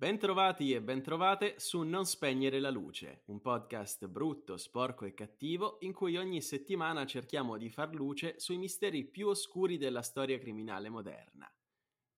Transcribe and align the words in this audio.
Bentrovati 0.00 0.72
e 0.72 0.80
bentrovate 0.80 1.56
su 1.58 1.82
Non 1.82 2.06
spegnere 2.06 2.58
la 2.58 2.70
luce, 2.70 3.20
un 3.26 3.42
podcast 3.42 4.06
brutto, 4.06 4.56
sporco 4.56 5.04
e 5.04 5.12
cattivo 5.12 5.76
in 5.80 5.92
cui 5.92 6.16
ogni 6.16 6.40
settimana 6.40 7.04
cerchiamo 7.04 7.58
di 7.58 7.68
far 7.68 7.94
luce 7.94 8.40
sui 8.40 8.56
misteri 8.56 9.04
più 9.04 9.28
oscuri 9.28 9.76
della 9.76 10.00
storia 10.00 10.38
criminale 10.38 10.88
moderna. 10.88 11.52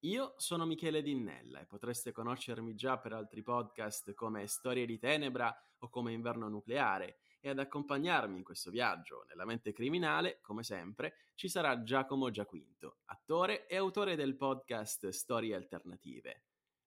Io 0.05 0.35
sono 0.37 0.65
Michele 0.65 1.03
Dinnella 1.03 1.59
e 1.59 1.67
potreste 1.67 2.13
conoscermi 2.13 2.77
già 2.77 2.99
per 2.99 3.15
altri 3.15 3.43
podcast 3.43 4.15
come 4.15 4.47
Storie 4.47 4.87
di 4.87 5.01
Tenebra 5.01 5.53
o 5.79 5.89
come 5.89 6.13
Inverno 6.13 6.49
Nucleare 6.49 7.17
e 7.41 7.49
ad 7.49 7.59
accompagnarmi 7.59 8.37
in 8.37 8.45
questo 8.45 8.71
viaggio 8.71 9.25
nella 9.27 9.45
mente 9.45 9.73
criminale, 9.73 10.39
come 10.41 10.63
sempre, 10.63 11.15
ci 11.35 11.49
sarà 11.49 11.83
Giacomo 11.83 12.31
Giaquinto, 12.31 12.99
attore 13.07 13.67
e 13.67 13.75
autore 13.75 14.15
del 14.15 14.37
podcast 14.37 15.09
Storie 15.09 15.57
Alternative. 15.57 16.45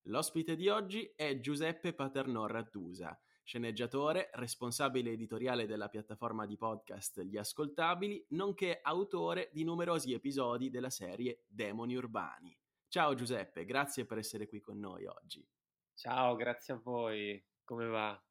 L'ospite 0.10 0.56
di 0.56 0.70
oggi 0.70 1.12
è 1.16 1.40
Giuseppe 1.40 1.94
Paternò 1.94 2.46
Rattusa, 2.46 3.20
sceneggiatore, 3.44 4.30
responsabile 4.34 5.10
editoriale 5.10 5.66
della 5.66 5.88
piattaforma 5.88 6.46
di 6.46 6.58
podcast 6.58 7.24
Gli 7.24 7.38
Ascoltabili, 7.38 8.24
nonché 8.30 8.82
autore 8.84 9.50
di 9.52 9.64
numerosi 9.64 10.14
episodi 10.14 10.70
della 10.70 10.92
serie 10.92 11.42
Demoni 11.48 11.96
Urbani. 11.96 12.56
Ciao 12.88 13.16
Giuseppe, 13.16 13.66
grazie 13.66 14.06
per 14.06 14.20
essere 14.20 14.48
qui 14.48 14.60
con 14.60 14.78
noi 14.78 15.08
oggi. 15.08 15.44
Ciao, 15.96 16.36
grazie 16.36 16.76
a 16.76 16.78
voi. 16.84 17.44
Come 17.64 17.88
va? 17.88 18.24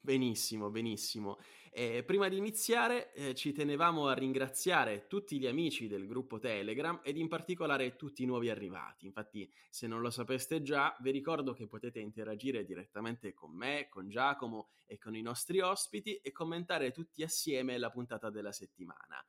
Benissimo, 0.00 0.68
benissimo. 0.68 1.38
E 1.80 2.02
prima 2.02 2.26
di 2.26 2.36
iniziare 2.36 3.12
eh, 3.12 3.36
ci 3.36 3.52
tenevamo 3.52 4.08
a 4.08 4.12
ringraziare 4.12 5.06
tutti 5.06 5.38
gli 5.38 5.46
amici 5.46 5.86
del 5.86 6.08
gruppo 6.08 6.40
Telegram 6.40 6.98
ed 7.04 7.16
in 7.16 7.28
particolare 7.28 7.94
tutti 7.94 8.24
i 8.24 8.26
nuovi 8.26 8.50
arrivati. 8.50 9.06
Infatti, 9.06 9.48
se 9.70 9.86
non 9.86 10.00
lo 10.00 10.10
sapeste 10.10 10.60
già, 10.60 10.96
vi 10.98 11.12
ricordo 11.12 11.52
che 11.52 11.68
potete 11.68 12.00
interagire 12.00 12.64
direttamente 12.64 13.32
con 13.32 13.52
me, 13.52 13.86
con 13.88 14.08
Giacomo 14.08 14.70
e 14.86 14.98
con 14.98 15.14
i 15.14 15.22
nostri 15.22 15.60
ospiti 15.60 16.16
e 16.16 16.32
commentare 16.32 16.90
tutti 16.90 17.22
assieme 17.22 17.78
la 17.78 17.90
puntata 17.90 18.28
della 18.28 18.50
settimana. 18.50 19.24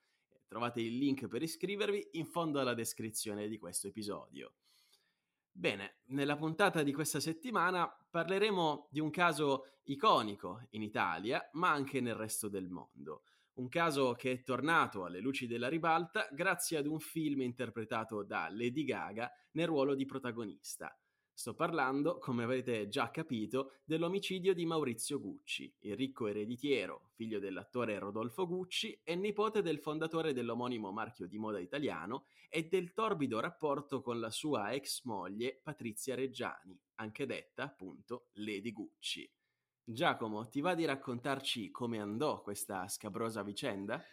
Trovate 0.47 0.81
il 0.81 0.97
link 0.97 1.27
per 1.27 1.43
iscrivervi 1.43 2.07
in 2.13 2.25
fondo 2.25 2.59
alla 2.59 2.73
descrizione 2.73 3.47
di 3.47 3.59
questo 3.59 3.89
episodio. 3.89 4.53
Bene, 5.59 5.95
nella 6.11 6.37
puntata 6.37 6.83
di 6.83 6.93
questa 6.93 7.19
settimana 7.19 7.85
parleremo 8.09 8.87
di 8.89 9.01
un 9.01 9.09
caso 9.09 9.79
iconico 9.83 10.65
in 10.69 10.81
Italia, 10.81 11.49
ma 11.55 11.69
anche 11.69 11.99
nel 11.99 12.15
resto 12.15 12.47
del 12.47 12.69
mondo. 12.69 13.23
Un 13.55 13.67
caso 13.67 14.13
che 14.13 14.31
è 14.31 14.41
tornato 14.41 15.03
alle 15.03 15.19
luci 15.19 15.47
della 15.47 15.67
ribalta 15.67 16.29
grazie 16.31 16.77
ad 16.77 16.85
un 16.85 17.01
film 17.01 17.41
interpretato 17.41 18.23
da 18.23 18.47
Lady 18.49 18.85
Gaga 18.85 19.29
nel 19.51 19.67
ruolo 19.67 19.95
di 19.95 20.05
protagonista. 20.05 20.97
Sto 21.39 21.53
parlando, 21.53 22.17
come 22.17 22.43
avete 22.43 22.89
già 22.89 23.11
capito, 23.11 23.75
dell'omicidio 23.85 24.53
di 24.53 24.65
Maurizio 24.65 25.21
Gucci, 25.21 25.73
il 25.83 25.95
ricco 25.95 26.27
ereditiero, 26.27 27.11
figlio 27.13 27.39
dell'attore 27.39 27.97
Rodolfo 27.97 28.45
Gucci 28.45 28.99
e 29.05 29.15
nipote 29.15 29.61
del 29.61 29.79
fondatore 29.79 30.33
dell'omonimo 30.33 30.91
marchio 30.91 31.27
di 31.27 31.37
moda 31.37 31.59
italiano 31.59 32.25
e 32.49 32.67
del 32.67 32.91
torbido 32.91 33.39
rapporto 33.39 34.01
con 34.01 34.19
la 34.19 34.29
sua 34.29 34.73
ex 34.73 35.05
moglie 35.05 35.61
Patrizia 35.63 36.13
Reggiani, 36.13 36.77
anche 36.95 37.25
detta 37.25 37.63
appunto 37.63 38.27
Lady 38.33 38.73
Gucci. 38.73 39.31
Giacomo, 39.81 40.49
ti 40.49 40.59
va 40.59 40.75
di 40.75 40.83
raccontarci 40.83 41.71
come 41.71 42.01
andò 42.01 42.41
questa 42.41 42.85
scabrosa 42.89 43.43
vicenda? 43.43 44.03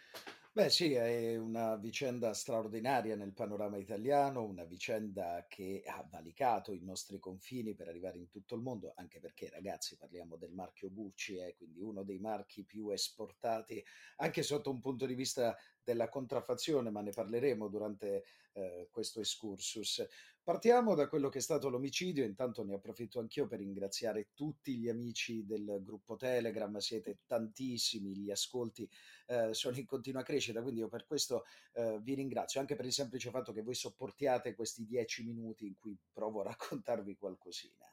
Beh 0.57 0.71
sì, 0.71 0.93
è 0.93 1.35
una 1.35 1.75
vicenda 1.75 2.33
straordinaria 2.33 3.15
nel 3.15 3.31
panorama 3.31 3.77
italiano, 3.77 4.43
una 4.43 4.63
vicenda 4.63 5.45
che 5.47 5.83
ha 5.85 6.03
valicato 6.09 6.73
i 6.73 6.81
nostri 6.81 7.19
confini 7.19 7.75
per 7.75 7.89
arrivare 7.89 8.17
in 8.17 8.27
tutto 8.27 8.55
il 8.55 8.61
mondo, 8.63 8.91
anche 8.95 9.19
perché 9.19 9.51
ragazzi 9.51 9.97
parliamo 9.97 10.35
del 10.35 10.53
marchio 10.53 10.91
Gucci, 10.91 11.37
eh, 11.37 11.53
quindi 11.55 11.79
uno 11.79 12.01
dei 12.01 12.17
marchi 12.17 12.63
più 12.63 12.89
esportati 12.89 13.85
anche 14.15 14.41
sotto 14.41 14.71
un 14.71 14.79
punto 14.79 15.05
di 15.05 15.13
vista 15.13 15.55
della 15.87 16.09
contraffazione, 16.09 16.89
ma 16.89 16.99
ne 16.99 17.11
parleremo 17.11 17.69
durante 17.69 18.25
eh, 18.51 18.89
questo 18.91 19.21
excursus. 19.21 20.05
Partiamo 20.43 20.95
da 20.95 21.07
quello 21.07 21.29
che 21.29 21.37
è 21.37 21.41
stato 21.41 21.69
l'omicidio, 21.69 22.25
intanto 22.25 22.65
ne 22.65 22.73
approfitto 22.73 23.19
anch'io 23.19 23.47
per 23.47 23.59
ringraziare 23.59 24.31
tutti 24.33 24.77
gli 24.77 24.89
amici 24.89 25.45
del 25.45 25.79
gruppo 25.81 26.17
Telegram, 26.17 26.75
siete 26.77 27.19
tantissimi, 27.25 28.17
gli 28.17 28.31
ascolti 28.31 28.89
eh, 29.27 29.53
sono 29.53 29.77
in 29.77 29.85
continua 29.85 30.23
crescita, 30.23 30.61
quindi 30.61 30.81
io 30.81 30.89
per 30.89 31.05
questo 31.05 31.45
eh, 31.73 31.99
vi 32.01 32.15
ringrazio, 32.15 32.59
anche 32.59 32.75
per 32.75 32.85
il 32.85 32.93
semplice 32.93 33.29
fatto 33.29 33.53
che 33.53 33.61
voi 33.61 33.75
sopportiate 33.75 34.55
questi 34.55 34.85
dieci 34.85 35.23
minuti 35.23 35.67
in 35.67 35.75
cui 35.77 35.97
provo 36.11 36.41
a 36.41 36.45
raccontarvi 36.45 37.15
qualcosina. 37.15 37.85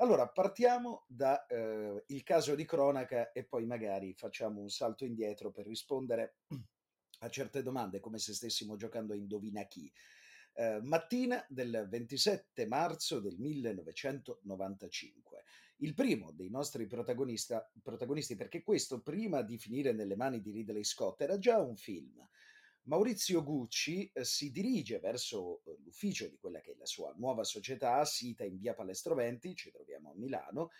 Allora, 0.00 0.28
partiamo 0.28 1.04
dal 1.08 1.44
eh, 1.48 2.22
caso 2.22 2.54
di 2.54 2.64
cronaca 2.64 3.32
e 3.32 3.44
poi 3.44 3.66
magari 3.66 4.14
facciamo 4.14 4.60
un 4.60 4.68
salto 4.68 5.04
indietro 5.04 5.50
per 5.50 5.66
rispondere 5.66 6.36
a 7.18 7.28
certe 7.28 7.62
domande, 7.62 8.00
come 8.00 8.18
se 8.18 8.34
stessimo 8.34 8.74
giocando 8.76 9.12
a 9.12 9.16
indovina 9.16 9.62
chi. 9.64 9.92
Eh, 10.54 10.80
mattina 10.82 11.44
del 11.48 11.86
27 11.88 12.66
marzo 12.66 13.20
del 13.20 13.38
1995. 13.38 15.44
Il 15.78 15.94
primo 15.94 16.32
dei 16.32 16.50
nostri 16.50 16.88
protagonisti, 16.88 18.34
perché 18.36 18.62
questo 18.62 19.00
prima 19.00 19.42
di 19.42 19.58
finire 19.58 19.92
nelle 19.92 20.16
mani 20.16 20.40
di 20.40 20.50
Ridley 20.50 20.82
Scott 20.82 21.20
era 21.20 21.38
già 21.38 21.58
un 21.58 21.76
film. 21.76 22.28
Maurizio 22.88 23.44
Gucci 23.44 24.10
eh, 24.12 24.24
si 24.24 24.50
dirige 24.50 24.98
verso 24.98 25.62
eh, 25.64 25.76
l'ufficio 25.84 26.26
di 26.26 26.38
quella 26.38 26.60
che 26.60 26.72
è 26.72 26.76
la 26.76 26.86
sua 26.86 27.12
nuova 27.16 27.44
società, 27.44 28.04
sita 28.04 28.44
in 28.44 28.56
via 28.56 28.74
Palestro 28.74 29.14
20, 29.14 29.54
ci 29.54 29.70
troviamo 29.70 30.10
a 30.10 30.14
Milano, 30.16 30.70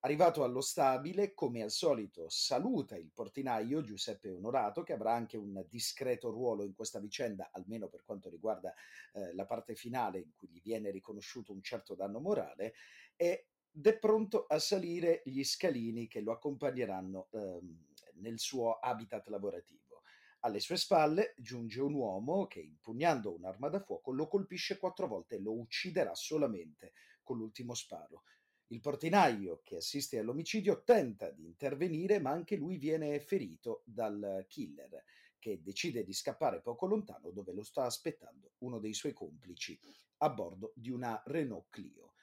Arrivato 0.00 0.44
allo 0.44 0.60
stabile, 0.60 1.34
come 1.34 1.62
al 1.62 1.70
solito, 1.70 2.28
saluta 2.28 2.96
il 2.96 3.10
portinaio 3.12 3.82
Giuseppe 3.82 4.30
Onorato, 4.30 4.82
che 4.82 4.92
avrà 4.92 5.12
anche 5.14 5.36
un 5.36 5.64
discreto 5.68 6.30
ruolo 6.30 6.62
in 6.64 6.74
questa 6.74 7.00
vicenda, 7.00 7.50
almeno 7.50 7.88
per 7.88 8.04
quanto 8.04 8.28
riguarda 8.28 8.72
eh, 9.14 9.34
la 9.34 9.46
parte 9.46 9.74
finale 9.74 10.20
in 10.20 10.32
cui 10.36 10.48
gli 10.48 10.60
viene 10.62 10.90
riconosciuto 10.90 11.52
un 11.52 11.62
certo 11.62 11.94
danno 11.94 12.20
morale, 12.20 12.74
ed 13.16 13.46
è 13.82 13.98
pronto 13.98 14.46
a 14.46 14.58
salire 14.58 15.22
gli 15.24 15.42
scalini 15.42 16.06
che 16.06 16.20
lo 16.20 16.32
accompagneranno 16.32 17.28
ehm, 17.32 17.84
nel 18.20 18.38
suo 18.38 18.74
habitat 18.74 19.26
lavorativo. 19.28 20.02
Alle 20.40 20.60
sue 20.60 20.76
spalle 20.76 21.34
giunge 21.36 21.80
un 21.80 21.94
uomo 21.94 22.46
che, 22.46 22.60
impugnando 22.60 23.34
un'arma 23.34 23.68
da 23.68 23.80
fuoco, 23.80 24.12
lo 24.12 24.28
colpisce 24.28 24.78
quattro 24.78 25.08
volte 25.08 25.34
e 25.34 25.40
lo 25.40 25.58
ucciderà 25.58 26.14
solamente 26.14 26.92
con 27.24 27.38
l'ultimo 27.38 27.74
sparo. 27.74 28.22
Il 28.68 28.80
portinaio 28.80 29.60
che 29.62 29.76
assiste 29.76 30.18
all'omicidio 30.18 30.82
tenta 30.82 31.30
di 31.30 31.44
intervenire, 31.44 32.18
ma 32.18 32.30
anche 32.30 32.56
lui 32.56 32.78
viene 32.78 33.20
ferito 33.20 33.82
dal 33.84 34.44
killer, 34.48 35.04
che 35.38 35.62
decide 35.62 36.02
di 36.02 36.12
scappare 36.12 36.60
poco 36.60 36.86
lontano 36.86 37.30
dove 37.30 37.52
lo 37.52 37.62
sta 37.62 37.84
aspettando 37.84 38.54
uno 38.58 38.80
dei 38.80 38.92
suoi 38.92 39.12
complici 39.12 39.78
a 40.18 40.30
bordo 40.30 40.72
di 40.74 40.90
una 40.90 41.22
Renault 41.26 41.66
Clio. 41.70 42.14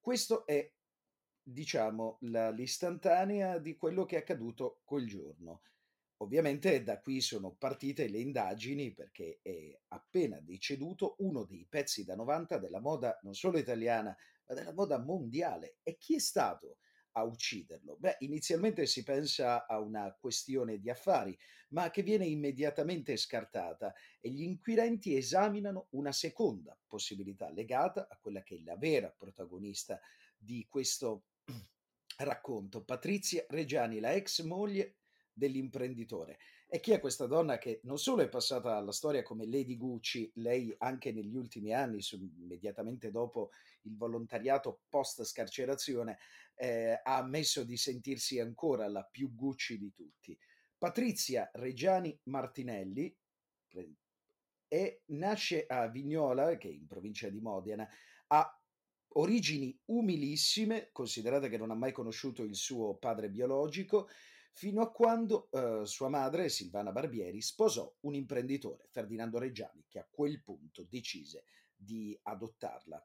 Questo 0.00 0.46
è, 0.46 0.72
diciamo, 1.42 2.16
la, 2.22 2.50
l'istantanea 2.50 3.58
di 3.58 3.76
quello 3.76 4.06
che 4.06 4.16
è 4.16 4.20
accaduto 4.20 4.80
quel 4.84 5.06
giorno. 5.06 5.62
Ovviamente 6.22 6.84
da 6.84 7.00
qui 7.00 7.20
sono 7.20 7.52
partite 7.52 8.06
le 8.06 8.20
indagini 8.20 8.92
perché 8.94 9.40
è 9.42 9.76
appena 9.88 10.38
deceduto 10.40 11.16
uno 11.18 11.42
dei 11.42 11.66
pezzi 11.68 12.04
da 12.04 12.14
90 12.14 12.58
della 12.58 12.80
moda 12.80 13.18
non 13.22 13.34
solo 13.34 13.58
italiana 13.58 14.16
ma 14.46 14.54
della 14.54 14.72
moda 14.72 14.98
mondiale. 14.98 15.78
E 15.82 15.98
chi 15.98 16.14
è 16.14 16.18
stato 16.20 16.78
a 17.12 17.24
ucciderlo? 17.24 17.96
Beh, 17.98 18.18
inizialmente 18.20 18.86
si 18.86 19.02
pensa 19.02 19.66
a 19.66 19.80
una 19.80 20.16
questione 20.18 20.78
di 20.78 20.90
affari, 20.90 21.36
ma 21.70 21.90
che 21.90 22.04
viene 22.04 22.26
immediatamente 22.26 23.16
scartata 23.16 23.92
e 24.20 24.30
gli 24.30 24.42
inquirenti 24.42 25.16
esaminano 25.16 25.88
una 25.90 26.12
seconda 26.12 26.78
possibilità 26.86 27.50
legata 27.50 28.06
a 28.08 28.16
quella 28.20 28.44
che 28.44 28.56
è 28.56 28.60
la 28.60 28.76
vera 28.76 29.10
protagonista 29.10 30.00
di 30.36 30.66
questo 30.68 31.24
racconto, 32.18 32.84
Patrizia 32.84 33.44
Reggiani, 33.48 33.98
la 33.98 34.12
ex 34.12 34.42
moglie 34.42 34.98
dell'imprenditore. 35.32 36.38
E 36.66 36.80
chi 36.80 36.92
è 36.92 37.00
questa 37.00 37.26
donna 37.26 37.58
che 37.58 37.80
non 37.84 37.98
solo 37.98 38.22
è 38.22 38.28
passata 38.28 38.76
alla 38.76 38.92
storia 38.92 39.22
come 39.22 39.46
Lady 39.46 39.76
Gucci, 39.76 40.30
lei 40.36 40.74
anche 40.78 41.12
negli 41.12 41.36
ultimi 41.36 41.74
anni, 41.74 42.00
immediatamente 42.38 43.10
dopo 43.10 43.50
il 43.82 43.96
volontariato 43.96 44.82
post 44.88 45.22
scarcerazione, 45.24 46.18
eh, 46.54 47.00
ha 47.02 47.18
ammesso 47.18 47.64
di 47.64 47.76
sentirsi 47.76 48.38
ancora 48.38 48.88
la 48.88 49.04
più 49.04 49.34
Gucci 49.34 49.78
di 49.78 49.92
tutti. 49.92 50.38
Patrizia 50.78 51.48
Reggiani 51.52 52.18
Martinelli 52.24 53.14
e 54.68 55.02
nasce 55.08 55.66
a 55.66 55.86
Vignola, 55.88 56.56
che 56.56 56.68
è 56.68 56.72
in 56.72 56.86
provincia 56.86 57.28
di 57.28 57.40
Modena, 57.40 57.86
ha 58.28 58.62
origini 59.14 59.78
umilissime, 59.86 60.88
considerate 60.92 61.48
che 61.48 61.58
non 61.58 61.70
ha 61.70 61.74
mai 61.74 61.92
conosciuto 61.92 62.42
il 62.42 62.54
suo 62.54 62.94
padre 62.96 63.28
biologico, 63.28 64.08
fino 64.52 64.82
a 64.82 64.92
quando 64.92 65.48
eh, 65.50 65.86
sua 65.86 66.08
madre, 66.08 66.48
Silvana 66.48 66.92
Barbieri, 66.92 67.40
sposò 67.40 67.92
un 68.00 68.14
imprenditore, 68.14 68.86
Ferdinando 68.90 69.38
Reggiani, 69.38 69.84
che 69.88 69.98
a 69.98 70.08
quel 70.08 70.42
punto 70.42 70.86
decise 70.88 71.44
di 71.74 72.18
adottarla. 72.22 73.04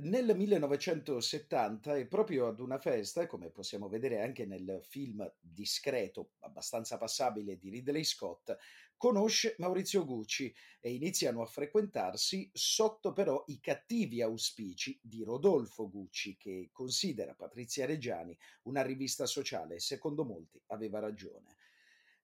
Nel 0.00 0.36
1970 0.36 1.96
e 1.96 2.06
proprio 2.06 2.46
ad 2.46 2.60
una 2.60 2.78
festa, 2.78 3.26
come 3.26 3.50
possiamo 3.50 3.88
vedere 3.88 4.20
anche 4.20 4.46
nel 4.46 4.80
film 4.86 5.28
discreto, 5.40 6.34
abbastanza 6.40 6.96
passabile 6.96 7.56
di 7.58 7.68
Ridley 7.68 8.04
Scott, 8.04 8.56
conosce 8.98 9.54
Maurizio 9.58 10.04
Gucci 10.04 10.54
e 10.80 10.92
iniziano 10.92 11.40
a 11.40 11.46
frequentarsi 11.46 12.50
sotto 12.52 13.14
però 13.14 13.42
i 13.46 13.60
cattivi 13.60 14.20
auspici 14.20 14.98
di 15.02 15.22
Rodolfo 15.22 15.88
Gucci, 15.88 16.36
che 16.36 16.68
considera 16.72 17.34
Patrizia 17.34 17.86
Reggiani 17.86 18.36
una 18.64 18.82
rivista 18.82 19.24
sociale 19.24 19.76
e 19.76 19.80
secondo 19.80 20.24
molti 20.24 20.60
aveva 20.66 20.98
ragione. 20.98 21.56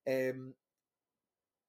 Ehm, 0.03 0.55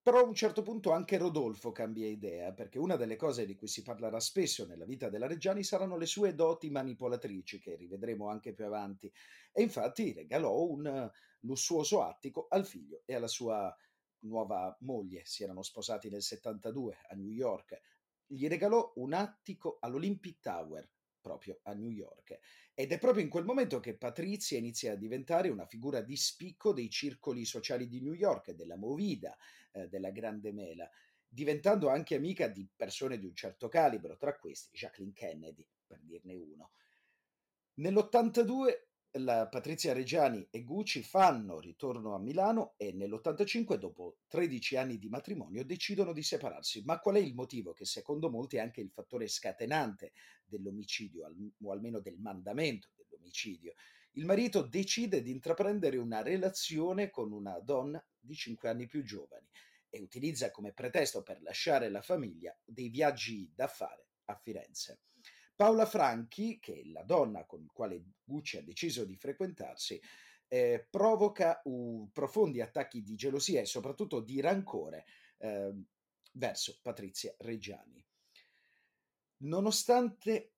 però 0.02 0.20
a 0.20 0.24
un 0.24 0.36
certo 0.36 0.62
punto 0.62 0.92
anche 0.92 1.18
Rodolfo 1.18 1.72
cambia 1.72 2.08
idea, 2.08 2.52
perché 2.54 2.78
una 2.78 2.96
delle 2.96 3.16
cose 3.16 3.46
di 3.46 3.56
cui 3.56 3.68
si 3.68 3.82
parlerà 3.82 4.20
spesso 4.20 4.68
nella 4.68 4.86
vita 4.86 5.10
della 5.10 5.26
Reggiani 5.26 5.64
saranno 5.64 5.98
le 5.98 6.06
sue 6.06 6.36
doti 6.36 6.70
manipolatrici, 6.70 7.60
che 7.60 7.76
rivedremo 7.76 8.30
anche 8.30 8.54
più 8.54 8.66
avanti. 8.66 9.12
E 9.52 9.64
infatti 9.64 10.14
regalò 10.14 10.62
un 10.62 11.10
lussuoso 11.40 12.04
attico 12.04 12.46
al 12.50 12.68
figlio 12.68 13.02
e 13.06 13.16
alla 13.16 13.28
sua 13.28 13.76
nuova 14.20 14.76
moglie. 14.82 15.22
Si 15.26 15.44
erano 15.44 15.62
sposati 15.62 16.10
nel 16.10 16.22
72 16.22 16.98
a 17.10 17.16
New 17.16 17.30
York. 17.30 17.80
Gli 18.26 18.48
regalò 18.48 18.94
un 18.96 19.14
attico 19.14 19.78
all'Olympic 19.80 20.40
Tower, 20.40 20.90
proprio 21.22 21.60
a 21.64 21.74
New 21.74 21.90
York. 21.90 22.40
Ed 22.74 22.92
è 22.92 23.00
proprio 23.00 23.24
in 23.24 23.30
quel 23.30 23.46
momento 23.46 23.80
che 23.80 23.96
Patrizia 23.96 24.58
inizia 24.58 24.94
a 24.94 24.96
diventare 24.96 25.50
una 25.50 25.66
figura 25.66 26.02
di 26.02 26.16
spicco 26.16 26.74
dei 26.74 26.90
circoli 26.90 27.46
sociali 27.46 27.88
di 27.88 28.02
New 28.02 28.14
York, 28.14 28.52
della 28.52 28.78
Movida, 28.78 29.36
eh, 29.72 29.88
della 29.88 30.12
Grande 30.12 30.52
Mela, 30.52 30.90
diventando 31.28 31.90
anche 31.90 32.16
amica 32.16 32.48
di 32.48 32.70
persone 32.76 33.18
di 33.18 33.26
un 33.26 33.36
certo 33.36 33.68
calibro, 33.68 34.18
tra 34.18 34.38
questi 34.38 34.78
Jacqueline 34.78 35.14
Kennedy, 35.14 35.68
per 35.86 36.00
dirne 36.02 36.36
uno. 36.36 36.72
Nell'82 37.76 38.88
la 39.18 39.48
Patrizia 39.48 39.94
Reggiani 39.94 40.48
e 40.50 40.64
Gucci 40.64 41.02
fanno 41.02 41.60
ritorno 41.60 42.16
a 42.16 42.20
Milano 42.20 42.74
e 42.76 42.92
nell'85, 42.92 43.76
dopo 43.76 44.18
13 44.28 44.76
anni 44.76 44.98
di 44.98 45.08
matrimonio, 45.08 45.64
decidono 45.64 46.12
di 46.12 46.22
separarsi. 46.22 46.84
Ma 46.84 47.00
qual 47.00 47.16
è 47.16 47.20
il 47.20 47.34
motivo? 47.34 47.74
Che 47.74 47.86
secondo 47.86 48.30
molti 48.30 48.58
è 48.58 48.60
anche 48.60 48.82
il 48.82 48.92
fattore 48.92 49.28
scatenante 49.28 50.12
dell'omicidio, 50.46 51.34
o 51.64 51.72
almeno 51.72 52.00
del 52.00 52.18
mandamento 52.18 52.90
dell'omicidio. 52.96 53.74
Il 54.14 54.26
marito 54.26 54.62
decide 54.62 55.22
di 55.22 55.32
intraprendere 55.32 55.98
una 55.98 56.22
relazione 56.22 57.10
con 57.10 57.32
una 57.32 57.60
donna 57.60 58.06
di 58.20 58.34
5 58.34 58.70
anni 58.70 58.86
più 58.88 59.04
giovani 59.04 59.48
e 59.90 60.02
utilizza 60.02 60.52
come 60.52 60.74
pretesto 60.74 61.22
per 61.22 61.42
lasciare 61.42 61.90
la 61.90 62.02
famiglia 62.02 62.58
dei 62.66 62.90
viaggi 62.90 63.50
da 63.54 63.68
fare 63.68 64.08
a 64.26 64.36
Firenze. 64.36 65.00
Paola 65.56 65.86
Franchi, 65.86 66.60
che 66.60 66.82
è 66.82 66.84
la 66.86 67.04
donna 67.04 67.46
con 67.46 67.62
la 67.62 67.72
quale 67.74 68.04
Gucci 68.24 68.58
ha 68.58 68.62
deciso 68.62 69.06
di 69.06 69.16
frequentarsi, 69.16 70.00
eh, 70.48 70.86
provoca 70.90 71.62
uh, 71.64 72.10
profondi 72.12 72.62
attacchi 72.62 73.02
di 73.02 73.16
gelosia 73.16 73.62
e 73.62 73.66
soprattutto 73.66 74.20
di 74.20 74.42
rancore 74.42 75.06
eh, 75.38 75.74
verso 76.34 76.80
Patrizia 76.82 77.34
Reggiani. 77.40 78.06
Nonostante 79.38 80.54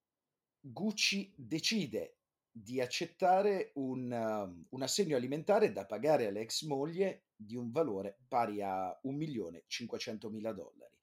Gucci 0.59 1.33
decide 1.35 2.17
di 2.51 2.81
accettare 2.81 3.71
un, 3.75 4.11
uh, 4.11 4.65
un 4.69 4.81
assegno 4.81 5.15
alimentare 5.15 5.71
da 5.71 5.85
pagare 5.85 6.27
all'ex 6.27 6.63
moglie 6.63 7.27
di 7.35 7.55
un 7.55 7.69
valore 7.71 8.17
pari 8.27 8.63
a 8.63 8.99
1.500.000 9.03 10.53
dollari. 10.53 10.96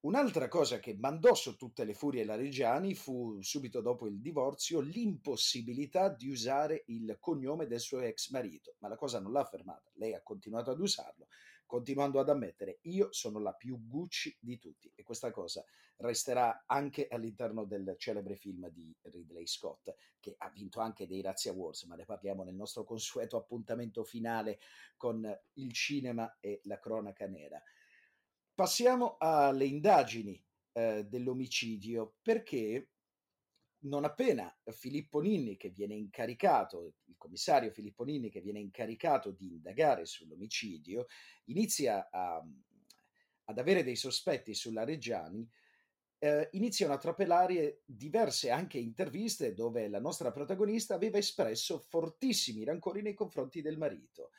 Un'altra 0.00 0.46
cosa 0.46 0.78
che 0.78 0.94
mandò 0.96 1.34
su 1.34 1.56
tutte 1.56 1.82
le 1.82 1.92
furie 1.92 2.24
la 2.24 2.36
Reggiani 2.36 2.94
fu, 2.94 3.42
subito 3.42 3.80
dopo 3.80 4.06
il 4.06 4.20
divorzio, 4.20 4.78
l'impossibilità 4.78 6.08
di 6.08 6.28
usare 6.28 6.84
il 6.86 7.16
cognome 7.18 7.66
del 7.66 7.80
suo 7.80 7.98
ex 7.98 8.30
marito, 8.30 8.76
ma 8.78 8.86
la 8.86 8.94
cosa 8.94 9.18
non 9.18 9.32
l'ha 9.32 9.44
fermata, 9.44 9.90
lei 9.94 10.14
ha 10.14 10.22
continuato 10.22 10.70
ad 10.70 10.78
usarlo, 10.78 11.26
continuando 11.66 12.20
ad 12.20 12.28
ammettere 12.28 12.78
io 12.82 13.08
sono 13.10 13.40
la 13.40 13.52
più 13.54 13.88
Gucci 13.88 14.36
di 14.40 14.56
tutti 14.56 14.88
e 14.94 15.02
questa 15.02 15.32
cosa 15.32 15.64
resterà 15.96 16.62
anche 16.66 17.08
all'interno 17.08 17.64
del 17.64 17.96
celebre 17.98 18.36
film 18.36 18.68
di 18.68 18.94
Ridley 19.02 19.48
Scott, 19.48 19.92
che 20.20 20.36
ha 20.38 20.48
vinto 20.48 20.78
anche 20.78 21.08
dei 21.08 21.22
Razzie 21.22 21.50
Awards, 21.50 21.82
ma 21.84 21.96
ne 21.96 22.04
parliamo 22.04 22.44
nel 22.44 22.54
nostro 22.54 22.84
consueto 22.84 23.36
appuntamento 23.36 24.04
finale 24.04 24.60
con 24.96 25.28
il 25.54 25.72
cinema 25.72 26.36
e 26.38 26.60
la 26.64 26.78
cronaca 26.78 27.26
nera. 27.26 27.60
Passiamo 28.58 29.18
alle 29.20 29.66
indagini 29.66 30.44
eh, 30.72 31.04
dell'omicidio 31.04 32.16
perché 32.20 32.88
non 33.82 34.02
appena 34.02 34.52
Filippo 34.72 35.20
Ninni, 35.20 35.56
che 35.56 35.70
viene 35.70 35.94
incaricato, 35.94 36.94
il 37.04 37.14
commissario 37.16 37.70
Filippo 37.70 38.02
Ninni, 38.02 38.30
che 38.30 38.40
viene 38.40 38.58
incaricato 38.58 39.30
di 39.30 39.52
indagare 39.52 40.06
sull'omicidio, 40.06 41.06
inizia 41.44 42.08
a, 42.10 42.44
ad 43.44 43.58
avere 43.58 43.84
dei 43.84 43.94
sospetti 43.94 44.54
sulla 44.54 44.82
Reggiani, 44.82 45.48
eh, 46.18 46.48
iniziano 46.50 46.94
a 46.94 46.98
trapelare 46.98 47.82
diverse 47.84 48.50
anche 48.50 48.78
interviste 48.78 49.54
dove 49.54 49.86
la 49.86 50.00
nostra 50.00 50.32
protagonista 50.32 50.96
aveva 50.96 51.18
espresso 51.18 51.78
fortissimi 51.78 52.64
rancori 52.64 53.02
nei 53.02 53.14
confronti 53.14 53.62
del 53.62 53.78
marito. 53.78 54.32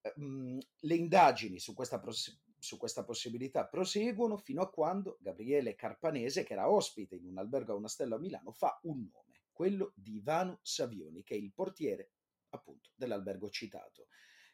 Eh, 0.00 0.12
le 0.16 0.94
indagini 0.96 1.60
su 1.60 1.72
questa 1.72 2.00
pros- 2.00 2.42
su 2.64 2.78
questa 2.78 3.04
possibilità 3.04 3.66
proseguono 3.66 4.38
fino 4.38 4.62
a 4.62 4.70
quando 4.70 5.18
Gabriele 5.20 5.74
Carpanese, 5.74 6.42
che 6.42 6.54
era 6.54 6.70
ospite 6.70 7.14
in 7.14 7.26
un 7.26 7.38
albergo 7.38 7.72
a 7.72 7.76
una 7.76 7.88
stella 7.88 8.16
a 8.16 8.18
Milano, 8.18 8.50
fa 8.52 8.80
un 8.84 9.08
nome, 9.12 9.42
quello 9.52 9.92
di 9.94 10.16
Ivano 10.16 10.58
Savioni, 10.62 11.22
che 11.22 11.34
è 11.34 11.38
il 11.38 11.52
portiere 11.52 12.10
appunto 12.48 12.90
dell'albergo 12.96 13.50
citato, 13.50 14.08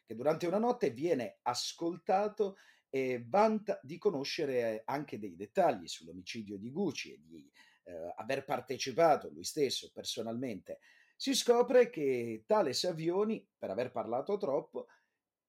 che 0.05 0.13
durante 0.13 0.45
una 0.45 0.59
notte 0.59 0.91
viene 0.91 1.39
ascoltato 1.43 2.57
e 2.89 3.23
vanta 3.25 3.79
di 3.81 3.97
conoscere 3.97 4.81
anche 4.85 5.17
dei 5.17 5.35
dettagli 5.35 5.87
sull'omicidio 5.87 6.57
di 6.57 6.69
Gucci 6.69 7.13
e 7.13 7.21
di 7.23 7.49
eh, 7.83 8.13
aver 8.17 8.43
partecipato 8.43 9.29
lui 9.29 9.45
stesso 9.45 9.89
personalmente. 9.93 10.79
Si 11.15 11.33
scopre 11.33 11.89
che 11.89 12.43
tale 12.45 12.73
Savioni, 12.73 13.47
per 13.57 13.69
aver 13.69 13.91
parlato 13.91 14.37
troppo, 14.37 14.87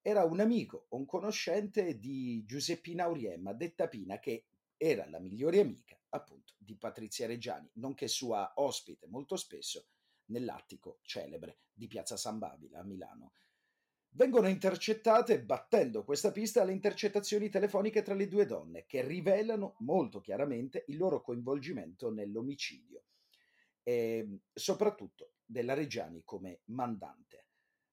era 0.02 0.24
un 0.24 0.40
amico 0.40 0.86
un 0.90 1.06
conoscente 1.06 1.98
di 1.98 2.44
Giuseppina 2.44 3.04
Auriemma, 3.04 3.52
detta 3.52 3.86
Pina, 3.86 4.18
che 4.18 4.46
era 4.76 5.08
la 5.08 5.20
migliore 5.20 5.60
amica 5.60 5.96
appunto 6.10 6.54
di 6.58 6.76
Patrizia 6.76 7.26
Reggiani, 7.26 7.70
nonché 7.74 8.08
sua 8.08 8.52
ospite 8.56 9.06
molto 9.06 9.36
spesso 9.36 9.86
nell'attico 10.26 10.98
celebre 11.02 11.60
di 11.72 11.86
Piazza 11.86 12.16
San 12.16 12.38
Babila 12.38 12.80
a 12.80 12.84
Milano. 12.84 13.32
Vengono 14.14 14.48
intercettate, 14.48 15.42
battendo 15.42 16.04
questa 16.04 16.32
pista, 16.32 16.64
le 16.64 16.72
intercettazioni 16.72 17.48
telefoniche 17.48 18.02
tra 18.02 18.14
le 18.14 18.28
due 18.28 18.44
donne, 18.44 18.84
che 18.86 19.02
rivelano 19.02 19.76
molto 19.78 20.20
chiaramente 20.20 20.84
il 20.88 20.98
loro 20.98 21.22
coinvolgimento 21.22 22.10
nell'omicidio 22.10 23.04
e 23.82 24.40
soprattutto 24.52 25.32
della 25.44 25.74
Reggiani 25.74 26.22
come 26.24 26.60
mandante. 26.66 27.46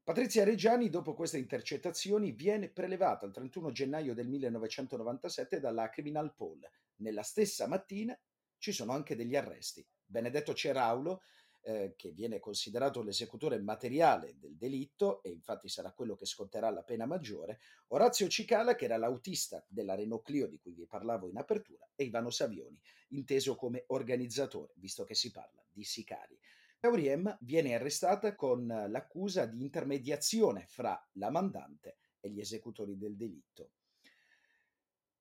Patrizia 0.09 0.43
Reggiani, 0.43 0.89
dopo 0.89 1.13
queste 1.13 1.37
intercettazioni, 1.37 2.31
viene 2.31 2.67
prelevata 2.69 3.27
il 3.27 3.31
31 3.31 3.69
gennaio 3.69 4.15
del 4.15 4.27
1997 4.27 5.59
dalla 5.59 5.87
Criminal 5.89 6.33
Poll. 6.33 6.67
Nella 6.95 7.21
stessa 7.21 7.67
mattina 7.67 8.19
ci 8.57 8.71
sono 8.71 8.93
anche 8.93 9.15
degli 9.15 9.35
arresti. 9.35 9.85
Benedetto 10.03 10.55
Ceraulo, 10.55 11.21
eh, 11.61 11.93
che 11.95 12.09
viene 12.09 12.39
considerato 12.39 13.03
l'esecutore 13.03 13.59
materiale 13.59 14.35
del 14.39 14.57
delitto 14.57 15.21
e 15.21 15.29
infatti 15.29 15.69
sarà 15.69 15.91
quello 15.91 16.15
che 16.15 16.25
sconterà 16.25 16.71
la 16.71 16.81
pena 16.81 17.05
maggiore, 17.05 17.59
Orazio 17.89 18.27
Cicala, 18.27 18.73
che 18.73 18.85
era 18.85 18.97
l'autista 18.97 19.63
della 19.67 19.93
Renault 19.93 20.23
Clio 20.23 20.47
di 20.47 20.57
cui 20.57 20.73
vi 20.73 20.87
parlavo 20.87 21.29
in 21.29 21.37
apertura, 21.37 21.87
e 21.93 22.05
Ivano 22.05 22.31
Savioni, 22.31 22.81
inteso 23.09 23.55
come 23.55 23.83
organizzatore, 23.89 24.73
visto 24.77 25.03
che 25.03 25.13
si 25.13 25.29
parla 25.29 25.63
di 25.71 25.83
sicari. 25.83 26.35
Gauriem 26.81 27.38
viene 27.41 27.74
arrestata 27.74 28.36
con 28.36 28.65
l'accusa 28.65 29.45
di 29.45 29.59
intermediazione 29.59 30.65
fra 30.67 30.98
la 31.13 31.29
mandante 31.29 31.98
e 32.21 32.29
gli 32.29 32.39
esecutori 32.39 32.98
del 32.98 33.17
delitto. 33.17 33.71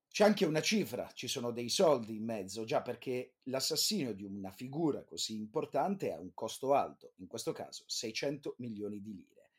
C'è 0.08 0.24
anche 0.24 0.44
una 0.46 0.60
cifra, 0.60 1.10
ci 1.12 1.26
sono 1.26 1.50
dei 1.50 1.68
soldi 1.68 2.14
in 2.14 2.24
mezzo, 2.24 2.64
già 2.64 2.80
perché 2.80 3.34
l'assassinio 3.44 4.14
di 4.14 4.22
una 4.22 4.52
figura 4.52 5.02
così 5.02 5.36
importante 5.36 6.12
ha 6.12 6.20
un 6.20 6.32
costo 6.32 6.74
alto, 6.74 7.12
in 7.16 7.26
questo 7.26 7.50
caso 7.50 7.82
600 7.86 8.54
milioni 8.58 9.00
di 9.00 9.14
lire. 9.14 9.50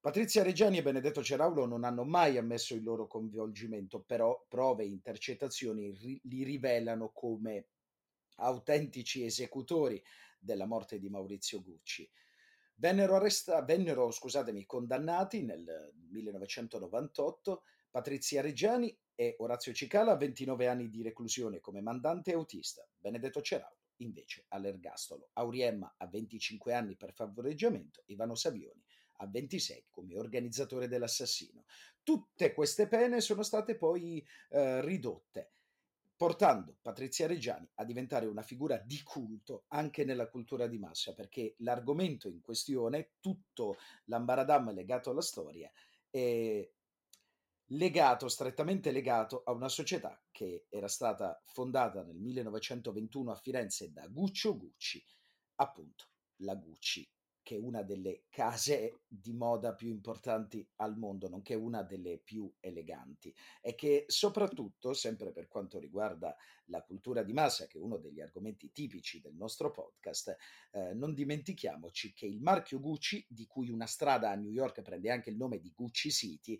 Patrizia 0.00 0.44
Reggiani 0.44 0.78
e 0.78 0.82
Benedetto 0.82 1.22
Ceraulo 1.24 1.66
non 1.66 1.82
hanno 1.82 2.04
mai 2.04 2.36
ammesso 2.38 2.74
il 2.74 2.84
loro 2.84 3.08
coinvolgimento, 3.08 4.00
però 4.00 4.44
prove 4.48 4.84
e 4.84 4.88
intercettazioni 4.88 6.20
li 6.22 6.42
rivelano 6.44 7.10
come 7.10 7.66
autentici 8.36 9.24
esecutori 9.24 10.02
della 10.42 10.66
morte 10.66 10.98
di 10.98 11.08
Maurizio 11.08 11.62
Gucci. 11.62 12.08
Vennero, 12.74 13.14
arresta- 13.14 13.62
vennero 13.62 14.10
condannati 14.66 15.42
nel 15.42 15.92
1998 16.10 17.62
Patrizia 17.90 18.40
Reggiani 18.40 18.96
e 19.14 19.36
Orazio 19.38 19.72
Cicala 19.72 20.12
a 20.12 20.16
29 20.16 20.66
anni 20.66 20.88
di 20.88 21.02
reclusione 21.02 21.60
come 21.60 21.80
mandante 21.80 22.32
e 22.32 22.34
autista, 22.34 22.86
Benedetto 22.98 23.40
Ceraulo 23.40 23.80
invece 24.02 24.46
all'ergastolo. 24.48 25.30
Auriemma 25.34 25.94
a 25.96 26.06
25 26.08 26.74
anni 26.74 26.96
per 26.96 27.12
favoreggiamento, 27.12 28.02
Ivano 28.06 28.34
Savioni 28.34 28.82
a 29.18 29.26
26 29.28 29.86
come 29.90 30.18
organizzatore 30.18 30.88
dell'assassino. 30.88 31.64
Tutte 32.02 32.52
queste 32.52 32.88
pene 32.88 33.20
sono 33.20 33.42
state 33.42 33.76
poi 33.76 34.26
eh, 34.50 34.80
ridotte 34.80 35.52
portando 36.22 36.76
Patrizia 36.80 37.26
Reggiani 37.26 37.68
a 37.74 37.84
diventare 37.84 38.26
una 38.26 38.42
figura 38.42 38.78
di 38.78 39.02
culto 39.02 39.64
anche 39.70 40.04
nella 40.04 40.28
cultura 40.28 40.68
di 40.68 40.78
massa, 40.78 41.14
perché 41.14 41.56
l'argomento 41.58 42.28
in 42.28 42.40
questione, 42.40 43.14
tutto 43.18 43.76
l'ambaradam 44.04 44.72
legato 44.72 45.10
alla 45.10 45.20
storia, 45.20 45.68
è 46.08 46.70
legato, 47.64 48.28
strettamente 48.28 48.92
legato 48.92 49.42
a 49.44 49.50
una 49.50 49.68
società 49.68 50.22
che 50.30 50.66
era 50.68 50.86
stata 50.86 51.42
fondata 51.44 52.04
nel 52.04 52.20
1921 52.20 53.32
a 53.32 53.34
Firenze 53.34 53.90
da 53.90 54.06
Guccio 54.06 54.56
Gucci, 54.56 55.04
appunto 55.56 56.04
la 56.36 56.54
Gucci 56.54 57.04
che 57.42 57.56
è 57.56 57.58
una 57.58 57.82
delle 57.82 58.24
case 58.28 59.00
di 59.06 59.32
moda 59.32 59.74
più 59.74 59.88
importanti 59.88 60.66
al 60.76 60.96
mondo, 60.96 61.28
nonché 61.28 61.54
una 61.54 61.82
delle 61.82 62.18
più 62.18 62.52
eleganti, 62.60 63.34
e 63.60 63.74
che 63.74 64.04
soprattutto, 64.06 64.92
sempre 64.94 65.32
per 65.32 65.48
quanto 65.48 65.78
riguarda 65.78 66.36
la 66.66 66.82
cultura 66.82 67.22
di 67.22 67.32
massa, 67.32 67.66
che 67.66 67.78
è 67.78 67.80
uno 67.80 67.98
degli 67.98 68.20
argomenti 68.20 68.70
tipici 68.70 69.20
del 69.20 69.34
nostro 69.34 69.70
podcast, 69.70 70.36
eh, 70.70 70.94
non 70.94 71.14
dimentichiamoci 71.14 72.12
che 72.12 72.26
il 72.26 72.40
marchio 72.40 72.80
Gucci, 72.80 73.26
di 73.28 73.46
cui 73.46 73.70
una 73.70 73.86
strada 73.86 74.30
a 74.30 74.34
New 74.34 74.50
York 74.50 74.80
prende 74.82 75.10
anche 75.10 75.30
il 75.30 75.36
nome 75.36 75.58
di 75.58 75.72
Gucci 75.74 76.10
City, 76.10 76.58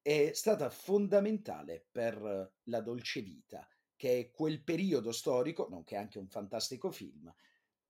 è 0.00 0.30
stata 0.32 0.70
fondamentale 0.70 1.86
per 1.90 2.54
la 2.62 2.80
dolce 2.80 3.20
vita, 3.20 3.68
che 3.96 4.18
è 4.18 4.30
quel 4.30 4.62
periodo 4.62 5.10
storico, 5.10 5.66
nonché 5.68 5.96
anche 5.96 6.18
un 6.18 6.28
fantastico 6.28 6.90
film, 6.90 7.34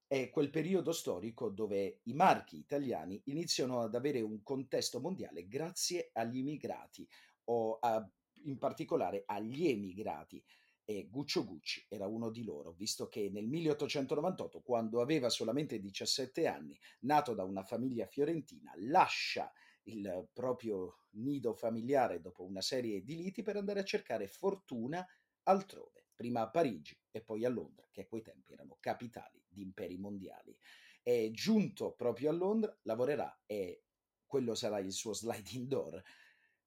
è 0.09 0.31
quel 0.31 0.49
periodo 0.49 0.91
storico 0.91 1.51
dove 1.51 2.01
i 2.05 2.15
marchi 2.15 2.57
italiani 2.57 3.21
iniziano 3.27 3.83
ad 3.83 3.95
avere 3.95 4.23
un 4.23 4.43
contesto 4.43 5.01
mondiale 5.01 5.47
grazie 5.47 6.09
agli 6.15 6.39
immigrati 6.39 7.07
o 7.45 7.79
a, 7.79 8.11
in 8.45 8.57
particolare 8.57 9.25
agli 9.27 9.69
emigrati. 9.69 10.43
E 10.87 11.09
Guccio 11.11 11.45
Gucci 11.45 11.85
era 11.91 12.07
uno 12.07 12.31
di 12.31 12.43
loro, 12.43 12.73
visto 12.73 13.09
che 13.09 13.29
nel 13.29 13.47
1898, 13.47 14.63
quando 14.63 15.03
aveva 15.03 15.29
solamente 15.29 15.79
17 15.79 16.47
anni, 16.47 16.79
nato 17.01 17.35
da 17.35 17.45
una 17.45 17.63
famiglia 17.63 18.07
fiorentina, 18.07 18.73
lascia 18.77 19.53
il 19.83 20.27
proprio 20.33 21.01
nido 21.11 21.53
familiare 21.53 22.23
dopo 22.23 22.45
una 22.45 22.63
serie 22.63 23.03
di 23.03 23.17
liti 23.17 23.43
per 23.43 23.57
andare 23.57 23.81
a 23.81 23.85
cercare 23.85 24.27
fortuna 24.29 25.07
altrove, 25.43 25.98
prima 26.19 26.41
a 26.41 26.51
Parigi 26.51 27.01
e 27.13 27.21
poi 27.21 27.45
a 27.45 27.49
Londra, 27.49 27.87
che 27.93 28.01
a 28.01 28.07
quei 28.07 28.23
tempi 28.23 28.55
erano 28.55 28.77
capitali 28.81 29.41
di 29.47 29.63
imperi 29.63 29.97
mondiali. 29.99 30.59
E 31.01 31.31
giunto 31.31 31.93
proprio 31.93 32.31
a 32.31 32.33
Londra, 32.33 32.77
lavorerà 32.83 33.43
e 33.47 33.85
quello 34.27 34.57
sarà 34.57 34.81
il 34.81 34.91
suo 34.91 35.13
sliding 35.15 35.69
door 35.69 36.03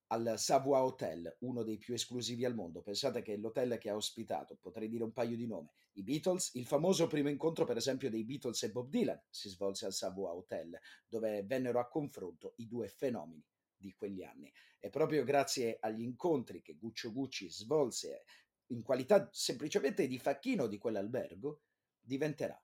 al 0.08 0.36
Savoy 0.38 0.80
Hotel, 0.80 1.38
uno 1.42 1.64
dei 1.64 1.78
più 1.78 1.94
esclusivi 1.94 2.46
al 2.46 2.56
mondo. 2.56 2.82
Pensate 2.82 3.22
che 3.22 3.34
è 3.34 3.38
l'hotel 3.38 3.78
che 3.78 3.90
ha 3.90 3.96
ospitato, 3.96 4.58
potrei 4.60 4.88
dire 4.88 5.04
un 5.04 5.12
paio 5.12 5.36
di 5.36 5.48
nomi, 5.48 5.70
i 5.94 6.04
Beatles. 6.04 6.52
Il 6.54 6.66
famoso 6.66 7.08
primo 7.08 7.30
incontro, 7.30 7.66
per 7.66 7.76
esempio, 7.76 8.10
dei 8.10 8.24
Beatles 8.24 8.64
e 8.64 8.72
Bob 8.72 8.90
Dylan 8.90 9.22
si 9.30 9.50
svolse 9.50 9.86
al 9.86 9.94
Savoy 9.94 10.30
Hotel, 10.30 10.80
dove 11.08 11.44
vennero 11.44 11.80
a 11.80 11.90
confronto 11.90 12.54
i 12.58 12.68
due 12.68 12.88
fenomeni 12.88 13.46
di 13.82 13.94
quegli 13.94 14.24
anni. 14.24 14.52
E 14.80 14.90
proprio 14.90 15.24
grazie 15.24 15.78
agli 15.80 16.02
incontri 16.02 16.62
che 16.62 16.76
Guccio 16.76 17.12
Gucci 17.12 17.50
svolse 17.50 18.24
in 18.72 18.82
qualità 18.82 19.30
semplicemente 19.32 20.08
di 20.08 20.18
facchino 20.18 20.68
di 20.68 20.78
quell'albergo, 20.78 21.62
diventerà 22.00 22.60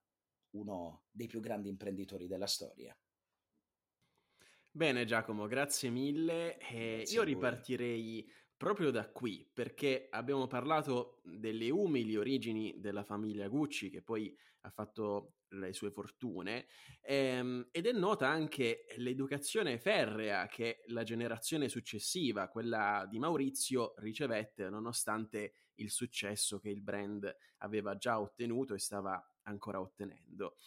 uno 0.51 1.03
dei 1.11 1.27
più 1.27 1.39
grandi 1.39 1.69
imprenditori 1.69 2.27
della 2.27 2.47
storia. 2.47 2.97
Bene 4.71 5.05
Giacomo, 5.05 5.47
grazie 5.47 5.89
mille. 5.89 6.57
Eh, 6.59 7.03
io 7.07 7.23
ripartirei 7.23 8.29
proprio 8.55 8.89
da 8.89 9.09
qui 9.09 9.47
perché 9.51 10.07
abbiamo 10.09 10.47
parlato 10.47 11.21
delle 11.23 11.69
umili 11.69 12.15
origini 12.15 12.79
della 12.79 13.03
famiglia 13.03 13.47
Gucci 13.47 13.89
che 13.89 14.01
poi 14.01 14.35
ha 14.61 14.69
fatto 14.69 15.33
le 15.49 15.71
sue 15.73 15.91
fortune 15.91 16.67
ehm, 17.01 17.69
ed 17.71 17.85
è 17.85 17.91
nota 17.91 18.27
anche 18.27 18.85
l'educazione 18.97 19.77
ferrea 19.77 20.47
che 20.47 20.83
la 20.87 21.03
generazione 21.03 21.69
successiva, 21.69 22.49
quella 22.49 23.05
di 23.09 23.19
Maurizio, 23.19 23.93
ricevette 23.97 24.69
nonostante 24.69 25.53
il 25.77 25.89
successo 25.89 26.59
che 26.59 26.69
il 26.69 26.81
brand 26.81 27.35
aveva 27.57 27.97
già 27.97 28.19
ottenuto 28.19 28.73
e 28.73 28.79
stava 28.79 29.21
ancora 29.43 29.79
ottenendo. 29.79 30.57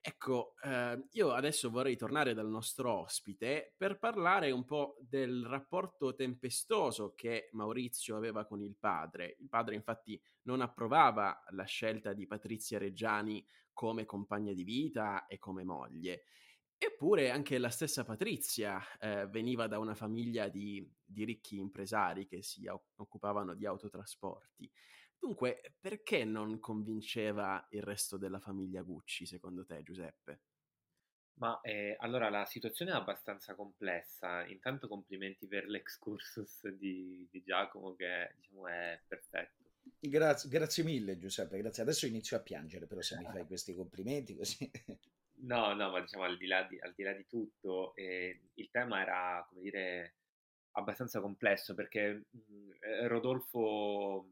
Ecco, 0.00 0.54
eh, 0.62 1.06
io 1.10 1.32
adesso 1.32 1.70
vorrei 1.70 1.96
tornare 1.96 2.32
dal 2.32 2.48
nostro 2.48 3.00
ospite 3.00 3.74
per 3.76 3.98
parlare 3.98 4.50
un 4.52 4.64
po' 4.64 4.96
del 5.00 5.44
rapporto 5.44 6.14
tempestoso 6.14 7.14
che 7.14 7.48
Maurizio 7.52 8.16
aveva 8.16 8.46
con 8.46 8.62
il 8.62 8.76
padre. 8.78 9.36
Il 9.40 9.48
padre 9.48 9.74
infatti 9.74 10.20
non 10.42 10.60
approvava 10.60 11.42
la 11.50 11.64
scelta 11.64 12.12
di 12.12 12.26
Patrizia 12.26 12.78
Reggiani 12.78 13.44
come 13.72 14.04
compagna 14.06 14.52
di 14.52 14.64
vita 14.64 15.26
e 15.26 15.38
come 15.38 15.64
moglie. 15.64 16.22
Eppure 16.80 17.30
anche 17.30 17.58
la 17.58 17.70
stessa 17.70 18.04
Patrizia 18.04 18.80
eh, 19.00 19.26
veniva 19.26 19.66
da 19.66 19.80
una 19.80 19.96
famiglia 19.96 20.48
di, 20.48 20.88
di 21.04 21.24
ricchi 21.24 21.58
impresari 21.58 22.26
che 22.26 22.40
si 22.42 22.66
occupavano 22.68 23.54
di 23.54 23.66
autotrasporti. 23.66 24.70
Dunque, 25.18 25.74
perché 25.80 26.24
non 26.24 26.60
convinceva 26.60 27.66
il 27.70 27.82
resto 27.82 28.16
della 28.16 28.38
famiglia 28.38 28.82
Gucci, 28.82 29.26
secondo 29.26 29.64
te, 29.64 29.82
Giuseppe? 29.82 30.42
Ma 31.38 31.60
eh, 31.62 31.96
allora 31.98 32.30
la 32.30 32.44
situazione 32.44 32.92
è 32.92 32.94
abbastanza 32.94 33.54
complessa. 33.54 34.46
Intanto 34.46 34.86
complimenti 34.86 35.46
per 35.46 35.66
l'excursus 35.66 36.68
di, 36.68 37.26
di 37.30 37.42
Giacomo 37.42 37.94
che 37.94 38.34
diciamo 38.36 38.68
è 38.68 39.00
perfetto. 39.06 39.66
Grazie, 39.98 40.48
grazie 40.48 40.84
mille 40.84 41.18
Giuseppe, 41.18 41.58
grazie. 41.58 41.82
Adesso 41.82 42.06
inizio 42.06 42.36
a 42.36 42.40
piangere 42.40 42.86
però 42.86 43.00
se 43.00 43.16
mi 43.18 43.24
fai 43.24 43.44
questi 43.46 43.74
complimenti 43.74 44.36
così. 44.36 44.70
No, 45.40 45.72
no, 45.74 45.90
ma 45.90 46.00
diciamo 46.00 46.24
al 46.24 46.36
di 46.36 46.46
là 46.46 46.64
di, 46.64 46.78
al 46.80 46.92
di, 46.94 47.02
là 47.02 47.12
di 47.12 47.26
tutto, 47.26 47.94
eh, 47.94 48.40
il 48.54 48.70
tema 48.70 49.00
era, 49.00 49.44
come 49.48 49.62
dire, 49.62 50.16
abbastanza 50.72 51.20
complesso 51.20 51.74
perché 51.74 52.24
mh, 52.30 52.38
mm, 52.52 52.70
eh, 52.80 53.06
Rodolfo 53.08 54.26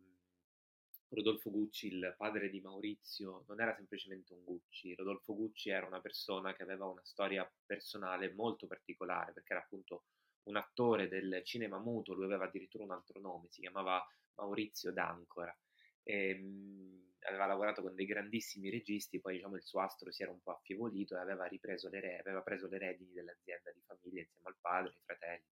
Rodolfo 1.08 1.50
Gucci, 1.50 1.86
il 1.86 2.14
padre 2.16 2.50
di 2.50 2.60
Maurizio, 2.60 3.44
non 3.46 3.60
era 3.60 3.74
semplicemente 3.74 4.32
un 4.32 4.42
Gucci. 4.44 4.94
Rodolfo 4.94 5.34
Gucci 5.34 5.70
era 5.70 5.86
una 5.86 6.00
persona 6.00 6.54
che 6.54 6.62
aveva 6.62 6.86
una 6.86 7.04
storia 7.04 7.48
personale 7.64 8.32
molto 8.32 8.66
particolare, 8.66 9.32
perché 9.32 9.52
era 9.52 9.62
appunto 9.62 10.04
un 10.44 10.56
attore 10.56 11.08
del 11.08 11.42
cinema 11.44 11.78
muto, 11.78 12.12
lui 12.14 12.24
aveva 12.24 12.44
addirittura 12.44 12.84
un 12.84 12.92
altro 12.92 13.20
nome, 13.20 13.48
si 13.50 13.60
chiamava 13.60 14.04
Maurizio 14.34 14.92
D'Ancora. 14.92 15.56
E, 16.02 16.34
mh, 16.34 17.15
aveva 17.26 17.46
lavorato 17.46 17.82
con 17.82 17.94
dei 17.94 18.06
grandissimi 18.06 18.70
registi, 18.70 19.20
poi 19.20 19.34
diciamo 19.34 19.56
il 19.56 19.62
suo 19.62 19.80
astro 19.80 20.10
si 20.12 20.22
era 20.22 20.30
un 20.30 20.40
po' 20.40 20.52
affievolito 20.52 21.16
e 21.16 21.20
aveva, 21.20 21.46
ripreso 21.46 21.88
le 21.88 22.00
re- 22.00 22.18
aveva 22.18 22.42
preso 22.42 22.68
le 22.68 22.78
redini 22.78 23.12
dell'azienda 23.12 23.70
di 23.72 23.82
famiglia 23.84 24.20
insieme 24.20 24.48
al 24.48 24.56
padre, 24.60 24.92
ai 24.92 25.02
fratelli, 25.04 25.44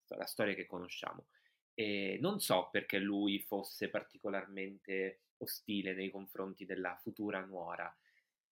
insomma, 0.00 0.20
la 0.20 0.26
storia 0.26 0.54
che 0.54 0.66
conosciamo. 0.66 1.26
E 1.74 2.18
non 2.20 2.40
so 2.40 2.68
perché 2.70 2.98
lui 2.98 3.40
fosse 3.40 3.88
particolarmente 3.88 5.22
ostile 5.38 5.94
nei 5.94 6.10
confronti 6.10 6.64
della 6.64 6.96
futura 6.96 7.44
nuora. 7.44 7.94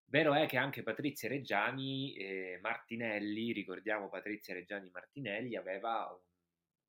Vero 0.04 0.34
è 0.34 0.46
che 0.46 0.58
anche 0.58 0.82
Patrizia 0.82 1.28
Reggiani 1.28 2.14
eh, 2.14 2.58
Martinelli, 2.60 3.52
ricordiamo 3.52 4.10
Patrizia 4.10 4.52
Reggiani 4.52 4.90
Martinelli, 4.90 5.56
aveva 5.56 6.06
un, 6.12 6.20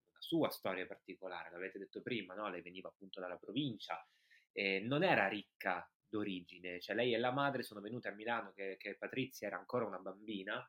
una 0.09 0.19
sua 0.19 0.49
storia 0.49 0.85
particolare, 0.85 1.49
l'avete 1.51 1.79
detto 1.79 2.01
prima, 2.01 2.33
no? 2.33 2.49
lei 2.49 2.61
veniva 2.61 2.89
appunto 2.89 3.21
dalla 3.21 3.37
provincia, 3.37 4.05
eh, 4.53 4.79
non 4.81 5.03
era 5.03 5.27
ricca 5.27 5.87
d'origine, 6.07 6.79
cioè 6.79 6.95
lei 6.95 7.13
e 7.13 7.17
la 7.17 7.31
madre 7.31 7.63
sono 7.63 7.81
venute 7.81 8.07
a 8.07 8.13
Milano 8.13 8.51
che, 8.53 8.77
che 8.77 8.95
Patrizia 8.97 9.47
era 9.47 9.57
ancora 9.57 9.85
una 9.85 9.97
bambina, 9.97 10.65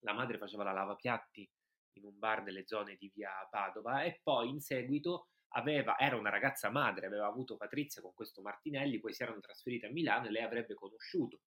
la 0.00 0.12
madre 0.12 0.36
faceva 0.36 0.64
la 0.64 0.72
lavapiatti 0.72 1.48
in 1.96 2.04
un 2.04 2.18
bar 2.18 2.42
nelle 2.42 2.66
zone 2.66 2.96
di 2.96 3.10
via 3.14 3.30
Padova 3.48 4.02
e 4.02 4.20
poi 4.22 4.50
in 4.50 4.60
seguito 4.60 5.28
aveva, 5.54 5.96
era 5.98 6.16
una 6.16 6.30
ragazza 6.30 6.70
madre, 6.70 7.06
aveva 7.06 7.26
avuto 7.26 7.56
Patrizia 7.56 8.02
con 8.02 8.12
questo 8.14 8.42
Martinelli, 8.42 8.98
poi 8.98 9.14
si 9.14 9.22
erano 9.22 9.40
trasferiti 9.40 9.86
a 9.86 9.90
Milano 9.90 10.26
e 10.26 10.30
lei 10.30 10.42
avrebbe 10.42 10.74
conosciuto 10.74 11.40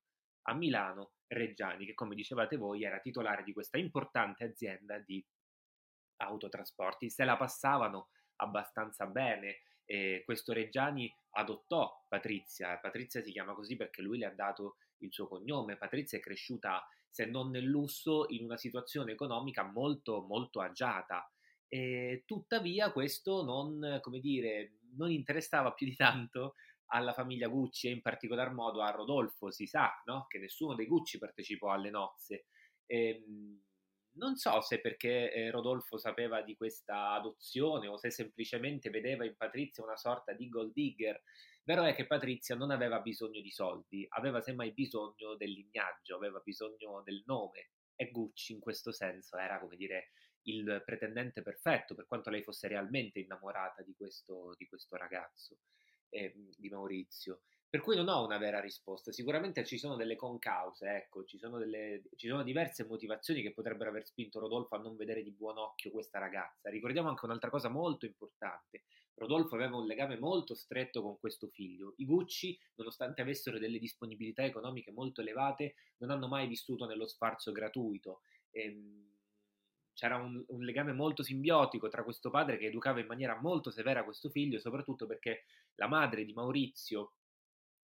a 0.44 0.54
Milano 0.54 1.12
Reggiani, 1.28 1.86
che 1.86 1.94
come 1.94 2.16
dicevate 2.16 2.56
voi 2.56 2.84
era 2.84 3.00
titolare 3.00 3.44
di 3.44 3.52
questa 3.52 3.78
importante 3.78 4.46
azienda 4.46 4.98
di 5.00 5.24
autotrasporti. 6.22 7.10
Se 7.10 7.26
la 7.26 7.36
passavano 7.36 8.10
abbastanza 8.38 9.06
bene. 9.06 9.62
E 9.90 10.24
questo 10.26 10.52
Reggiani 10.52 11.12
adottò 11.32 12.06
Patrizia, 12.10 12.78
Patrizia 12.78 13.24
si 13.24 13.32
chiama 13.32 13.54
così 13.54 13.78
perché 13.78 14.02
lui 14.02 14.18
le 14.18 14.26
ha 14.26 14.34
dato 14.34 14.76
il 14.98 15.14
suo 15.14 15.28
cognome. 15.28 15.78
Patrizia 15.78 16.18
è 16.18 16.22
cresciuta 16.22 16.86
se 17.10 17.26
non 17.26 17.50
nel 17.50 17.64
lusso, 17.64 18.26
in 18.30 18.44
una 18.44 18.58
situazione 18.58 19.14
economica 19.14 19.64
molto, 19.64 20.22
molto 20.22 20.60
agiata. 20.60 21.32
E 21.70 22.24
tuttavia 22.26 22.92
questo 22.92 23.44
non, 23.44 24.00
come 24.02 24.20
dire, 24.20 24.74
non 24.96 25.10
interessava 25.10 25.72
più 25.74 25.88
di 25.88 25.96
tanto 25.96 26.56
alla 26.88 27.14
famiglia 27.14 27.48
Gucci 27.48 27.88
e 27.88 27.92
in 27.92 28.02
particolar 28.02 28.54
modo 28.54 28.82
a 28.82 28.92
Rodolfo, 28.92 29.52
si 29.52 29.68
sa 29.68 29.90
no? 30.06 30.26
che 30.28 30.40
nessuno 30.40 30.76
dei 30.76 30.86
Gucci 30.86 31.18
partecipò 31.18 31.72
alle 31.72 31.90
nozze. 31.90 32.46
Ehm, 32.86 33.62
non 34.18 34.36
so 34.36 34.62
se 34.62 34.80
perché 34.80 35.32
eh, 35.32 35.50
Rodolfo 35.52 35.98
sapeva 35.98 36.42
di 36.42 36.56
questa 36.56 37.12
adozione 37.14 37.88
o 37.88 37.98
se 37.98 38.12
semplicemente 38.12 38.90
vedeva 38.90 39.26
in 39.26 39.36
Patrizia 39.36 39.84
una 39.84 39.98
sorta 39.98 40.34
di 40.34 40.50
gold 40.50 40.74
digger. 40.74 41.22
Vero 41.64 41.84
è 41.84 41.94
che 41.94 42.08
Patrizia 42.08 42.56
non 42.56 42.72
aveva 42.72 43.00
bisogno 43.00 43.42
di 43.42 43.52
soldi, 43.52 44.06
aveva 44.10 44.42
semmai 44.42 44.72
bisogno 44.72 45.36
del 45.36 45.52
lignaggio, 45.52 46.16
aveva 46.16 46.40
bisogno 46.44 47.02
del 47.04 47.24
nome 47.26 47.72
e 47.96 48.10
Gucci 48.12 48.54
in 48.54 48.60
questo 48.60 48.92
senso 48.92 49.38
era, 49.38 49.60
come 49.60 49.76
dire, 49.76 50.12
il 50.44 50.82
pretendente 50.86 51.42
perfetto 51.42 51.94
per 51.94 52.06
quanto 52.06 52.30
lei 52.30 52.44
fosse 52.44 52.68
realmente 52.68 53.20
innamorata 53.20 53.84
di 53.84 53.94
questo, 53.96 54.54
di 54.58 54.66
questo 54.68 54.96
ragazzo, 54.96 55.58
eh, 56.10 56.34
di 56.56 56.70
Maurizio. 56.70 57.42
Per 57.78 57.86
cui 57.86 57.96
non 57.96 58.08
ho 58.08 58.26
una 58.26 58.40
vera 58.40 58.60
risposta. 58.60 59.12
Sicuramente 59.12 59.64
ci 59.64 59.78
sono 59.78 59.96
delle 59.96 60.16
concause, 60.16 60.96
ecco, 60.96 61.24
ci 61.26 61.38
sono, 61.38 61.60
delle, 61.60 62.02
ci 62.16 62.28
sono 62.28 62.42
diverse 62.42 62.88
motivazioni 62.88 63.44
che 63.44 63.54
potrebbero 63.54 63.92
aver 63.92 64.04
spinto 64.04 64.40
Rodolfo 64.40 64.74
a 64.74 64.80
non 64.80 64.96
vedere 64.96 65.22
di 65.22 65.30
buon 65.30 65.60
occhio 65.60 65.92
questa 65.92 66.18
ragazza. 66.18 66.72
Ricordiamo 66.72 67.10
anche 67.10 67.26
un'altra 67.26 67.52
cosa 67.52 67.70
molto 67.70 68.08
importante. 68.08 68.86
Rodolfo 69.14 69.54
aveva 69.54 69.78
un 69.78 69.86
legame 69.86 70.18
molto 70.18 70.56
stretto 70.56 71.04
con 71.04 71.20
questo 71.20 71.50
figlio. 71.50 71.94
I 71.98 72.06
Gucci, 72.06 72.60
nonostante 72.78 73.22
avessero 73.22 73.60
delle 73.60 73.78
disponibilità 73.78 74.44
economiche 74.44 74.92
molto 74.92 75.22
elevate, 75.22 75.76
non 75.98 76.10
hanno 76.10 76.28
mai 76.28 76.48
vissuto 76.48 76.88
nello 76.88 77.06
sfarzo 77.06 77.52
gratuito. 77.52 78.22
Ehm, 78.50 79.06
c'era 79.94 80.16
un, 80.16 80.44
un, 80.48 80.64
legame 80.64 80.94
molto 80.94 81.22
simbiotico 81.22 81.90
tra 81.90 82.04
questo 82.04 82.32
padre 82.32 82.58
che 82.58 82.66
educava 82.66 83.00
in 83.02 83.06
maniera 83.06 83.40
molto 83.40 83.70
severa 83.70 84.04
questo 84.04 84.32
figlio, 84.32 84.58
soprattutto 84.58 85.06
perché 85.06 85.44
la 85.76 85.88
madre 85.88 86.26
di 86.26 86.34
Maurizio 86.34 87.12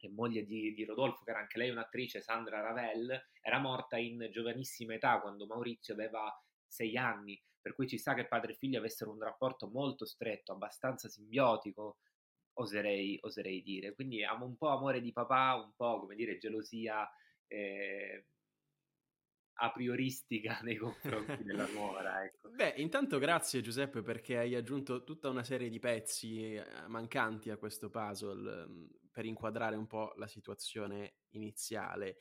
che 0.03 0.09
moglie 0.09 0.43
di, 0.43 0.73
di, 0.73 0.83
Rodolfo, 0.83 1.23
che 1.23 1.29
era 1.29 1.39
anche 1.39 1.57
lei 1.57 1.69
un'attrice, 1.69 2.19
Sandra 2.19 2.59
Ravel, 2.59 3.29
era 3.39 3.57
morta 3.59 3.97
in 3.97 4.27
giovanissima 4.31 4.93
età, 4.95 5.21
quando 5.21 5.45
Maurizio 5.45 5.93
aveva 5.93 6.29
sei 6.67 6.97
anni, 6.97 7.41
per 7.61 7.73
cui 7.73 7.87
ci 7.87 7.97
sa 7.97 8.13
che 8.13 8.27
padre 8.27 8.51
e 8.51 8.55
figlio 8.55 8.79
avessero 8.79 9.11
un 9.11 9.21
rapporto 9.21 9.69
molto 9.69 10.05
stretto, 10.05 10.51
abbastanza 10.51 11.07
simbiotico, 11.07 11.99
oserei, 12.55 13.17
oserei 13.21 13.61
dire. 13.61 13.93
Quindi 13.93 14.21
un 14.23 14.57
po' 14.57 14.67
amore 14.67 14.99
di 14.99 15.13
papà, 15.13 15.55
un 15.55 15.71
po' 15.73 16.01
come 16.01 16.15
dire 16.15 16.37
gelosia 16.37 17.09
eh, 17.47 18.25
a 19.53 19.71
prioristica 19.71 20.59
nei 20.63 20.75
confronti 20.75 21.43
della 21.43 21.67
nuora. 21.67 22.25
Ecco. 22.25 22.49
Beh, 22.49 22.73
intanto 22.75 23.19
grazie 23.19 23.61
Giuseppe 23.61 24.01
perché 24.01 24.37
hai 24.37 24.53
aggiunto 24.53 25.05
tutta 25.05 25.29
una 25.29 25.43
serie 25.43 25.69
di 25.69 25.79
pezzi 25.79 26.55
eh, 26.55 26.65
mancanti 26.87 27.49
a 27.51 27.57
questo 27.57 27.89
puzzle 27.89 29.01
per 29.13 29.25
inquadrare 29.25 29.77
un 29.77 29.87
po' 29.87 30.11
la 30.17 30.27
situazione 30.27 31.13
iniziale. 31.29 32.17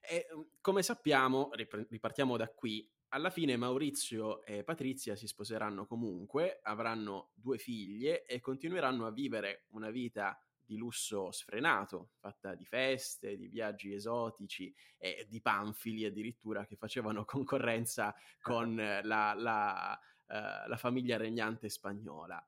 E, 0.00 0.26
mm, 0.34 0.40
come 0.60 0.82
sappiamo, 0.82 1.50
ripartiamo 1.52 2.36
da 2.36 2.48
qui, 2.48 2.90
alla 3.12 3.30
fine 3.30 3.56
Maurizio 3.56 4.42
e 4.44 4.62
Patrizia 4.64 5.16
si 5.16 5.26
sposeranno 5.26 5.86
comunque, 5.86 6.60
avranno 6.62 7.30
due 7.34 7.58
figlie 7.58 8.24
e 8.24 8.40
continueranno 8.40 9.06
a 9.06 9.10
vivere 9.10 9.64
una 9.70 9.90
vita 9.90 10.40
di 10.70 10.76
lusso 10.76 11.32
sfrenato, 11.32 12.10
fatta 12.20 12.54
di 12.54 12.64
feste, 12.64 13.36
di 13.36 13.48
viaggi 13.48 13.92
esotici 13.92 14.72
e 14.96 15.26
di 15.28 15.40
panfili 15.40 16.04
addirittura 16.04 16.64
che 16.64 16.76
facevano 16.76 17.24
concorrenza 17.26 18.14
con 18.40 18.76
la, 18.76 19.34
la, 19.34 19.98
uh, 20.28 20.68
la 20.68 20.76
famiglia 20.76 21.16
regnante 21.16 21.68
spagnola. 21.68 22.40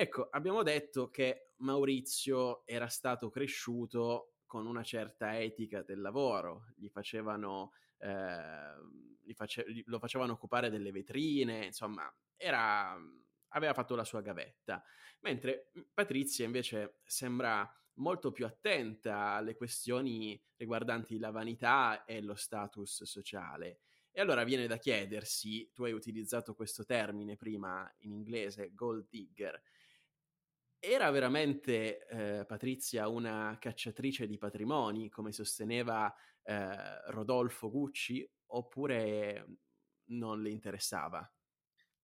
Ecco, 0.00 0.28
abbiamo 0.30 0.62
detto 0.62 1.10
che 1.10 1.54
Maurizio 1.56 2.64
era 2.66 2.86
stato 2.86 3.30
cresciuto 3.30 4.34
con 4.46 4.64
una 4.64 4.84
certa 4.84 5.36
etica 5.40 5.82
del 5.82 6.00
lavoro, 6.00 6.66
gli 6.76 6.88
facevano, 6.88 7.72
eh, 7.98 8.76
gli 9.20 9.32
face- 9.34 9.64
lo 9.86 9.98
facevano 9.98 10.34
occupare 10.34 10.70
delle 10.70 10.92
vetrine, 10.92 11.64
insomma, 11.64 12.08
era, 12.36 12.96
aveva 13.48 13.74
fatto 13.74 13.96
la 13.96 14.04
sua 14.04 14.20
gavetta. 14.20 14.84
Mentre 15.22 15.72
Patrizia 15.92 16.44
invece 16.44 17.00
sembra 17.04 17.68
molto 17.94 18.30
più 18.30 18.46
attenta 18.46 19.30
alle 19.32 19.56
questioni 19.56 20.40
riguardanti 20.58 21.18
la 21.18 21.32
vanità 21.32 22.04
e 22.04 22.22
lo 22.22 22.36
status 22.36 23.02
sociale. 23.02 23.80
E 24.12 24.20
allora 24.20 24.44
viene 24.44 24.68
da 24.68 24.78
chiedersi, 24.78 25.70
tu 25.72 25.82
hai 25.84 25.92
utilizzato 25.92 26.54
questo 26.54 26.84
termine 26.84 27.36
prima 27.36 27.92
in 27.98 28.12
inglese, 28.12 28.72
gold 28.74 29.08
digger, 29.08 29.60
era 30.78 31.10
veramente 31.10 32.06
eh, 32.06 32.44
Patrizia 32.46 33.08
una 33.08 33.56
cacciatrice 33.60 34.26
di 34.26 34.38
patrimoni, 34.38 35.08
come 35.08 35.32
sosteneva 35.32 36.14
eh, 36.42 37.10
Rodolfo 37.10 37.70
Gucci, 37.70 38.28
oppure 38.46 39.46
non 40.10 40.42
le 40.42 40.50
interessava? 40.50 41.30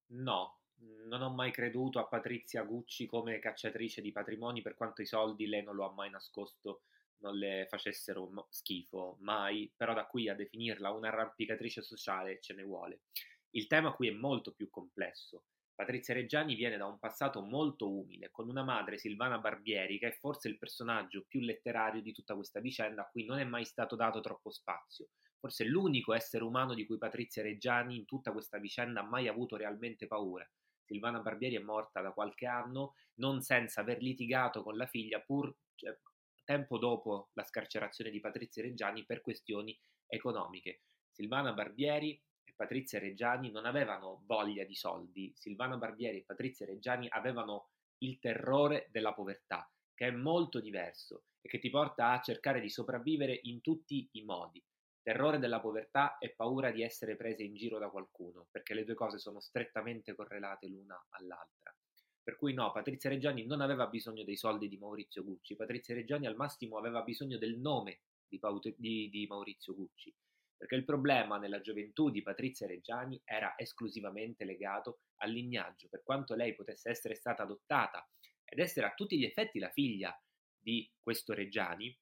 No, 0.06 0.60
non 1.08 1.22
ho 1.22 1.30
mai 1.30 1.50
creduto 1.50 1.98
a 1.98 2.06
Patrizia 2.06 2.62
Gucci 2.62 3.06
come 3.06 3.38
cacciatrice 3.38 4.00
di 4.00 4.12
patrimoni, 4.12 4.62
per 4.62 4.74
quanto 4.74 5.02
i 5.02 5.06
soldi 5.06 5.46
lei 5.46 5.62
non 5.62 5.74
lo 5.74 5.87
ha 5.87 5.92
mai 5.92 6.10
nascosto, 6.10 6.82
non 7.18 7.37
le 7.37 7.66
facessero 7.68 8.30
schifo, 8.50 9.16
mai, 9.20 9.72
però 9.74 9.94
da 9.94 10.06
qui 10.06 10.28
a 10.28 10.34
definirla 10.34 10.90
un'arrampicatrice 10.90 11.82
sociale 11.82 12.40
ce 12.40 12.54
ne 12.54 12.62
vuole. 12.62 13.02
Il 13.50 13.66
tema 13.66 13.92
qui 13.94 14.08
è 14.08 14.12
molto 14.12 14.52
più 14.52 14.68
complesso. 14.68 15.44
Patrizia 15.74 16.14
Reggiani 16.14 16.54
viene 16.54 16.76
da 16.76 16.87
un 16.87 17.00
passato 17.00 17.42
molto 17.42 17.90
umile, 17.90 18.30
con 18.30 18.48
una 18.48 18.62
madre, 18.62 18.96
Silvana 18.96 19.38
Barbieri, 19.38 19.98
che 19.98 20.08
è 20.08 20.12
forse 20.12 20.48
il 20.48 20.56
personaggio 20.56 21.24
più 21.26 21.40
letterario 21.40 22.00
di 22.00 22.12
tutta 22.12 22.34
questa 22.34 22.60
vicenda, 22.60 23.02
a 23.02 23.08
cui 23.10 23.24
non 23.24 23.40
è 23.40 23.44
mai 23.44 23.64
stato 23.64 23.96
dato 23.96 24.20
troppo 24.20 24.50
spazio. 24.50 25.08
Forse 25.40 25.64
l'unico 25.64 26.14
essere 26.14 26.44
umano 26.44 26.74
di 26.74 26.87
cui 26.87 26.96
Patrizia 26.96 27.42
Reggiani 27.42 27.96
in 27.96 28.04
tutta 28.04 28.32
questa 28.32 28.58
vicenda 28.58 29.00
ha 29.00 29.08
mai 29.08 29.26
avuto 29.26 29.56
realmente 29.56 30.06
paura. 30.06 30.48
Silvana 30.84 31.20
Barbieri 31.20 31.56
è 31.56 31.60
morta 31.60 32.00
da 32.00 32.12
qualche 32.12 32.46
anno, 32.46 32.94
non 33.14 33.40
senza 33.40 33.80
aver 33.80 34.00
litigato 34.00 34.62
con 34.62 34.76
la 34.76 34.87
figlia 34.87 35.20
pur 35.20 35.52
cioè, 35.74 35.98
tempo 36.44 36.78
dopo 36.78 37.30
la 37.32 37.42
scarcerazione 37.42 38.10
di 38.10 38.20
Patrizia 38.20 38.62
Reggiani 38.62 39.04
per 39.04 39.20
questioni 39.22 39.76
economiche. 40.06 40.82
Silvana 41.10 41.52
Barbieri 41.52 42.20
e 42.44 42.52
Patrizia 42.54 42.98
Reggiani 42.98 43.50
non 43.50 43.66
avevano 43.66 44.22
voglia 44.26 44.64
di 44.64 44.74
soldi, 44.74 45.33
Silvana 45.35 45.76
Barbieri 45.76 46.18
e 46.18 46.24
Patrizia 46.24 46.66
Reggiani 46.66 47.09
avevano 47.09 47.70
il 47.98 48.18
terrore 48.18 48.88
della 48.90 49.14
povertà, 49.14 49.68
che 49.94 50.07
è 50.07 50.11
molto 50.11 50.61
diverso 50.61 51.24
e 51.40 51.48
che 51.48 51.59
ti 51.59 51.70
porta 51.70 52.11
a 52.11 52.20
cercare 52.20 52.61
di 52.61 52.68
sopravvivere 52.68 53.38
in 53.42 53.61
tutti 53.61 54.09
i 54.12 54.22
modi. 54.22 54.62
Terrore 55.02 55.38
della 55.38 55.61
povertà 55.61 56.16
e 56.18 56.30
paura 56.30 56.70
di 56.70 56.83
essere 56.83 57.16
prese 57.16 57.42
in 57.42 57.54
giro 57.54 57.78
da 57.78 57.90
qualcuno, 57.90 58.46
perché 58.50 58.72
le 58.72 58.85
due 58.85 58.94
cose 58.94 59.18
sono 59.18 59.40
strettamente 59.40 60.14
correlate 60.14 60.66
l'una 60.66 60.98
all'altra. 61.11 61.74
Per 62.22 62.37
cui 62.37 62.54
no, 62.54 62.72
Patrizia 62.72 63.11
Reggiani 63.11 63.44
non 63.44 63.61
aveva 63.61 63.87
bisogno 63.87 64.24
dei 64.24 64.37
soldi 64.37 64.66
di 64.66 64.78
Maurizio 64.78 65.22
Gucci, 65.22 65.57
Patrizia 65.57 65.94
Reggiani 65.94 66.26
al 66.26 66.37
massimo 66.37 66.78
aveva 66.78 67.02
bisogno 67.02 67.37
del 67.37 67.59
nome 67.59 68.00
di, 68.26 68.38
Paut- 68.38 68.74
di, 68.78 69.11
di 69.11 69.26
Maurizio 69.26 69.74
Gucci, 69.74 70.14
perché 70.56 70.74
il 70.74 70.84
problema 70.84 71.38
nella 71.38 71.60
gioventù 71.60 72.10
di 72.10 72.22
Patrizia 72.22 72.66
Reggiani 72.66 73.20
era 73.24 73.54
esclusivamente 73.56 74.44
legato 74.44 75.00
al 75.16 75.30
lignaggio, 75.30 75.88
per 75.88 76.02
quanto 76.02 76.34
lei 76.34 76.54
potesse 76.54 76.90
essere 76.90 77.14
stata 77.14 77.42
adottata 77.42 78.08
ed 78.44 78.58
essere 78.58 78.86
a 78.86 78.94
tutti 78.94 79.18
gli 79.18 79.24
effetti 79.24 79.58
la 79.58 79.70
figlia 79.70 80.18
di 80.58 80.90
questo 81.00 81.34
Reggiani, 81.34 81.96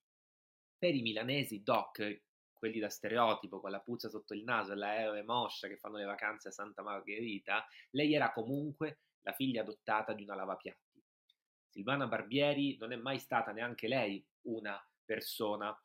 per 0.78 0.94
i 0.94 1.02
milanesi 1.02 1.62
Doc, 1.62 2.22
quelli 2.52 2.78
da 2.78 2.88
stereotipo 2.88 3.60
con 3.60 3.70
la 3.70 3.80
puzza 3.80 4.08
sotto 4.08 4.34
il 4.34 4.44
naso 4.44 4.72
e 4.72 4.76
la 4.76 5.00
Eve 5.02 5.22
moscia 5.22 5.66
che 5.66 5.78
fanno 5.78 5.96
le 5.96 6.04
vacanze 6.04 6.48
a 6.48 6.52
Santa 6.52 6.82
Margherita, 6.82 7.66
lei 7.90 8.14
era 8.14 8.32
comunque 8.32 9.00
la 9.22 9.32
figlia 9.32 9.62
adottata 9.62 10.12
di 10.12 10.22
una 10.22 10.36
lavapiatti. 10.36 11.02
Silvana 11.68 12.06
Barbieri 12.06 12.76
non 12.76 12.92
è 12.92 12.96
mai 12.96 13.18
stata 13.18 13.50
neanche 13.50 13.88
lei 13.88 14.24
una 14.42 14.80
persona 15.04 15.76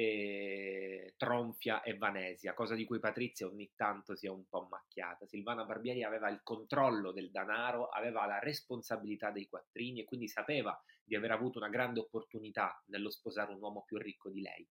eh, 0.00 1.12
tronfia 1.18 1.82
e 1.82 1.94
vanesia, 1.98 2.54
cosa 2.54 2.74
di 2.74 2.86
cui 2.86 2.98
Patrizia 2.98 3.46
ogni 3.46 3.70
tanto 3.76 4.16
si 4.16 4.24
è 4.24 4.30
un 4.30 4.48
po' 4.48 4.66
macchiata. 4.70 5.26
Silvana 5.26 5.66
Barbieri 5.66 6.04
aveva 6.04 6.30
il 6.30 6.40
controllo 6.42 7.12
del 7.12 7.30
denaro, 7.30 7.88
aveva 7.88 8.24
la 8.24 8.38
responsabilità 8.38 9.30
dei 9.30 9.46
quattrini 9.46 10.00
e 10.00 10.04
quindi 10.06 10.26
sapeva 10.26 10.74
di 11.04 11.16
aver 11.16 11.32
avuto 11.32 11.58
una 11.58 11.68
grande 11.68 12.00
opportunità 12.00 12.82
nello 12.86 13.10
sposare 13.10 13.52
un 13.52 13.60
uomo 13.60 13.82
più 13.84 13.98
ricco 13.98 14.30
di 14.30 14.40
lei. 14.40 14.66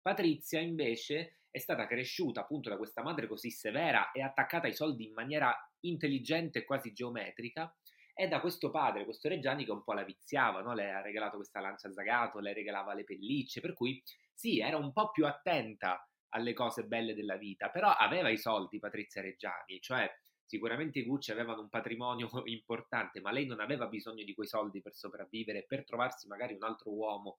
Patrizia 0.00 0.58
invece 0.58 1.40
è 1.50 1.58
stata 1.58 1.86
cresciuta 1.86 2.40
appunto 2.40 2.70
da 2.70 2.78
questa 2.78 3.02
madre 3.02 3.26
così 3.26 3.50
severa 3.50 4.10
e 4.10 4.22
attaccata 4.22 4.68
ai 4.68 4.74
soldi 4.74 5.04
in 5.04 5.12
maniera 5.12 5.54
intelligente 5.80 6.60
e 6.60 6.64
quasi 6.64 6.94
geometrica 6.94 7.70
e 8.14 8.28
da 8.28 8.40
questo 8.40 8.70
padre, 8.70 9.04
questo 9.04 9.28
Reggiani 9.28 9.64
che 9.64 9.70
un 9.70 9.82
po' 9.82 9.94
la 9.94 10.04
viziava, 10.04 10.60
no? 10.60 10.74
le 10.74 10.90
ha 10.90 11.00
regalato 11.00 11.36
questa 11.36 11.60
lancia 11.60 11.92
zagato, 11.92 12.40
le 12.40 12.52
regalava 12.52 12.92
le 12.94 13.04
pellicce, 13.04 13.60
per 13.60 13.72
cui 13.72 14.02
sì, 14.34 14.60
era 14.60 14.76
un 14.76 14.92
po' 14.92 15.10
più 15.10 15.26
attenta 15.26 16.06
alle 16.30 16.54
cose 16.54 16.84
belle 16.84 17.14
della 17.14 17.36
vita, 17.36 17.70
però 17.70 17.90
aveva 17.90 18.30
i 18.30 18.38
soldi 18.38 18.78
Patrizia 18.78 19.20
Reggiani, 19.20 19.80
cioè 19.80 20.10
sicuramente 20.44 20.98
i 20.98 21.04
Gucci 21.04 21.30
avevano 21.30 21.62
un 21.62 21.68
patrimonio 21.68 22.28
importante, 22.44 23.20
ma 23.20 23.30
lei 23.30 23.46
non 23.46 23.60
aveva 23.60 23.86
bisogno 23.86 24.24
di 24.24 24.34
quei 24.34 24.46
soldi 24.46 24.80
per 24.80 24.94
sopravvivere, 24.94 25.64
per 25.64 25.84
trovarsi 25.84 26.26
magari 26.28 26.54
un 26.54 26.62
altro 26.62 26.90
uomo. 26.90 27.38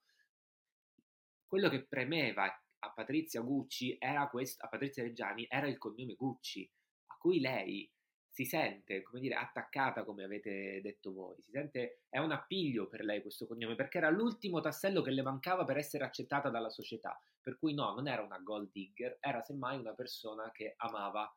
Quello 1.45 1.69
che 1.69 1.85
premeva 1.85 2.45
a 2.79 2.91
Patrizia 2.91 3.41
Gucci 3.41 3.95
era 3.99 4.27
questo, 4.29 4.65
a 4.65 4.69
Patrizia 4.69 5.03
Reggiani 5.03 5.45
era 5.49 5.67
il 5.67 5.77
cognome 5.77 6.15
Gucci, 6.15 6.69
a 7.07 7.17
cui 7.17 7.39
lei 7.39 7.89
si 8.33 8.45
sente, 8.45 9.03
come 9.03 9.21
dire, 9.21 9.35
attaccata, 9.35 10.03
come 10.03 10.23
avete 10.23 10.81
detto 10.81 11.13
voi, 11.13 11.39
si 11.39 11.51
sente, 11.51 11.99
è 12.09 12.17
un 12.17 12.31
appiglio 12.31 12.87
per 12.87 13.03
lei 13.03 13.21
questo 13.21 13.45
cognome, 13.45 13.75
perché 13.75 13.99
era 13.99 14.09
l'ultimo 14.09 14.59
tassello 14.59 15.03
che 15.03 15.11
le 15.11 15.21
mancava 15.21 15.65
per 15.65 15.77
essere 15.77 16.03
accettata 16.03 16.49
dalla 16.49 16.71
società, 16.71 17.15
per 17.39 17.59
cui 17.59 17.75
no, 17.75 17.93
non 17.93 18.07
era 18.07 18.23
una 18.23 18.39
gold 18.39 18.71
digger, 18.71 19.17
era 19.19 19.43
semmai 19.43 19.77
una 19.77 19.93
persona 19.93 20.49
che 20.51 20.73
amava 20.77 21.31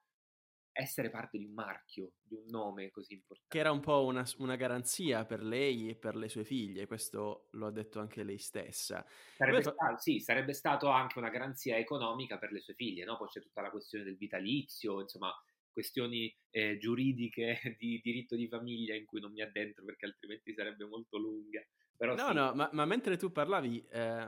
essere 0.72 1.10
parte 1.10 1.36
di 1.36 1.44
un 1.44 1.52
marchio, 1.52 2.12
di 2.22 2.34
un 2.34 2.44
nome 2.48 2.90
così 2.90 3.12
importante. 3.12 3.50
Che 3.50 3.58
era 3.58 3.72
un 3.72 3.80
po' 3.80 4.04
una, 4.06 4.24
una, 4.38 4.56
garanzia 4.56 5.26
per 5.26 5.42
lei 5.42 5.90
e 5.90 5.96
per 5.96 6.16
le 6.16 6.30
sue 6.30 6.44
figlie, 6.44 6.86
questo 6.86 7.48
lo 7.52 7.66
ha 7.66 7.70
detto 7.70 8.00
anche 8.00 8.22
lei 8.22 8.38
stessa. 8.38 9.04
Sarebbe, 9.36 9.60
Poi... 9.60 9.72
stato, 9.74 9.98
sì, 9.98 10.18
sarebbe 10.18 10.54
stato 10.54 10.88
anche 10.88 11.18
una 11.18 11.28
garanzia 11.28 11.76
economica 11.76 12.38
per 12.38 12.52
le 12.52 12.60
sue 12.60 12.74
figlie, 12.74 13.04
no? 13.04 13.18
Poi 13.18 13.28
c'è 13.28 13.42
tutta 13.42 13.60
la 13.60 13.70
questione 13.70 14.04
del 14.04 14.16
vitalizio, 14.16 15.02
insomma, 15.02 15.30
questioni 15.76 16.34
eh, 16.48 16.78
giuridiche 16.78 17.60
di 17.78 18.00
diritto 18.02 18.34
di 18.34 18.48
famiglia 18.48 18.94
in 18.94 19.04
cui 19.04 19.20
non 19.20 19.30
mi 19.30 19.42
addentro 19.42 19.84
perché 19.84 20.06
altrimenti 20.06 20.54
sarebbe 20.54 20.86
molto 20.86 21.18
lunga. 21.18 21.62
Però 21.94 22.14
no, 22.14 22.28
sì. 22.28 22.34
no, 22.34 22.54
ma, 22.54 22.70
ma, 22.72 22.86
mentre 22.86 23.18
tu 23.18 23.30
parlavi 23.30 23.86
eh, 23.90 24.24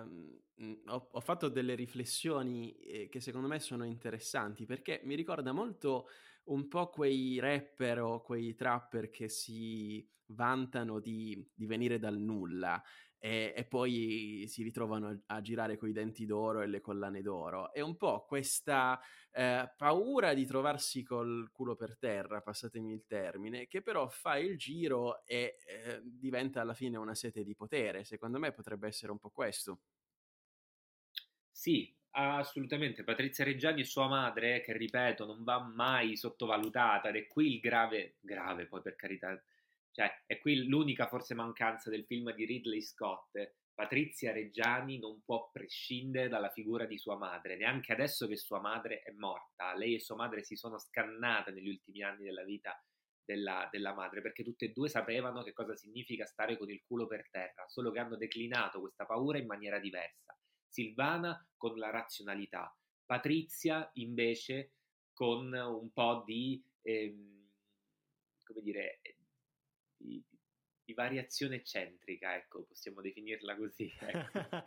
ho, 0.87 1.09
ho, 1.11 1.21
fatto 1.21 1.49
delle 1.49 1.75
riflessioni 1.75 2.73
eh, 2.73 3.09
che 3.09 3.21
secondo 3.21 3.47
me 3.47 3.61
sono 3.61 3.85
interessanti 3.85 4.65
perché 4.65 5.01
mi 5.05 5.15
ricorda 5.15 5.53
molto 5.53 6.09
un 6.45 6.67
po' 6.69 6.89
quei 6.89 7.39
rapper 7.39 8.01
o 8.01 8.23
quei 8.23 8.55
trapper 8.55 9.11
che 9.11 9.29
si 9.29 10.07
vantano 10.31 10.99
di, 10.99 11.47
di 11.55 11.67
venire 11.67 11.99
dal 11.99 12.19
nulla 12.19 12.83
e, 13.19 13.53
e, 13.57 13.65
poi 13.65 14.45
si 14.49 14.63
ritrovano 14.63 15.23
a, 15.27 15.41
girare 15.41 15.77
coi 15.77 15.93
denti 15.93 16.25
d'oro 16.25 16.63
e 16.63 16.67
le 16.67 16.81
collane 16.81 17.21
d'oro. 17.21 17.73
È 17.73 17.81
un 17.81 17.97
po' 17.97 18.25
questa 18.25 19.01
eh, 19.33 19.73
paura 19.77 20.35
di 20.35 20.47
trovarsi 20.47 21.03
col 21.03 21.51
culo 21.51 21.75
per 21.75 21.99
terra, 21.99 22.41
passatemi 22.41 22.93
il 22.93 23.05
termine, 23.07 23.67
che 23.67 23.83
però 23.83 24.09
fa 24.09 24.37
il 24.39 24.57
giro 24.57 25.25
e 25.27 25.57
eh, 25.67 26.01
diventa 26.03 26.61
alla 26.61 26.75
fine 26.75 26.97
una 26.97 27.15
sete 27.15 27.43
di 27.43 27.55
potere. 27.55 28.05
Secondo 28.05 28.39
me 28.39 28.53
potrebbe 28.53 28.87
essere 28.87 29.11
un 29.13 29.19
po' 29.19 29.31
questo. 29.31 29.81
Sì, 31.51 31.93
assolutamente. 32.11 33.03
Patrizia 33.03 33.45
Reggiani 33.45 33.81
e 33.81 33.85
sua 33.85 34.07
madre, 34.07 34.61
che 34.61 34.77
ripeto, 34.77 35.27
non 35.27 35.43
va 35.43 35.59
mai 35.59 36.17
sottovalutata 36.17 37.09
ed 37.09 37.17
è 37.17 37.27
qui 37.27 37.55
il 37.55 37.61
grave, 37.61 38.17
grave 38.21 38.67
poi 38.67 38.81
per 38.81 38.95
carità, 38.95 39.43
cioè, 39.92 40.24
è 40.27 40.38
qui 40.38 40.66
l'unica 40.66 41.07
forse 41.07 41.35
mancanza 41.35 41.90
del 41.90 42.05
film 42.05 42.33
di 42.35 42.44
Ridley 42.44 42.81
Scott. 42.81 43.55
Patrizia 43.74 44.33
Reggiani 44.33 44.98
non 44.98 45.22
può 45.24 45.51
prescindere 45.53 46.29
dalla 46.29 46.51
figura 46.51 46.85
di 46.85 46.98
sua 46.98 47.16
madre, 47.16 47.57
neanche 47.57 47.92
adesso 47.92 48.27
che 48.27 48.37
sua 48.37 48.61
madre 48.61 49.03
è 49.03 49.12
morta. 49.12 49.74
Lei 49.74 49.94
e 49.94 50.01
sua 50.01 50.16
madre 50.16 50.42
si 50.42 50.57
sono 50.57 50.79
scannate 50.79 51.53
negli 51.53 51.68
ultimi 51.68 52.03
anni 52.03 52.24
della 52.24 52.44
vita 52.44 52.81
della, 53.24 53.68
della, 53.70 53.92
madre, 53.94 54.22
perché 54.22 54.42
tutte 54.42 54.66
e 54.66 54.72
due 54.72 54.88
sapevano 54.88 55.42
che 55.42 55.53
cosa 55.53 55.77
significa 55.77 56.24
stare 56.24 56.57
con 56.57 56.70
il 56.70 56.83
culo 56.87 57.07
per 57.07 57.29
terra, 57.31 57.66
solo 57.68 57.90
che 57.90 57.98
hanno 57.98 58.16
declinato 58.16 58.81
questa 58.81 59.05
paura 59.05 59.38
in 59.38 59.46
maniera 59.46 59.79
diversa. 59.79 60.37
Silvana 60.66 61.46
con 61.57 61.77
la 61.77 61.90
razionalità, 61.90 62.74
Patrizia 63.05 63.88
invece 63.94 64.72
con 65.12 65.53
un 65.53 65.92
po' 65.92 66.22
di, 66.27 66.62
ehm, 66.83 67.51
come 68.44 68.62
dire, 68.62 69.01
di, 69.03 69.18
di, 70.88 70.94
variazione 70.94 71.57
eccentrica, 71.57 72.35
ecco, 72.35 72.64
possiamo 72.64 73.01
definirla 73.01 73.57
così. 73.57 73.92
Ecco. 74.01 74.64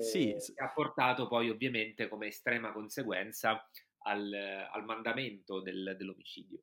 sì. 0.00 0.30
Eh, 0.30 0.38
ha 0.56 0.70
portato 0.72 1.26
poi 1.26 1.48
ovviamente 1.48 2.08
come 2.08 2.26
estrema 2.26 2.72
conseguenza 2.72 3.68
al, 4.04 4.32
al 4.32 4.84
mandamento 4.84 5.60
del, 5.60 5.94
dell'omicidio. 5.96 6.60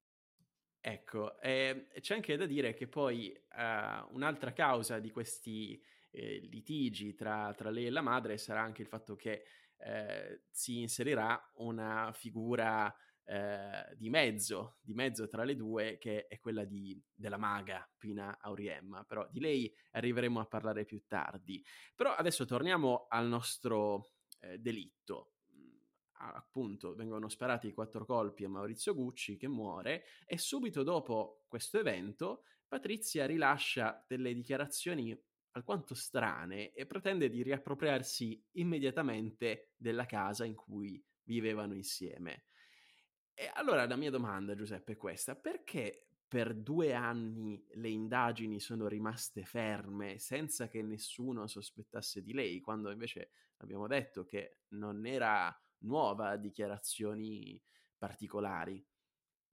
Ecco, 0.82 1.40
eh, 1.42 1.88
c'è 2.00 2.16
anche 2.16 2.38
da 2.38 2.46
dire 2.46 2.74
che 2.74 2.88
poi 2.88 3.34
uh, 3.34 4.14
un'altra 4.16 4.54
causa 4.54 5.00
di 5.00 5.12
questi 5.12 5.82
eh, 6.12 6.40
litigi 6.50 7.16
tra, 7.16 7.54
tra, 7.56 7.70
lei 7.70 7.88
e 7.88 7.90
la 7.90 8.02
madre 8.02 8.38
sarà 8.38 8.62
anche 8.62 8.82
il 8.82 8.88
fatto 8.88 9.16
che 9.16 9.44
eh, 9.78 10.44
si 10.50 10.82
inserirà 10.82 11.52
una 11.56 12.12
figura 12.14 12.94
eh, 13.30 13.96
di 13.96 14.10
mezzo, 14.10 14.78
di 14.82 14.96
mezzo 14.96 15.28
tra 15.28 15.44
le 15.44 15.56
due, 15.56 16.00
che 16.00 16.26
è 16.26 16.40
quella 16.40 16.66
di, 16.66 17.00
della 17.14 17.38
maga 17.38 17.88
Pina 17.96 18.40
Auriemma, 18.42 19.04
però 19.04 19.28
di 19.30 19.40
lei 19.40 19.72
arriveremo 19.92 20.40
a 20.40 20.48
parlare 20.48 20.84
più 20.84 21.04
tardi. 21.06 21.64
Però 21.96 22.16
adesso 22.16 22.46
torniamo 22.46 23.06
al 23.08 23.28
nostro 23.28 24.14
eh, 24.40 24.58
delitto. 24.58 25.34
Mm, 25.54 25.78
appunto, 26.14 26.96
vengono 26.96 27.30
sparati 27.30 27.72
quattro 27.72 28.04
colpi 28.04 28.46
a 28.46 28.50
Maurizio 28.50 28.96
Gucci 28.96 29.38
che 29.38 29.48
muore 29.48 30.06
e 30.26 30.40
subito 30.40 30.82
dopo 30.82 31.44
questo 31.48 31.78
evento 31.78 32.42
Patrizia 32.68 33.28
rilascia 33.28 34.04
delle 34.08 34.34
dichiarazioni 34.34 35.16
alquanto 35.52 35.94
strane 35.94 36.72
e 36.72 36.88
pretende 36.88 37.30
di 37.30 37.44
riappropriarsi 37.44 38.44
immediatamente 38.54 39.74
della 39.76 40.06
casa 40.06 40.46
in 40.46 40.56
cui 40.56 41.04
vivevano 41.24 41.76
insieme. 41.76 42.46
E 43.42 43.50
allora 43.54 43.88
la 43.88 43.96
mia 43.96 44.10
domanda, 44.12 44.54
Giuseppe, 44.54 44.92
è 44.92 44.98
questa: 44.98 45.34
perché 45.34 46.10
per 46.28 46.54
due 46.54 46.92
anni 46.94 47.66
le 47.76 47.88
indagini 47.88 48.60
sono 48.60 48.90
rimaste 48.90 49.46
ferme 49.46 50.20
senza 50.20 50.68
che 50.68 50.82
nessuno 50.82 51.48
sospettasse 51.48 52.22
di 52.22 52.34
lei, 52.34 52.60
quando 52.60 52.92
invece 52.92 53.32
abbiamo 53.60 53.88
detto 53.88 54.26
che 54.26 54.64
non 54.72 55.06
era 55.06 55.58
nuova 55.84 56.32
a 56.32 56.36
dichiarazioni 56.36 57.64
particolari? 57.98 58.86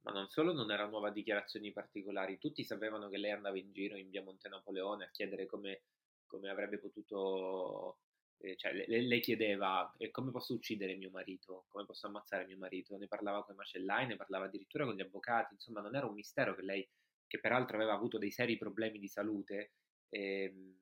Ma 0.07 0.13
non 0.13 0.29
solo 0.29 0.55
non 0.55 0.71
era 0.71 0.87
nuova 0.87 1.09
a 1.09 1.13
dichiarazioni 1.13 1.71
particolari, 1.73 2.39
tutti 2.39 2.65
sapevano 2.65 3.09
che 3.11 3.19
lei 3.19 3.33
andava 3.33 3.59
in 3.59 3.73
giro 3.73 3.97
in 3.97 4.09
via 4.09 4.23
Monte 4.23 4.49
Napoleone 4.49 5.05
a 5.05 5.11
chiedere 5.11 5.45
come, 5.47 5.83
come 6.25 6.49
avrebbe 6.49 6.79
potuto 6.79 7.99
eh, 8.39 8.57
cioè, 8.57 8.73
le, 8.73 8.87
lei 8.87 9.21
chiedeva 9.21 9.93
come 10.11 10.31
posso 10.31 10.55
uccidere 10.55 10.97
mio 10.97 11.11
marito, 11.11 11.65
come 11.69 11.85
posso 11.85 12.07
ammazzare 12.07 12.47
mio 12.47 12.59
marito, 12.59 12.97
ne 12.97 13.07
parlava 13.07 13.45
con 13.45 13.55
i 13.55 13.57
macellai, 13.57 14.07
ne 14.07 14.17
parlava 14.17 14.47
addirittura 14.47 14.85
con 14.85 14.95
gli 14.95 15.01
avvocati, 15.01 15.55
insomma 15.55 15.81
non 15.81 15.97
era 15.97 16.07
un 16.07 16.15
mistero 16.15 16.55
che 16.55 16.63
lei, 16.63 16.89
che 17.27 17.41
peraltro 17.41 17.77
aveva 17.77 17.95
avuto 17.95 18.19
dei 18.19 18.31
seri 18.31 18.57
problemi 18.57 18.99
di 18.99 19.09
salute, 19.09 19.73
ehm, 20.11 20.81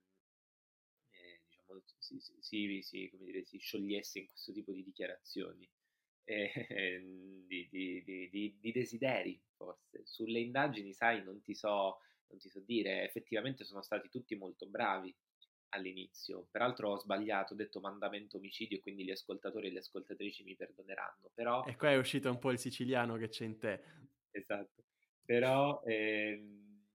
eh, 1.11 1.43
diciamo, 1.45 1.83
si, 1.99 2.21
si, 2.21 2.83
si, 2.83 3.11
dire, 3.19 3.45
si, 3.45 3.59
sciogliesse 3.59 4.19
in 4.19 4.27
questo 4.27 4.53
tipo 4.53 4.73
di 4.73 4.83
dichiarazioni, 4.83 5.69
di, 6.25 7.69
di, 7.71 8.03
di, 8.31 8.57
di 8.59 8.73
desideri 8.73 9.41
forse. 9.57 10.03
Sulle 10.05 10.41
indagini, 10.41 10.93
sai, 10.93 11.23
non 11.23 11.41
ti 11.43 11.55
so 11.55 11.99
non 12.27 12.39
ti 12.39 12.49
so 12.49 12.61
dire, 12.61 13.05
effettivamente 13.05 13.65
sono 13.65 13.83
stati 13.83 14.09
tutti 14.09 14.35
molto 14.35 14.67
bravi 14.67 15.15
all'inizio. 15.75 16.47
Peraltro 16.51 16.91
ho 16.91 16.99
sbagliato, 16.99 17.53
ho 17.53 17.57
detto 17.57 17.81
mandamento 17.81 18.37
omicidio, 18.37 18.81
quindi 18.81 19.05
gli 19.05 19.11
ascoltatori 19.11 19.69
e 19.69 19.73
le 19.73 19.79
ascoltatrici 19.81 20.43
mi 20.45 20.57
perdoneranno. 20.57 21.31
Però... 21.35 21.65
E 21.65 21.77
qua 21.77 21.91
è 21.91 21.97
uscito 21.97 22.31
un 22.31 22.39
po' 22.39 22.51
il 22.51 22.59
siciliano 22.59 23.17
che 23.17 23.29
c'è 23.29 23.45
in 23.45 23.59
te. 23.59 23.83
Esatto. 24.31 24.83
Però, 25.25 25.83
ehm, 25.85 26.87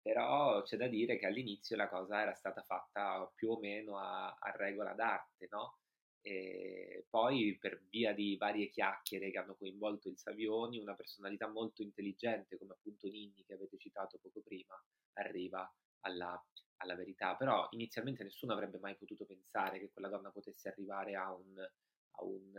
però 0.00 0.62
c'è 0.62 0.76
da 0.76 0.86
dire 0.86 1.18
che 1.18 1.26
all'inizio 1.26 1.76
la 1.76 1.88
cosa 1.88 2.20
era 2.20 2.34
stata 2.34 2.62
fatta 2.62 3.30
più 3.34 3.50
o 3.50 3.58
meno 3.58 3.98
a, 3.98 4.36
a 4.38 4.52
regola 4.56 4.92
d'arte, 4.92 5.48
no? 5.50 5.78
E 6.20 7.06
poi 7.08 7.56
per 7.58 7.82
via 7.88 8.12
di 8.12 8.36
varie 8.36 8.68
chiacchiere 8.68 9.30
che 9.30 9.38
hanno 9.38 9.54
coinvolto 9.54 10.08
il 10.08 10.18
Savioni, 10.18 10.78
una 10.78 10.94
personalità 10.94 11.48
molto 11.48 11.82
intelligente 11.82 12.58
come 12.58 12.72
appunto 12.72 13.08
Ninni 13.08 13.44
che 13.46 13.54
avete 13.54 13.78
citato 13.78 14.18
poco 14.18 14.40
prima, 14.40 14.74
arriva 15.14 15.72
alla 16.00 16.42
alla 16.78 16.94
verità, 16.94 17.34
però 17.34 17.66
inizialmente 17.70 18.22
nessuno 18.22 18.52
avrebbe 18.52 18.78
mai 18.78 18.96
potuto 18.96 19.24
pensare 19.24 19.78
che 19.78 19.90
quella 19.90 20.08
donna 20.08 20.30
potesse 20.30 20.68
arrivare 20.68 21.14
a 21.14 21.32
un, 21.32 21.58
a 21.58 22.24
un, 22.24 22.52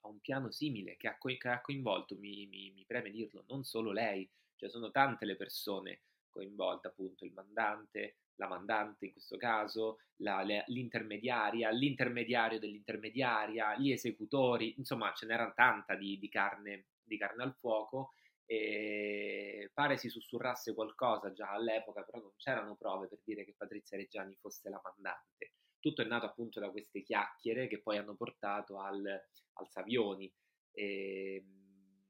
a 0.00 0.08
un 0.08 0.20
piano 0.20 0.50
simile, 0.50 0.96
che 0.96 1.08
ha, 1.08 1.18
co- 1.18 1.36
che 1.36 1.48
ha 1.48 1.60
coinvolto, 1.60 2.16
mi, 2.16 2.46
mi, 2.46 2.70
mi, 2.70 2.84
preme 2.84 3.10
dirlo, 3.10 3.44
non 3.48 3.64
solo 3.64 3.92
lei, 3.92 4.28
cioè 4.56 4.68
sono 4.68 4.90
tante 4.90 5.24
le 5.24 5.36
persone 5.36 6.02
coinvolte, 6.30 6.88
appunto 6.88 7.24
il 7.24 7.32
mandante, 7.32 8.16
la 8.36 8.46
mandante 8.46 9.06
in 9.06 9.12
questo 9.12 9.36
caso, 9.36 9.98
la, 10.16 10.42
le, 10.42 10.64
l'intermediaria, 10.68 11.70
l'intermediario 11.70 12.60
dell'intermediaria, 12.60 13.76
gli 13.76 13.90
esecutori, 13.90 14.74
insomma 14.78 15.12
ce 15.14 15.26
n'era 15.26 15.50
tanta 15.52 15.96
di, 15.96 16.18
di, 16.18 16.28
carne, 16.28 16.86
di 17.02 17.18
carne 17.18 17.42
al 17.42 17.54
fuoco 17.54 18.12
e 18.50 19.70
pare 19.74 19.98
si 19.98 20.08
sussurrasse 20.08 20.72
qualcosa 20.72 21.32
già 21.32 21.50
all'epoca, 21.50 22.02
però 22.02 22.18
non 22.18 22.32
c'erano 22.36 22.76
prove 22.76 23.06
per 23.06 23.20
dire 23.22 23.44
che 23.44 23.52
Patrizia 23.54 23.98
Reggiani 23.98 24.34
fosse 24.40 24.70
la 24.70 24.80
mandante. 24.82 25.52
Tutto 25.78 26.00
è 26.00 26.06
nato 26.06 26.24
appunto 26.24 26.58
da 26.58 26.70
queste 26.70 27.02
chiacchiere 27.02 27.68
che 27.68 27.82
poi 27.82 27.98
hanno 27.98 28.16
portato 28.16 28.80
al, 28.80 29.04
al 29.04 29.68
Savioni. 29.68 30.32
E, 30.72 31.34
ehm, 31.34 32.04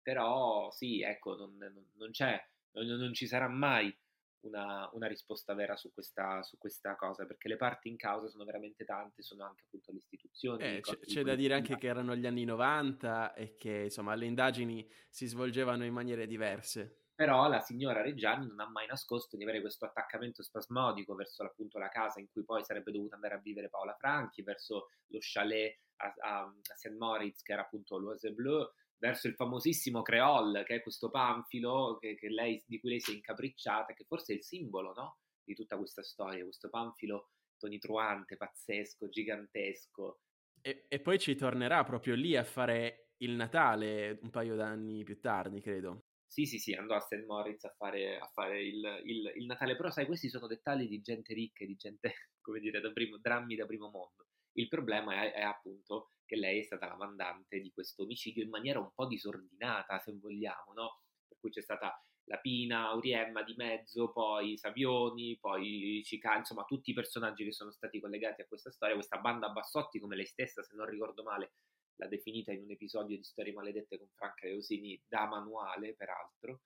però 0.00 0.70
sì, 0.70 1.02
ecco, 1.02 1.36
non, 1.36 1.54
non, 1.58 1.90
non 1.96 2.10
c'è, 2.12 2.42
non, 2.70 2.86
non, 2.86 3.12
ci 3.12 3.26
sarà 3.26 3.46
mai 3.46 3.94
una, 4.42 4.88
una 4.92 5.06
risposta 5.06 5.54
vera 5.54 5.76
su 5.76 5.92
questa, 5.92 6.42
su 6.42 6.56
questa, 6.58 6.96
cosa, 6.96 7.26
perché 7.26 7.48
le 7.48 7.56
parti 7.56 7.88
in 7.88 7.96
causa 7.96 8.28
sono 8.28 8.44
veramente 8.44 8.84
tante, 8.84 9.22
sono 9.22 9.44
anche 9.44 9.64
appunto 9.66 9.92
le 9.92 9.98
istituzioni. 9.98 10.62
Eh, 10.62 10.80
c'è, 10.80 10.98
c'è 10.98 11.22
da 11.22 11.34
dire 11.34 11.54
anche 11.54 11.76
che 11.76 11.86
erano 11.86 12.14
gli 12.16 12.26
anni 12.26 12.44
90 12.44 13.34
e 13.34 13.56
che 13.56 13.82
insomma 13.84 14.14
le 14.14 14.26
indagini 14.26 14.88
si 15.08 15.26
svolgevano 15.26 15.84
in 15.84 15.92
maniere 15.92 16.26
diverse. 16.26 17.00
Però 17.14 17.48
la 17.48 17.60
signora 17.60 18.00
Reggiani 18.00 18.46
non 18.46 18.60
ha 18.60 18.70
mai 18.70 18.86
nascosto 18.86 19.36
di 19.36 19.42
avere 19.42 19.60
questo 19.60 19.84
attaccamento 19.84 20.42
spasmodico 20.42 21.14
verso 21.14 21.42
appunto 21.42 21.78
la 21.78 21.88
casa 21.88 22.18
in 22.18 22.30
cui 22.30 22.44
poi 22.44 22.64
sarebbe 22.64 22.92
dovuta 22.92 23.16
andare 23.16 23.34
a 23.34 23.40
vivere 23.40 23.68
Paola 23.68 23.94
Franchi, 23.94 24.42
verso 24.42 24.88
lo 25.08 25.18
chalet 25.20 25.78
a, 25.96 26.14
a, 26.18 26.40
a 26.44 26.76
St. 26.76 26.96
Moritz 26.96 27.42
che 27.42 27.52
era 27.52 27.60
appunto 27.60 27.98
l'Oise 27.98 28.32
Bleu, 28.32 28.70
verso 29.00 29.26
il 29.26 29.34
famosissimo 29.34 30.02
Creole, 30.02 30.62
che 30.62 30.76
è 30.76 30.82
questo 30.82 31.10
panfilo 31.10 31.96
che, 31.98 32.14
che 32.14 32.28
lei, 32.28 32.62
di 32.66 32.78
cui 32.78 32.90
lei 32.90 33.00
si 33.00 33.12
è 33.12 33.14
incapricciata, 33.14 33.94
che 33.94 34.04
forse 34.04 34.34
è 34.34 34.36
il 34.36 34.44
simbolo 34.44 34.92
no? 34.92 35.18
di 35.42 35.54
tutta 35.54 35.76
questa 35.76 36.02
storia, 36.02 36.44
questo 36.44 36.68
panfilo 36.68 37.30
tonitruante, 37.56 38.36
pazzesco, 38.36 39.08
gigantesco. 39.08 40.20
E, 40.60 40.84
e, 40.88 41.00
poi 41.00 41.18
ci 41.18 41.34
tornerà 41.34 41.82
proprio 41.84 42.14
lì 42.14 42.36
a 42.36 42.44
fare 42.44 43.12
il 43.18 43.32
Natale 43.32 44.18
un 44.22 44.30
paio 44.30 44.54
d'anni 44.54 45.02
più 45.02 45.18
tardi, 45.18 45.60
credo. 45.60 46.04
Sì, 46.26 46.44
sì, 46.44 46.58
sì, 46.58 46.74
andò 46.74 46.94
a 46.94 47.00
St. 47.00 47.24
Moritz 47.26 47.64
a 47.64 47.74
fare, 47.76 48.18
a 48.18 48.30
fare 48.32 48.62
il, 48.62 49.02
il, 49.04 49.32
il, 49.34 49.46
Natale, 49.46 49.76
però 49.76 49.90
sai, 49.90 50.06
questi 50.06 50.28
sono 50.28 50.46
dettagli 50.46 50.86
di 50.86 51.00
gente 51.00 51.32
ricca, 51.32 51.64
di 51.64 51.74
gente, 51.74 52.12
come 52.40 52.60
dire, 52.60 52.80
da 52.80 52.92
primo, 52.92 53.16
drammi 53.18 53.56
da 53.56 53.66
primo 53.66 53.88
mondo. 53.88 54.26
Il 54.52 54.68
problema 54.68 55.22
è, 55.22 55.32
è 55.32 55.42
appunto 55.42 56.12
che 56.24 56.36
lei 56.36 56.60
è 56.60 56.62
stata 56.62 56.86
la 56.86 56.96
mandante 56.96 57.60
di 57.60 57.70
questo 57.72 58.02
omicidio 58.02 58.42
in 58.42 58.50
maniera 58.50 58.78
un 58.78 58.92
po' 58.94 59.06
disordinata, 59.06 59.98
se 59.98 60.12
vogliamo, 60.16 60.72
no? 60.74 61.00
Per 61.26 61.38
cui 61.38 61.50
c'è 61.50 61.60
stata 61.60 62.00
la 62.24 62.38
Pina, 62.38 62.88
Auriemma 62.88 63.42
di 63.42 63.54
mezzo, 63.56 64.12
poi 64.12 64.56
Savioni, 64.56 65.36
poi 65.40 66.00
Cica, 66.04 66.36
insomma 66.36 66.64
tutti 66.64 66.90
i 66.90 66.94
personaggi 66.94 67.44
che 67.44 67.52
sono 67.52 67.72
stati 67.72 68.00
collegati 68.00 68.42
a 68.42 68.46
questa 68.46 68.70
storia, 68.70 68.94
questa 68.94 69.18
banda 69.18 69.48
Bassotti, 69.50 69.98
come 69.98 70.14
lei 70.14 70.26
stessa, 70.26 70.62
se 70.62 70.76
non 70.76 70.86
ricordo 70.86 71.24
male, 71.24 71.54
l'ha 71.96 72.06
definita 72.06 72.52
in 72.52 72.62
un 72.62 72.70
episodio 72.70 73.16
di 73.16 73.24
Storie 73.24 73.52
Maledette 73.52 73.98
con 73.98 74.08
Franca 74.14 74.46
Leosini, 74.46 75.00
da 75.08 75.26
manuale 75.26 75.94
peraltro, 75.94 76.62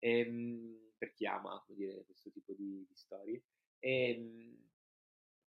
ehm, 0.00 0.90
per 0.98 1.12
chi 1.12 1.26
ama 1.26 1.62
dire, 1.68 2.04
questo 2.04 2.30
tipo 2.30 2.52
di, 2.52 2.84
di 2.88 2.94
storie. 2.96 3.42
Ehm, 3.78 4.72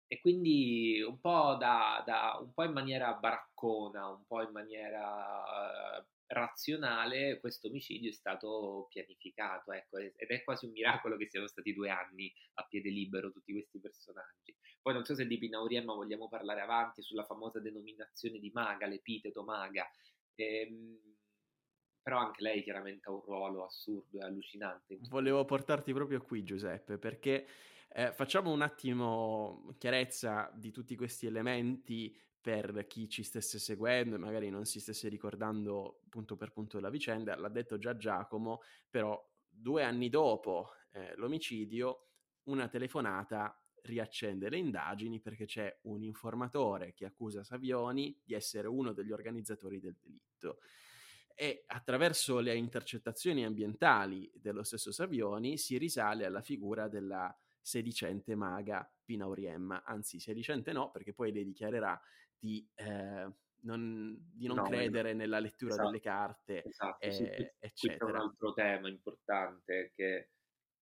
e 0.09 0.21
quindi 0.21 1.03
un 1.03 1.19
po', 1.21 1.57
da, 1.59 2.03
da, 2.07 2.38
un 2.40 2.53
po' 2.53 2.64
in 2.64 2.73
maniera 2.73 3.12
baraccona, 3.14 4.09
un 4.09 4.25
po' 4.27 4.42
in 4.42 4.51
maniera 4.53 6.01
uh, 6.01 6.05
razionale, 6.27 7.40
questo 7.40 7.69
omicidio 7.69 8.11
è 8.11 8.12
stato 8.12 8.87
pianificato, 8.90 9.73
ecco, 9.73 9.99
ed 9.99 10.29
è 10.29 10.45
quasi 10.45 10.66
un 10.66 10.73
miracolo 10.73 11.16
che 11.16 11.29
siano 11.29 11.47
stati 11.47 11.73
due 11.73 11.90
anni 11.90 12.33
a 12.55 12.64
piede 12.64 12.90
libero 12.90 13.33
tutti 13.33 13.53
questi 13.53 13.81
personaggi. 13.81 14.57
Poi 14.81 14.92
non 14.92 15.05
so 15.05 15.14
se 15.14 15.27
di 15.27 15.38
Pinauriemma 15.38 15.95
vogliamo 15.95 16.29
parlare 16.29 16.61
avanti 16.61 17.03
sulla 17.03 17.25
famosa 17.25 17.61
denominazione 17.61 18.38
di 18.38 18.51
maga, 18.53 18.87
l'epiteto 18.87 19.42
maga, 19.42 19.88
ehm, 20.35 20.99
però 22.01 22.19
anche 22.19 22.42
lei 22.42 22.62
chiaramente 22.62 23.09
ha 23.09 23.12
un 23.12 23.21
ruolo 23.21 23.64
assurdo 23.64 24.19
e 24.19 24.23
allucinante. 24.23 24.99
Volevo 25.09 25.45
portarti 25.45 25.92
proprio 25.92 26.23
qui 26.23 26.45
Giuseppe, 26.45 26.99
perché 26.99 27.47
eh, 27.99 28.13
facciamo 28.13 28.53
un 28.53 28.61
attimo 28.61 29.75
chiarezza 29.79 30.53
di 30.55 30.71
tutti 30.71 30.95
questi 30.97 31.25
elementi 31.25 32.15
per 32.39 32.87
chi 32.87 33.09
ci 33.09 33.23
stesse 33.23 33.59
seguendo 33.59 34.17
e 34.17 34.19
magari 34.19 34.51
non 34.51 34.67
si 34.67 34.81
stesse 34.81 35.09
ricordando 35.09 36.03
punto 36.11 36.37
per 36.37 36.53
punto 36.53 36.79
la 36.79 36.91
vicenda. 36.91 37.35
L'ha 37.37 37.49
detto 37.49 37.79
già 37.79 37.97
Giacomo, 37.97 38.61
però 38.91 39.19
due 39.49 39.83
anni 39.83 40.11
dopo 40.11 40.73
eh, 40.93 41.15
l'omicidio 41.17 42.09
una 42.45 42.69
telefonata 42.69 43.59
riaccende 43.85 44.51
le 44.51 44.59
indagini 44.59 45.19
perché 45.19 45.47
c'è 45.47 45.79
un 45.85 46.03
informatore 46.03 46.93
che 46.93 47.07
accusa 47.07 47.45
Savioni 47.45 48.21
di 48.23 48.35
essere 48.35 48.69
uno 48.69 48.93
degli 48.93 49.11
organizzatori 49.11 49.81
del 49.81 49.97
delitto 49.99 50.59
e 51.35 51.65
attraverso 51.67 52.41
le 52.41 52.55
intercettazioni 52.57 53.43
ambientali 53.43 54.31
dello 54.35 54.65
stesso 54.65 54.93
Savioni 54.93 55.57
si 55.57 55.79
risale 55.79 56.27
alla 56.27 56.43
figura 56.43 56.89
della 56.89 57.35
sedicente 57.66 58.37
maga 58.37 58.88
Pina 59.05 59.24
Auriemma, 59.24 59.83
anzi 59.83 60.20
sedicente 60.20 60.70
no, 60.70 60.92
perché 60.92 61.12
poi 61.12 61.33
lei 61.33 61.44
dichiarerà 61.44 62.00
di, 62.38 62.64
eh, 62.76 63.29
non, 63.62 64.16
di 64.33 64.46
non, 64.46 64.59
no, 64.59 64.62
credere 64.62 65.12
no. 65.12 65.18
nella 65.18 65.40
lettura 65.40 65.72
esatto, 65.72 65.88
delle 65.88 66.00
carte, 66.00 66.62
esatto, 66.64 67.05
eh, 67.05 67.11
sì, 67.11 67.24
eccetera. 67.24 67.72
Qui 67.72 67.88
c'è 67.96 68.05
un 68.05 68.16
altro 68.16 68.52
tema 68.52 68.88
importante 68.88 69.90
che 69.96 70.31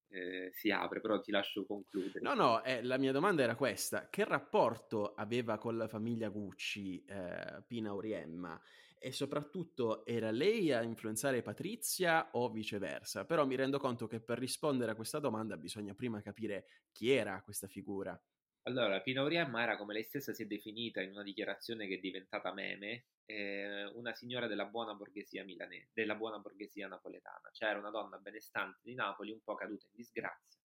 eh, 0.08 0.50
si 0.52 0.70
apre, 0.70 1.00
però 1.00 1.20
ti 1.20 1.30
lascio 1.30 1.64
concludere. 1.64 2.20
No, 2.20 2.34
no, 2.34 2.62
eh, 2.62 2.82
la 2.82 2.98
mia 2.98 3.12
domanda 3.12 3.42
era 3.42 3.56
questa: 3.56 4.10
che 4.10 4.24
rapporto 4.24 5.14
aveva 5.14 5.56
con 5.56 5.78
la 5.78 5.88
famiglia 5.88 6.28
Gucci 6.28 7.02
eh, 7.06 7.62
Pina 7.66 7.88
Auriemma? 7.88 8.60
E 9.04 9.12
soprattutto 9.12 10.06
era 10.06 10.30
lei 10.30 10.72
a 10.72 10.82
influenzare 10.82 11.42
Patrizia 11.42 12.30
o 12.32 12.50
viceversa? 12.50 13.26
Però 13.26 13.44
mi 13.44 13.54
rendo 13.54 13.78
conto 13.78 14.06
che 14.06 14.18
per 14.18 14.38
rispondere 14.38 14.92
a 14.92 14.94
questa 14.94 15.18
domanda 15.18 15.58
bisogna 15.58 15.92
prima 15.92 16.22
capire 16.22 16.86
chi 16.90 17.10
era 17.10 17.42
questa 17.42 17.66
figura. 17.66 18.18
Allora, 18.62 19.02
Pina 19.02 19.20
Auriemma 19.20 19.62
era, 19.62 19.76
come 19.76 19.92
lei 19.92 20.04
stessa 20.04 20.32
si 20.32 20.44
è 20.44 20.46
definita 20.46 21.02
in 21.02 21.10
una 21.10 21.22
dichiarazione 21.22 21.86
che 21.86 21.96
è 21.96 21.98
diventata 21.98 22.54
meme, 22.54 23.08
eh, 23.26 23.84
una 23.92 24.14
signora 24.14 24.46
della 24.46 24.64
buona 24.64 24.94
borghesia 24.94 25.44
milanese, 25.44 25.90
della 25.92 26.14
buona 26.14 26.38
borghesia 26.38 26.88
napoletana. 26.88 27.50
Cioè 27.52 27.68
era 27.68 27.78
una 27.80 27.90
donna 27.90 28.16
benestante 28.16 28.78
di 28.82 28.94
Napoli, 28.94 29.32
un 29.32 29.42
po' 29.42 29.54
caduta 29.54 29.84
in 29.84 29.92
disgrazia, 29.96 30.62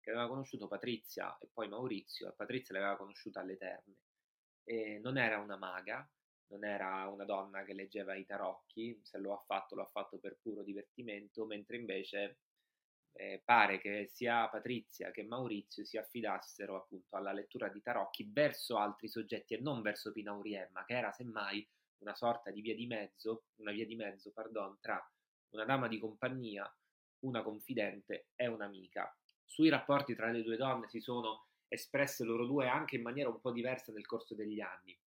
che 0.00 0.10
aveva 0.10 0.28
conosciuto 0.28 0.68
Patrizia 0.68 1.36
e 1.38 1.48
poi 1.52 1.66
Maurizio, 1.66 2.28
e 2.28 2.34
Patrizia 2.36 2.72
l'aveva 2.72 2.96
conosciuta 2.96 3.40
alle 3.40 3.56
terme. 3.56 3.96
E 4.62 5.00
non 5.02 5.18
era 5.18 5.40
una 5.40 5.56
maga, 5.56 6.08
non 6.50 6.64
era 6.64 7.06
una 7.06 7.24
donna 7.24 7.62
che 7.62 7.74
leggeva 7.74 8.14
i 8.14 8.24
tarocchi, 8.24 8.98
se 9.02 9.18
lo 9.18 9.32
ha 9.32 9.42
fatto 9.46 9.74
lo 9.74 9.82
ha 9.82 9.90
fatto 9.90 10.18
per 10.18 10.38
puro 10.40 10.62
divertimento, 10.62 11.44
mentre 11.46 11.76
invece 11.76 12.38
eh, 13.12 13.42
pare 13.44 13.80
che 13.80 14.06
sia 14.12 14.48
Patrizia 14.48 15.10
che 15.10 15.24
Maurizio 15.24 15.84
si 15.84 15.96
affidassero 15.96 16.76
appunto 16.76 17.16
alla 17.16 17.32
lettura 17.32 17.68
di 17.68 17.80
tarocchi 17.82 18.28
verso 18.32 18.76
altri 18.78 19.08
soggetti 19.08 19.54
e 19.54 19.60
non 19.60 19.82
verso 19.82 20.12
Pinauriemma, 20.12 20.84
che 20.84 20.94
era 20.94 21.12
semmai 21.12 21.66
una 21.98 22.14
sorta 22.14 22.50
di 22.50 22.60
via 22.60 22.74
di 22.74 22.86
mezzo, 22.86 23.44
una 23.56 23.72
via 23.72 23.86
di 23.86 23.96
mezzo, 23.96 24.32
pardon, 24.32 24.78
tra 24.80 25.00
una 25.50 25.64
dama 25.64 25.86
di 25.86 25.98
compagnia, 25.98 26.72
una 27.20 27.42
confidente 27.42 28.28
e 28.34 28.46
un'amica. 28.46 29.14
Sui 29.44 29.68
rapporti 29.68 30.14
tra 30.14 30.30
le 30.30 30.42
due 30.42 30.56
donne 30.56 30.88
si 30.88 31.00
sono 31.00 31.48
espresse 31.68 32.24
loro 32.24 32.46
due 32.46 32.68
anche 32.68 32.96
in 32.96 33.02
maniera 33.02 33.28
un 33.28 33.40
po' 33.40 33.52
diversa 33.52 33.92
nel 33.92 34.06
corso 34.06 34.34
degli 34.34 34.60
anni 34.60 34.98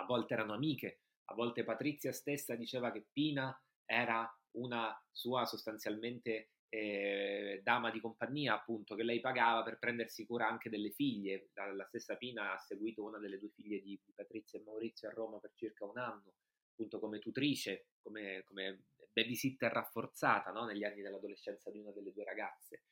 a 0.00 0.04
volte 0.04 0.34
erano 0.34 0.54
amiche, 0.54 1.00
a 1.26 1.34
volte 1.34 1.64
Patrizia 1.64 2.12
stessa 2.12 2.54
diceva 2.54 2.90
che 2.90 3.06
Pina 3.12 3.56
era 3.84 4.28
una 4.52 4.96
sua 5.10 5.44
sostanzialmente 5.44 6.50
eh, 6.68 7.60
dama 7.62 7.90
di 7.90 8.00
compagnia, 8.00 8.54
appunto, 8.54 8.94
che 8.94 9.02
lei 9.02 9.20
pagava 9.20 9.62
per 9.62 9.78
prendersi 9.78 10.24
cura 10.24 10.48
anche 10.48 10.70
delle 10.70 10.90
figlie. 10.90 11.50
La, 11.54 11.72
la 11.72 11.84
stessa 11.84 12.16
Pina 12.16 12.52
ha 12.52 12.58
seguito 12.58 13.04
una 13.04 13.18
delle 13.18 13.38
due 13.38 13.50
figlie 13.50 13.80
di, 13.80 14.00
di, 14.04 14.12
Patrizia 14.14 14.58
e 14.58 14.62
Maurizio 14.62 15.08
a 15.08 15.12
Roma 15.12 15.38
per 15.38 15.52
circa 15.54 15.84
un 15.84 15.98
anno, 15.98 16.34
appunto 16.70 17.00
come 17.00 17.18
tutrice, 17.18 17.88
come, 18.00 18.44
come 18.44 18.84
babysitter 19.12 19.70
rafforzata 19.72 20.52
no? 20.52 20.64
negli 20.64 20.84
anni 20.84 21.02
dell'adolescenza 21.02 21.70
di 21.70 21.78
una 21.78 21.90
delle 21.90 22.12
due 22.12 22.24
ragazze. 22.24 22.84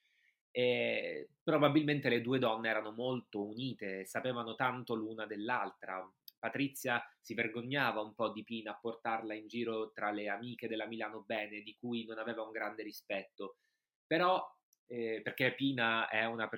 E 0.51 1.29
probabilmente 1.43 2.09
le 2.09 2.21
due 2.21 2.41
donne 2.41 2.69
erano 2.69 2.91
molto 2.91 3.45
unite, 3.45 4.05
sapevano 4.07 4.57
tanto 4.57 4.95
l'una 4.95 5.25
dell'altra, 5.25 6.05
Patrizia 6.39 7.03
si 7.21 7.35
vergognava 7.35 8.01
un 8.01 8.15
po' 8.15 8.31
di 8.31 8.45
Pina 8.45 8.73
a 8.73 8.79
portarla 8.79 9.35
in 9.35 9.49
giro 9.49 9.91
tra 9.93 10.11
le 10.11 10.29
amiche 10.29 10.69
della 10.69 10.87
Milano 10.87 11.23
Bene, 11.23 11.63
di 11.63 11.77
cui 11.79 12.05
non 12.05 12.19
aveva 12.19 12.43
un 12.43 12.51
grande 12.51 12.83
rispetto. 12.83 13.59
Però, 14.07 14.43
eh, 14.87 15.21
perché 15.23 15.55
Pina 15.55 16.09
una 16.29 16.49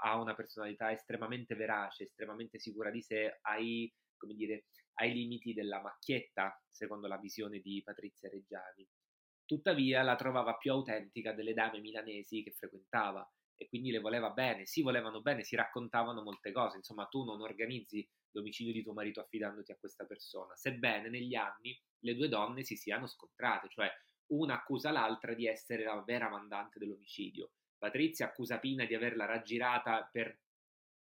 ha 0.00 0.16
una 0.20 0.34
personalità 0.34 0.92
estremamente 0.92 1.54
verace, 1.54 2.04
estremamente 2.04 2.58
sicura 2.58 2.90
di 2.90 3.02
sé, 3.02 3.38
ai, 3.42 3.92
dire, 4.34 4.66
ai 4.94 5.12
limiti 5.12 5.52
della 5.52 5.80
macchietta, 5.80 6.58
secondo 6.70 7.06
la 7.06 7.18
visione 7.18 7.60
di 7.60 7.82
Patrizia 7.84 8.28
Reggiani. 8.28 8.86
Tuttavia 9.44 10.02
la 10.02 10.16
trovava 10.16 10.56
più 10.56 10.70
autentica 10.72 11.32
delle 11.32 11.52
dame 11.52 11.80
milanesi 11.80 12.42
che 12.42 12.52
frequentava 12.52 13.28
e 13.56 13.68
quindi 13.68 13.90
le 13.90 14.00
voleva 14.00 14.30
bene, 14.30 14.66
si 14.66 14.82
volevano 14.82 15.20
bene, 15.20 15.44
si 15.44 15.54
raccontavano 15.54 16.22
molte 16.22 16.50
cose, 16.50 16.78
insomma 16.78 17.06
tu 17.06 17.24
non 17.24 17.40
organizzi 17.40 18.08
l'omicidio 18.34 18.72
di 18.72 18.82
tuo 18.82 18.92
marito 18.92 19.20
affidandoti 19.20 19.72
a 19.72 19.76
questa 19.76 20.04
persona, 20.04 20.54
sebbene 20.54 21.08
negli 21.08 21.34
anni 21.34 21.78
le 22.00 22.14
due 22.14 22.28
donne 22.28 22.62
si 22.62 22.76
siano 22.76 23.06
scontrate, 23.06 23.68
cioè 23.68 23.90
una 24.26 24.54
accusa 24.54 24.90
l'altra 24.90 25.34
di 25.34 25.46
essere 25.46 25.84
la 25.84 26.02
vera 26.02 26.28
mandante 26.28 26.78
dell'omicidio. 26.78 27.52
Patrizia 27.78 28.26
accusa 28.26 28.58
Pina 28.58 28.84
di 28.84 28.94
averla 28.94 29.24
raggirata 29.24 30.08
per 30.10 30.40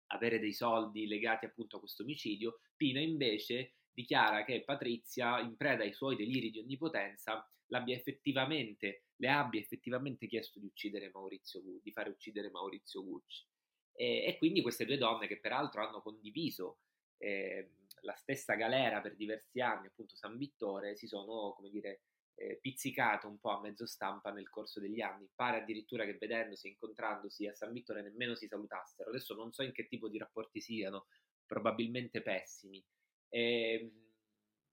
avere 0.09 0.39
dei 0.39 0.53
soldi 0.53 1.07
legati 1.07 1.45
appunto 1.45 1.77
a 1.77 1.81
questo 1.81 2.03
omicidio, 2.03 2.61
Pina 2.77 3.01
invece 3.01 3.75
dichiara 3.93 4.45
che 4.45 4.63
Patrizia, 4.63 5.41
in 5.41 5.57
preda 5.57 5.83
ai 5.83 5.93
suoi 5.93 6.17
deliri 6.17 6.51
di 6.51 6.59
onnipotenza, 6.59 7.49
l'abbia 7.69 7.97
effettivamente, 7.97 9.07
le 9.17 9.29
abbia 9.29 9.61
effettivamente 9.61 10.27
chiesto 10.27 10.59
di 10.59 10.67
uccidere 10.67 11.11
Maurizio 11.13 11.63
di 11.83 11.93
fare 11.93 12.11
uccidere 12.11 12.51
Maurizio 12.51 13.03
Gucci. 13.03 13.45
E, 13.93 14.25
e 14.27 14.37
quindi 14.37 14.61
queste 14.61 14.85
due 14.85 14.99
donne, 14.99 15.27
che 15.27 15.41
peraltro 15.41 15.87
hanno 15.87 16.03
condiviso 16.03 16.81
eh, 17.19 17.71
la 18.03 18.15
stessa 18.15 18.55
galera 18.55 19.01
per 19.01 19.17
diversi 19.17 19.61
anni, 19.61 19.87
appunto 19.87 20.17
San 20.17 20.37
Vittore, 20.37 20.97
si 20.97 21.07
sono, 21.07 21.53
come 21.55 21.71
dire, 21.71 22.03
eh, 22.35 22.59
pizzicate 22.61 23.27
un 23.27 23.39
po' 23.39 23.51
a 23.51 23.61
mezzo 23.61 23.87
stampa 23.87 24.31
nel 24.31 24.49
corso 24.49 24.81
degli 24.81 25.01
anni. 25.01 25.29
Pare 25.35 25.59
addirittura 25.63 26.05
che 26.05 26.17
vedendosi, 26.19 26.69
incontrandosi 26.69 27.47
a 27.47 27.55
San 27.55 27.73
Vittore 27.73 28.03
nemmeno 28.03 28.35
si 28.35 28.47
salutassero. 28.47 29.09
Adesso 29.09 29.35
non 29.35 29.53
so 29.53 29.63
in 29.63 29.73
che 29.73 29.89
tipo 29.89 30.09
di 30.09 30.19
rapporti 30.19 30.61
siano, 30.61 31.07
probabilmente 31.47 32.23
pessimi. 32.23 32.85
Eh, 33.29 33.91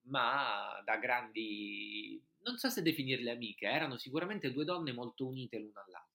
ma 0.06 0.82
da 0.84 0.98
grandi, 0.98 2.22
non 2.44 2.58
so 2.58 2.70
se 2.70 2.82
definirle 2.82 3.32
amiche, 3.32 3.66
erano 3.68 3.98
sicuramente 3.98 4.52
due 4.52 4.66
donne 4.66 4.92
molto 4.92 5.26
unite 5.26 5.58
l'una 5.58 5.84
all'altra. 5.86 6.13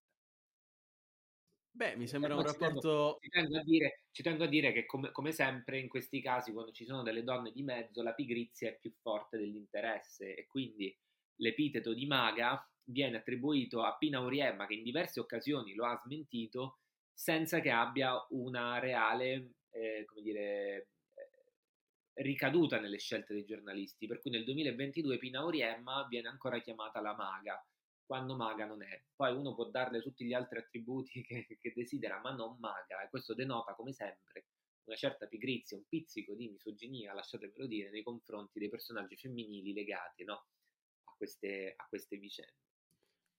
Beh, 1.79 1.95
mi 1.95 2.07
sembra 2.07 2.35
un 2.35 2.43
rapporto... 2.43 3.19
Ci 3.21 3.29
tengo 3.29 3.57
a 3.57 3.63
dire, 3.63 4.03
ci 4.11 4.21
tengo 4.21 4.43
a 4.43 4.47
dire 4.47 4.73
che 4.73 4.85
come, 4.85 5.11
come, 5.11 5.31
sempre 5.31 5.79
in 5.79 5.87
questi 5.87 6.21
casi, 6.21 6.51
quando 6.51 6.73
ci 6.73 6.83
sono 6.83 7.03
delle 7.03 7.23
donne 7.23 7.53
di 7.53 7.63
mezzo, 7.63 8.03
la 8.03 8.13
pigrizia 8.13 8.67
è 8.67 8.77
più 8.77 8.91
forte 8.99 9.37
dell'interesse 9.37 10.35
e 10.35 10.45
quindi 10.45 10.93
l'epiteto 11.37 11.93
di 11.93 12.05
maga 12.05 12.61
viene 12.83 13.15
attribuito 13.15 13.81
a 13.81 13.95
Pina 13.95 14.19
Uriemma 14.19 14.67
che 14.67 14.73
in 14.73 14.83
diverse 14.83 15.21
occasioni 15.21 15.73
lo 15.73 15.85
ha 15.85 15.95
smentito 15.95 16.79
senza 17.13 17.61
che 17.61 17.69
abbia 17.69 18.13
una 18.31 18.77
reale, 18.79 19.51
eh, 19.69 20.03
come 20.03 20.21
dire, 20.21 20.89
ricaduta 22.15 22.77
nelle 22.81 22.99
scelte 22.99 23.33
dei 23.33 23.45
giornalisti, 23.45 24.05
per 24.05 24.19
cui 24.19 24.31
nel 24.31 24.43
2022 24.43 25.17
Pina 25.17 25.45
Uriemma 25.45 26.05
viene 26.09 26.27
ancora 26.27 26.59
chiamata 26.59 26.99
la 26.99 27.15
maga, 27.15 27.65
quando 28.09 28.35
maga 28.35 28.65
non 28.65 28.81
è. 28.81 29.03
Poi 29.15 29.35
uno 29.35 29.53
può 29.53 29.69
darle 29.69 30.01
tutti 30.01 30.25
gli 30.25 30.33
altri 30.33 30.57
attributi 30.57 31.21
che, 31.21 31.45
che 31.45 31.73
desidera, 31.75 32.19
ma 32.19 32.31
non 32.31 32.57
maga, 32.59 33.03
e 33.03 33.09
questo 33.09 33.35
denota, 33.35 33.75
come 33.75 33.93
sempre, 33.93 34.47
una 34.85 34.95
certa 34.95 35.27
pigrizia, 35.27 35.77
un 35.77 35.83
pizzico 35.87 36.33
di 36.33 36.49
misoginia, 36.49 37.13
lasciatemelo 37.13 37.67
dire, 37.67 37.91
nei 37.91 38.01
confronti 38.01 38.57
dei 38.57 38.69
personaggi 38.69 39.15
femminili 39.15 39.73
legati 39.73 40.23
no? 40.23 40.47
a, 41.03 41.13
queste, 41.15 41.75
a 41.77 41.85
queste 41.87 42.17
vicende. 42.17 42.55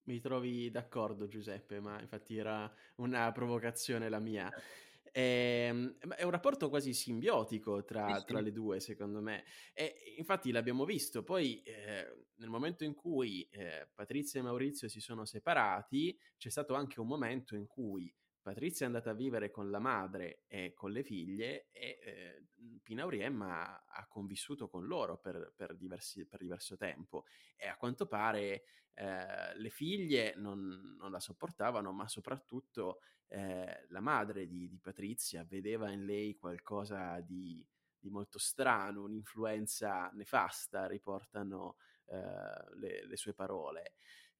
Mi 0.05 0.21
trovi 0.21 0.71
d'accordo 0.71 1.27
Giuseppe, 1.27 1.81
ma 1.81 2.01
infatti 2.01 2.37
era 2.37 2.73
una 2.97 3.33
provocazione 3.33 4.09
la 4.09 4.21
mia. 4.21 4.49
Ehm, 5.13 5.97
è 6.17 6.23
un 6.23 6.31
rapporto 6.31 6.69
quasi 6.69 6.93
simbiotico 6.93 7.85
tra, 7.85 8.19
sì, 8.19 8.25
tra 8.25 8.41
le 8.41 8.53
due, 8.53 8.81
secondo 8.81 9.21
me. 9.21 9.45
E 9.73 10.15
infatti 10.17 10.51
l'abbiamo 10.51 10.85
visto. 10.85 11.23
Poi, 11.23 11.63
eh, 11.63 12.27
nel 12.37 12.49
momento 12.49 12.85
in 12.85 12.95
cui 12.95 13.49
eh, 13.51 13.89
Patrizia 13.95 14.41
e 14.41 14.43
Maurizio 14.43 14.89
si 14.89 15.01
sono 15.01 15.25
separati, 15.25 16.19
c'è 16.37 16.51
stato 16.51 16.75
anche 16.75 17.01
un 17.01 17.07
momento 17.07 17.55
in 17.55 17.67
cui 17.67 18.13
Patrizia 18.43 18.85
è 18.85 18.89
andata 18.89 19.11
a 19.11 19.15
vivere 19.15 19.51
con 19.51 19.71
la 19.71 19.79
madre 19.79 20.45
e 20.47 20.73
con 20.73 20.91
le 20.93 21.03
figlie 21.03 21.69
e 21.71 21.99
eh, 22.03 22.47
Pina 22.83 23.05
Uriemma 23.05 23.85
ha 23.85 24.07
convissuto 24.09 24.69
con 24.69 24.87
loro 24.87 25.19
per, 25.19 25.53
per, 25.55 25.77
diversi, 25.77 26.27
per, 26.27 26.41
diverso 26.41 26.77
tempo 26.77 27.25
e 27.57 27.69
a 27.69 27.77
quanto 27.77 28.07
pare 28.07 28.65
eh, 28.95 29.57
le 29.57 29.71
figlie 29.71 30.35
non, 30.37 30.97
non, 30.99 31.11
la 31.11 31.21
sopportavano, 31.21 31.93
ma 31.93 32.09
soprattutto 32.09 33.01
eh, 33.29 33.87
la 33.89 34.01
madre 34.01 34.47
di, 34.47 34.69
di, 34.69 34.79
Patrizia 34.79 35.45
vedeva 35.45 35.91
in 35.91 36.05
lei 36.05 36.37
qualcosa 36.37 37.21
di, 37.21 37.65
di 37.99 38.11
molto 38.11 38.39
strano, 38.39 39.03
un'influenza 39.03 40.11
nefasta, 40.15 40.87
riportano 40.87 41.77
eh, 42.07 42.75
le, 42.75 43.07
le 43.07 43.17
sue 43.17 43.35
parole. 43.35 43.93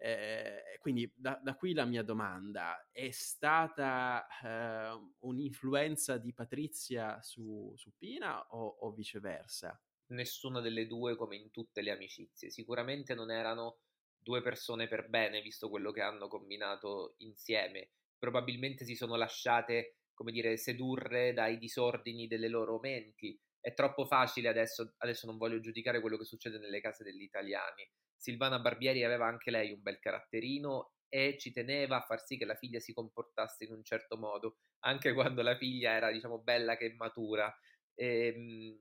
Eh, 0.03 0.79
quindi 0.81 1.13
da, 1.15 1.39
da, 1.45 1.55
qui 1.57 1.75
la 1.75 1.85
mia 1.85 2.03
domanda, 2.03 2.89
è 2.91 3.11
stata 3.11 4.27
eh, 4.43 4.99
un'influenza 5.19 6.17
di 6.17 6.33
Patrizia 6.33 7.21
su, 7.21 7.75
su 7.77 7.93
Pina 7.99 8.41
o, 8.49 8.79
o, 8.81 8.93
viceversa? 8.93 9.79
Nessuna 10.07 10.61
delle 10.61 10.87
due 10.87 11.17
come 11.17 11.37
in 11.37 11.51
tutte 11.51 11.83
le 11.83 11.91
amicizie, 11.91 12.49
sicuramente 12.49 13.15
non 13.15 13.31
erano 13.31 13.81
due 14.17 14.41
persone 14.41 14.89
per 14.89 15.11
bene 15.11 15.43
visto 15.43 15.69
quello 15.69 15.93
che 15.93 16.01
hanno 16.01 16.29
combinato 16.29 17.17
insieme, 17.19 17.91
probabilmente 18.19 18.87
si 18.87 18.95
sono 18.95 19.17
lasciate, 19.17 19.97
come 20.15 20.33
dire, 20.33 20.57
sedurre 20.57 21.35
dai 21.35 21.59
disordini 21.59 22.27
delle 22.27 22.49
loro 22.49 22.79
menti. 22.79 23.39
È 23.61 23.75
troppo 23.75 24.07
facile 24.07 24.49
adesso, 24.49 24.95
adesso 24.97 25.27
non 25.27 25.37
voglio 25.37 25.61
giudicare 25.61 26.01
quello 26.01 26.17
che 26.17 26.25
succede 26.25 26.59
nelle 26.59 26.81
case 26.81 27.05
degli 27.05 27.21
italiani, 27.21 27.87
Silvana 28.21 28.59
Barbieri 28.59 29.03
aveva 29.03 29.27
anche 29.27 29.51
lei 29.51 29.73
un 29.73 29.81
bel 29.81 29.99
caratterino 29.99 30.93
e 31.09 31.39
ci 31.39 31.53
teneva 31.53 31.97
a 31.97 32.01
far 32.03 32.23
sì 32.23 32.37
che 32.37 32.45
la 32.45 32.55
figlia 32.55 32.79
si 32.79 32.93
comportasse 32.93 33.65
in 33.65 33.73
un 33.73 33.83
certo 33.83 34.19
modo, 34.19 34.59
anche 34.81 35.13
quando 35.15 35.41
la 35.43 35.57
figlia 35.57 35.93
era, 35.93 36.13
diciamo, 36.13 36.39
bella 36.39 36.77
che 36.77 36.95
matura. 36.97 37.53
E, 37.95 38.27
ehm, 38.27 38.79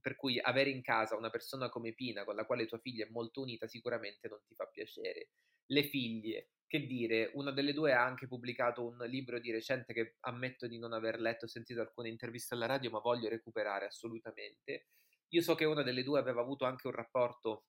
per 0.00 0.16
cui 0.16 0.40
avere 0.40 0.70
in 0.70 0.82
casa 0.82 1.16
una 1.16 1.30
persona 1.30 1.68
come 1.68 1.92
Pina, 1.92 2.24
con 2.24 2.34
la 2.34 2.46
quale 2.46 2.66
tua 2.66 2.78
figlia 2.78 3.04
è 3.04 3.10
molto 3.10 3.42
unita, 3.42 3.68
sicuramente 3.68 4.26
non 4.28 4.40
ti 4.44 4.54
fa 4.54 4.66
piacere. 4.66 5.28
Le 5.66 5.84
figlie, 5.84 6.48
che 6.66 6.86
dire, 6.86 7.30
una 7.34 7.52
delle 7.52 7.74
due 7.74 7.92
ha 7.92 8.02
anche 8.02 8.26
pubblicato 8.26 8.84
un 8.84 8.96
libro 9.06 9.38
di 9.38 9.52
recente 9.52 9.92
che 9.92 10.16
ammetto 10.20 10.66
di 10.66 10.78
non 10.78 10.94
aver 10.94 11.20
letto, 11.20 11.44
ho 11.44 11.48
sentito 11.48 11.82
alcune 11.82 12.08
interviste 12.08 12.54
alla 12.54 12.66
radio, 12.66 12.90
ma 12.90 13.00
voglio 13.00 13.28
recuperare 13.28 13.84
assolutamente. 13.86 14.88
Io 15.28 15.42
so 15.42 15.54
che 15.54 15.66
una 15.66 15.82
delle 15.82 16.02
due 16.02 16.18
aveva 16.18 16.40
avuto 16.40 16.64
anche 16.64 16.86
un 16.86 16.94
rapporto 16.94 17.66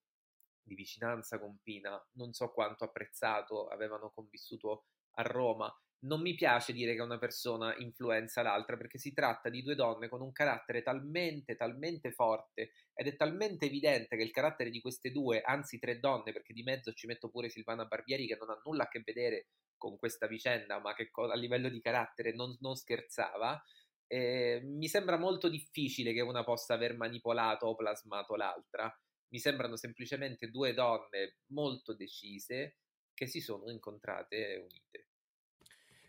di 0.64 0.76
vicinanza 0.76 1.40
con 1.40 1.60
Pina, 1.62 2.02
non 2.14 2.34
so 2.34 2.52
quanto 2.52 2.86
apprezzato 2.86 3.68
avevano 3.68 4.12
convissuto 4.12 4.86
a 5.16 5.24
Roma. 5.24 5.74
Non 6.06 6.22
mi 6.22 6.34
piace 6.34 6.74
dire 6.74 6.96
che 6.96 7.02
una 7.02 7.18
persona 7.18 7.74
influenza 7.78 8.42
l'altra 8.42 8.76
perché 8.76 8.98
si 8.98 9.14
tratta 9.14 9.50
di 9.50 9.62
due 9.62 9.76
donne 9.76 10.10
con 10.10 10.22
un 10.22 10.34
carattere 10.34 10.82
talmente, 10.82 11.56
talmente 11.56 12.12
forte 12.12 12.72
ed 12.94 13.08
è 13.08 13.16
talmente 13.16 13.68
evidente 13.68 14.18
che 14.18 14.24
il 14.24 14.32
carattere 14.32 14.70
di 14.70 14.82
queste 14.82 15.12
due, 15.12 15.42
anzi 15.42 15.80
tre 15.80 16.00
donne, 16.00 16.34
perché 16.34 16.52
di 16.52 16.64
mezzo 16.64 16.92
ci 16.92 17.08
metto 17.08 17.30
pure 17.30 17.50
Silvana 17.50 17.86
Barbieri 17.86 18.28
che 18.28 18.36
non 18.38 18.50
ha 18.50 18.62
nulla 18.66 18.84
a 18.84 18.88
che 18.90 19.02
vedere 19.06 19.48
con 19.78 19.98
questa 19.98 20.28
vicenda, 20.28 20.80
ma 20.80 20.94
che 20.94 21.10
a 21.14 21.36
livello 21.36 21.70
di 21.70 21.80
carattere 21.80 22.34
non, 22.34 22.56
non 22.60 22.76
scherzava, 22.76 23.62
eh, 24.08 24.62
mi 24.64 24.88
sembra 24.90 25.18
molto 25.18 25.48
difficile 25.48 26.12
che 26.14 26.22
una 26.22 26.44
possa 26.44 26.74
aver 26.74 26.96
manipolato 26.98 27.68
o 27.68 27.76
plasmato 27.76 28.36
l'altra 28.36 28.94
mi 29.34 29.40
sembrano 29.40 29.76
semplicemente 29.76 30.52
due 30.52 30.74
donne 30.76 31.40
molto 31.48 31.96
decise 31.96 32.78
che 33.16 33.26
si 33.26 33.42
sono 33.42 33.72
incontrate 33.72 34.36
e 34.48 34.58
unite. 34.60 35.08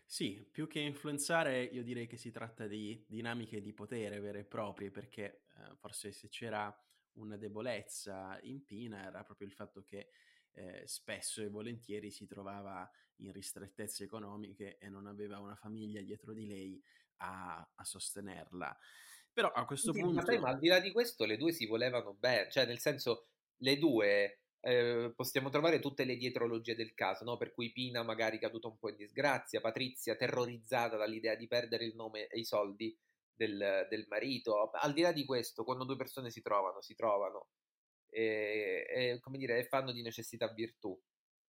Sì, 0.05 0.47
più 0.51 0.67
che 0.67 0.79
influenzare, 0.79 1.63
io 1.63 1.83
direi 1.83 2.05
che 2.07 2.17
si 2.17 2.31
tratta 2.31 2.67
di 2.67 3.03
dinamiche 3.07 3.59
di 3.61 3.73
potere 3.73 4.19
vere 4.19 4.39
e 4.39 4.45
proprie, 4.45 4.91
perché 4.91 5.45
eh, 5.57 5.75
forse 5.77 6.11
se 6.11 6.29
c'era 6.29 6.73
una 7.13 7.37
debolezza 7.37 8.37
in 8.43 8.63
Pina 8.63 9.03
era 9.07 9.23
proprio 9.23 9.47
il 9.47 9.53
fatto 9.53 9.83
che 9.83 10.09
eh, 10.51 10.83
spesso 10.85 11.41
e 11.41 11.49
volentieri 11.49 12.11
si 12.11 12.27
trovava 12.27 12.89
in 13.17 13.31
ristrettezze 13.31 14.03
economiche 14.03 14.77
e 14.77 14.89
non 14.89 15.07
aveva 15.07 15.39
una 15.39 15.55
famiglia 15.55 16.01
dietro 16.01 16.33
di 16.33 16.45
lei 16.45 16.81
a, 17.17 17.67
a 17.75 17.83
sostenerla. 17.83 18.77
Però 19.35 19.51
a 19.51 19.65
questo 19.65 19.91
sì, 19.91 19.99
punto... 19.99 20.39
Ma, 20.39 20.47
al 20.47 20.59
di 20.59 20.69
là 20.69 20.79
di 20.79 20.93
questo 20.93 21.25
le 21.25 21.35
due 21.35 21.51
si 21.51 21.65
volevano 21.65 22.13
bene, 22.13 22.49
cioè 22.49 22.65
nel 22.65 22.79
senso 22.79 23.27
le 23.57 23.77
due 23.77 24.39
eh, 24.61 25.11
possiamo 25.13 25.49
trovare 25.49 25.79
tutte 25.79 26.05
le 26.05 26.15
dietrologie 26.15 26.73
del 26.73 26.93
caso, 26.93 27.25
no? 27.25 27.35
per 27.35 27.51
cui 27.51 27.73
Pina 27.73 28.01
magari 28.01 28.39
caduta 28.39 28.69
un 28.69 28.77
po' 28.77 28.87
in 28.87 28.95
disgrazia, 28.95 29.59
Patrizia 29.59 30.15
terrorizzata 30.15 30.95
dall'idea 30.95 31.35
di 31.35 31.47
perdere 31.47 31.83
il 31.83 31.95
nome 31.95 32.27
e 32.27 32.39
i 32.39 32.45
soldi 32.45 32.97
del, 33.33 33.85
del 33.89 34.05
marito. 34.07 34.71
Al 34.71 34.93
di 34.93 35.01
là 35.01 35.11
di 35.11 35.25
questo, 35.25 35.65
quando 35.65 35.83
due 35.83 35.97
persone 35.97 36.29
si 36.31 36.41
trovano, 36.41 36.81
si 36.81 36.95
trovano 36.95 37.49
e, 38.09 38.87
e 38.89 39.19
come 39.19 39.37
dire, 39.37 39.65
fanno 39.65 39.91
di 39.91 40.01
necessità 40.01 40.47
virtù. 40.47 40.97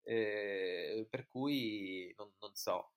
Eh, 0.02 1.06
per 1.08 1.28
cui 1.28 2.12
non, 2.18 2.32
non 2.40 2.54
so, 2.56 2.94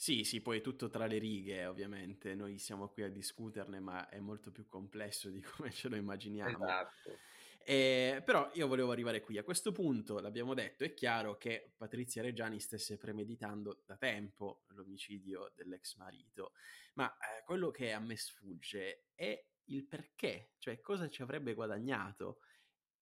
sì, 0.00 0.22
sì, 0.22 0.40
poi 0.40 0.58
è 0.58 0.60
tutto 0.60 0.88
tra 0.88 1.06
le 1.06 1.18
righe, 1.18 1.66
ovviamente. 1.66 2.36
Noi 2.36 2.58
siamo 2.58 2.88
qui 2.88 3.02
a 3.02 3.10
discuterne, 3.10 3.80
ma 3.80 4.08
è 4.08 4.20
molto 4.20 4.52
più 4.52 4.68
complesso 4.68 5.28
di 5.28 5.42
come 5.58 5.72
ce 5.72 5.88
lo 5.88 5.96
immaginiamo. 5.96 6.64
Esatto. 6.64 7.18
Eh, 7.64 8.22
però 8.24 8.48
io 8.54 8.68
volevo 8.68 8.92
arrivare 8.92 9.20
qui. 9.20 9.38
A 9.38 9.42
questo 9.42 9.72
punto, 9.72 10.20
l'abbiamo 10.20 10.54
detto, 10.54 10.84
è 10.84 10.94
chiaro 10.94 11.36
che 11.36 11.72
Patrizia 11.76 12.22
Reggiani 12.22 12.60
stesse 12.60 12.96
premeditando 12.96 13.82
da 13.84 13.96
tempo 13.96 14.62
l'omicidio 14.68 15.50
dell'ex 15.56 15.96
marito. 15.96 16.52
Ma 16.94 17.12
eh, 17.14 17.42
quello 17.44 17.72
che 17.72 17.92
a 17.92 17.98
me 17.98 18.16
sfugge 18.16 19.06
è 19.16 19.44
il 19.64 19.84
perché, 19.84 20.52
cioè 20.58 20.78
cosa 20.80 21.08
ci 21.08 21.22
avrebbe 21.22 21.54
guadagnato. 21.54 22.38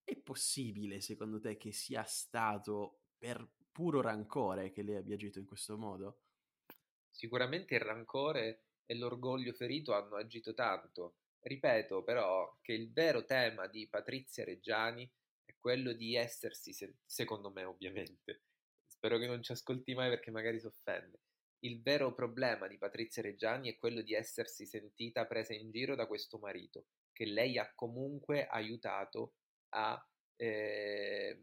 È 0.03 0.17
possibile, 0.17 1.03
secondo 1.03 1.41
te, 1.41 1.59
che 1.59 1.73
sia 1.73 2.05
stato 2.05 3.03
per 3.19 3.47
puro 3.71 4.01
rancore 4.01 4.71
che 4.71 4.81
lei 4.81 4.97
abbia 4.97 5.17
agito 5.17 5.39
in 5.39 5.45
questo 5.45 5.77
modo? 5.77 6.21
Sicuramente 7.17 7.75
il 7.75 7.81
rancore 7.81 8.65
e 8.85 8.95
l'orgoglio 8.95 9.55
ferito 9.55 9.95
hanno 9.95 10.17
agito 10.17 10.53
tanto. 10.53 11.17
ripeto 11.47 12.03
però 12.03 12.59
che 12.61 12.73
il 12.73 12.93
vero 12.93 13.25
tema 13.25 13.67
di 13.69 13.89
Patrizia 13.89 14.45
Reggiani 14.45 15.11
è 15.45 15.55
quello 15.59 15.93
di 15.93 16.15
essersi, 16.15 16.75
secondo 17.07 17.51
me 17.51 17.65
ovviamente, 17.65 18.43
spero 18.87 19.17
che 19.17 19.27
non 19.27 19.43
ci 19.43 19.53
ascolti 19.53 19.95
mai 19.95 20.11
perché 20.11 20.31
magari 20.31 20.61
si 20.61 20.67
offende, 20.67 21.21
il 21.61 21.81
vero 21.81 22.13
problema 22.13 22.67
di 22.67 22.77
Patrizia 22.77 23.23
Reggiani 23.23 23.71
è 23.71 23.79
quello 23.79 24.03
di 24.03 24.13
essersi 24.13 24.67
sentita 24.67 25.25
presa 25.27 25.55
in 25.55 25.71
giro 25.71 25.95
da 25.95 26.07
questo 26.07 26.39
marito, 26.39 26.89
che 27.13 27.25
lei 27.25 27.57
ha 27.57 27.73
comunque 27.75 28.47
aiutato 28.47 29.37
a, 29.71 30.07
eh, 30.37 31.43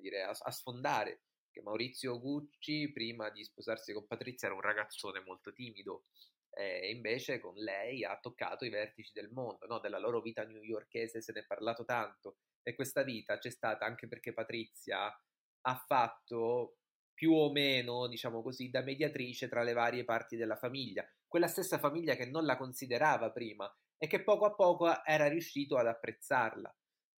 dire, 0.00 0.22
a, 0.22 0.36
a 0.36 0.50
sfondare. 0.50 1.20
Che 1.54 1.62
Maurizio 1.62 2.18
Gucci, 2.18 2.90
prima 2.90 3.30
di 3.30 3.44
sposarsi 3.44 3.92
con 3.92 4.08
Patrizia, 4.08 4.48
era 4.48 4.56
un 4.56 4.62
ragazzone 4.62 5.20
molto 5.20 5.52
timido, 5.52 6.06
e 6.50 6.90
invece 6.90 7.38
con 7.38 7.54
lei 7.54 8.04
ha 8.04 8.18
toccato 8.20 8.64
i 8.64 8.70
vertici 8.70 9.12
del 9.12 9.30
mondo, 9.30 9.64
no? 9.66 9.78
della 9.78 9.98
loro 9.98 10.20
vita 10.20 10.42
newyorkese 10.44 11.20
se 11.20 11.32
ne 11.32 11.40
è 11.40 11.44
parlato 11.44 11.84
tanto 11.84 12.38
e 12.62 12.74
questa 12.74 13.02
vita 13.02 13.38
c'è 13.38 13.50
stata 13.50 13.84
anche 13.84 14.08
perché 14.08 14.32
Patrizia 14.32 15.06
ha 15.06 15.84
fatto 15.86 16.78
più 17.12 17.32
o 17.32 17.52
meno, 17.52 18.08
diciamo 18.08 18.42
così, 18.42 18.70
da 18.70 18.82
mediatrice 18.82 19.48
tra 19.48 19.62
le 19.62 19.72
varie 19.72 20.04
parti 20.04 20.36
della 20.36 20.56
famiglia, 20.56 21.08
quella 21.28 21.46
stessa 21.46 21.78
famiglia 21.78 22.16
che 22.16 22.26
non 22.26 22.44
la 22.44 22.56
considerava 22.56 23.30
prima 23.30 23.72
e 23.96 24.08
che 24.08 24.24
poco 24.24 24.44
a 24.44 24.54
poco 24.54 25.04
era 25.04 25.28
riuscito 25.28 25.76
ad 25.76 25.86
apprezzarla. 25.86 26.74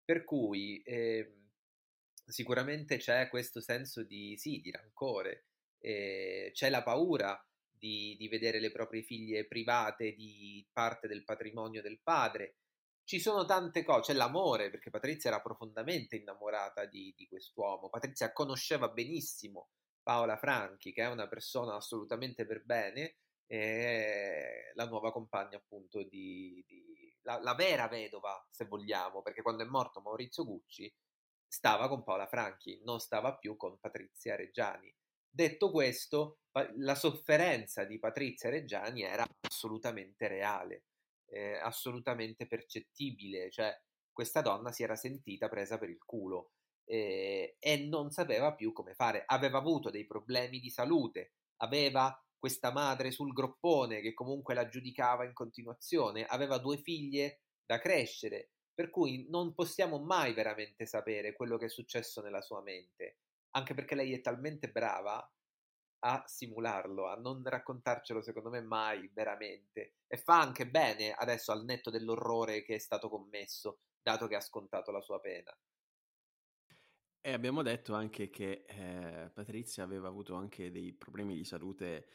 Per 0.05 0.25
cui 0.25 0.83
eh, 0.83 1.44
sicuramente 2.27 2.97
c'è 2.97 3.29
questo 3.29 3.61
senso 3.61 4.03
di, 4.03 4.37
sì, 4.37 4.61
di 4.61 4.71
rancore, 4.71 5.47
eh, 5.79 6.51
c'è 6.53 6.71
la 6.71 6.83
paura 6.83 7.39
di, 7.71 8.17
di, 8.19 8.29
vedere 8.29 8.61
le 8.61 8.71
proprie 8.71 9.03
figlie 9.03 9.47
private 9.47 10.15
di 10.15 10.67
parte 10.73 11.07
del 11.07 11.25
patrimonio 11.25 11.83
del 11.83 12.01
padre. 12.03 12.57
Ci 13.05 13.21
sono 13.21 13.45
tante 13.45 13.85
cose, 13.85 14.13
c'è 14.13 14.19
l'amore, 14.19 14.71
perché 14.71 14.89
Patrizia 14.89 15.29
era 15.29 15.43
profondamente 15.43 16.17
innamorata 16.17 16.87
di, 16.87 17.13
di 17.15 17.29
quest'uomo. 17.29 17.91
Patrizia 17.91 18.33
conosceva 18.33 18.89
benissimo 18.89 19.69
Paola 20.03 20.39
Franchi, 20.39 20.93
che 20.93 21.03
è 21.03 21.09
una 21.09 21.29
persona 21.29 21.75
assolutamente 21.75 22.47
per 22.47 22.65
bene, 22.65 23.17
è 23.47 24.73
la 24.75 24.87
nuova 24.87 25.13
compagna 25.13 25.59
appunto 25.59 26.03
di, 26.03 26.65
di 26.67 27.19
la, 27.23 27.39
la, 27.41 27.55
vera 27.55 27.89
vedova, 27.89 28.47
se 28.51 28.65
vogliamo, 28.65 29.21
perché 29.21 29.43
quando 29.43 29.63
è 29.63 29.67
morto 29.67 30.01
Maurizio 30.01 30.45
Gucci 30.45 30.93
stava 31.55 31.87
con 31.87 32.03
Paola 32.03 32.27
Franchi, 32.27 32.81
non 32.83 32.99
stava 32.99 33.37
più 33.37 33.57
con 33.57 33.79
Patrizia 33.79 34.35
Reggiani. 34.35 34.93
Detto 35.31 35.71
questo, 35.71 36.41
la 36.79 36.97
sofferenza 36.97 37.85
di 37.85 38.01
Patrizia 38.01 38.51
Reggiani 38.51 39.03
era 39.03 39.25
assolutamente 39.41 40.27
reale, 40.27 40.87
eh, 41.27 41.55
assolutamente 41.55 42.49
percettibile, 42.49 43.53
cioè 43.53 43.73
questa 44.13 44.41
donna 44.41 44.73
si 44.73 44.83
era 44.83 44.97
sentita 44.97 45.49
presa 45.49 45.79
per 45.79 45.91
il 45.91 46.03
culo 46.05 46.51
eh, 46.87 47.57
e 47.61 47.77
non 47.87 48.11
sapeva 48.11 48.53
più 48.55 48.73
come 48.73 48.95
fare. 48.95 49.23
Aveva 49.25 49.59
avuto 49.59 49.91
dei 49.91 50.07
problemi 50.07 50.59
di 50.59 50.71
salute, 50.71 51.35
aveva 51.59 52.21
questa 52.37 52.73
madre 52.73 53.13
sul 53.13 53.33
groppone 53.33 54.01
che 54.01 54.13
comunque 54.13 54.55
la 54.55 54.69
giudicava 54.69 55.25
in 55.25 55.33
continuazione, 55.33 56.25
aveva 56.25 56.59
due 56.59 56.79
figlie 56.79 57.43
da 57.65 57.79
crescere, 57.79 58.54
per 58.75 58.91
cui 58.91 59.27
non 59.29 59.55
possiamo 59.55 59.99
mai 60.01 60.35
veramente 60.35 60.85
sapere 60.85 61.35
quello 61.35 61.57
che 61.57 61.67
è 61.67 61.71
successo 61.71 62.21
nella 62.21 62.43
sua 62.43 62.61
mente, 62.61 63.19
anche 63.51 63.75
perché 63.75 63.95
lei 63.95 64.13
è 64.13 64.21
talmente 64.21 64.71
brava 64.71 65.27
a 66.07 66.25
simularlo, 66.27 67.07
a 67.07 67.15
non 67.15 67.43
raccontarcelo 67.43 68.21
secondo 68.21 68.51
me 68.51 68.61
mai 68.61 69.09
veramente 69.13 69.95
e 70.07 70.19
fa 70.19 70.41
anche 70.41 70.69
bene 70.69 71.13
adesso 71.13 71.51
al 71.51 71.65
netto 71.65 71.91
dell'orrore 71.91 72.63
che 72.63 72.75
è 72.75 72.79
stato 72.79 73.09
commesso, 73.09 73.81
dato 74.03 74.27
che 74.27 74.35
ha 74.37 74.41
scontato 74.41 74.91
la 74.91 75.01
sua 75.01 75.21
pena. 75.21 75.57
E 77.27 77.33
abbiamo 77.33 77.63
detto 77.63 77.95
anche 77.95 78.29
che 78.29 78.67
eh, 78.67 79.31
Patrizia 79.33 79.83
aveva 79.83 80.09
avuto 80.09 80.35
anche 80.35 80.71
dei 80.71 80.93
problemi 80.93 81.35
di 81.35 81.45
salute 81.45 82.09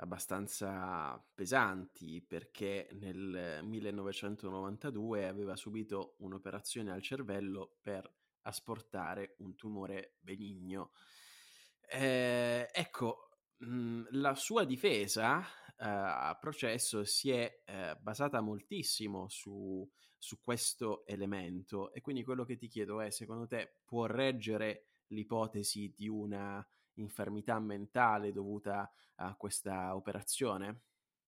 abbastanza 0.00 1.22
pesanti 1.34 2.22
perché 2.22 2.88
nel 2.92 3.60
1992 3.62 5.28
aveva 5.28 5.56
subito 5.56 6.14
un'operazione 6.18 6.90
al 6.90 7.02
cervello 7.02 7.76
per 7.80 8.10
asportare 8.42 9.34
un 9.38 9.54
tumore 9.54 10.16
benigno. 10.20 10.92
Eh, 11.80 12.68
ecco, 12.72 13.30
mh, 13.58 13.66
mhmm, 13.66 14.06
la 14.12 14.34
sua 14.34 14.64
difesa 14.64 15.40
eh, 15.40 15.84
a 15.86 16.36
processo 16.40 17.04
si 17.04 17.30
è 17.30 17.62
eh, 17.64 17.96
basata 18.00 18.40
moltissimo 18.40 19.28
su, 19.28 19.88
su 20.16 20.40
questo 20.40 21.04
elemento 21.06 21.92
e 21.92 22.00
quindi 22.00 22.24
quello 22.24 22.44
che 22.44 22.56
ti 22.56 22.68
chiedo 22.68 23.00
è, 23.00 23.10
secondo 23.10 23.46
te 23.46 23.80
può 23.84 24.06
reggere 24.06 24.84
l'ipotesi 25.08 25.92
di 25.94 26.08
una 26.08 26.66
infermità 27.00 27.58
mentale 27.58 28.32
dovuta 28.32 28.90
a 29.16 29.34
questa 29.36 29.94
operazione? 29.94 30.82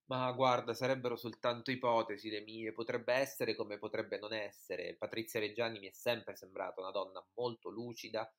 Ma 0.06 0.30
guarda, 0.32 0.74
sarebbero 0.74 1.16
soltanto 1.16 1.70
ipotesi 1.70 2.28
le 2.28 2.42
mie, 2.42 2.72
potrebbe 2.72 3.14
essere 3.14 3.54
come 3.56 3.78
potrebbe 3.78 4.18
non 4.18 4.32
essere. 4.34 4.94
Patrizia 4.94 5.40
Reggiani 5.40 5.78
mi 5.78 5.88
è 5.88 5.92
sempre 5.92 6.36
sembrata 6.36 6.80
una 6.80 6.90
donna 6.90 7.24
molto 7.34 7.70
lucida, 7.70 8.30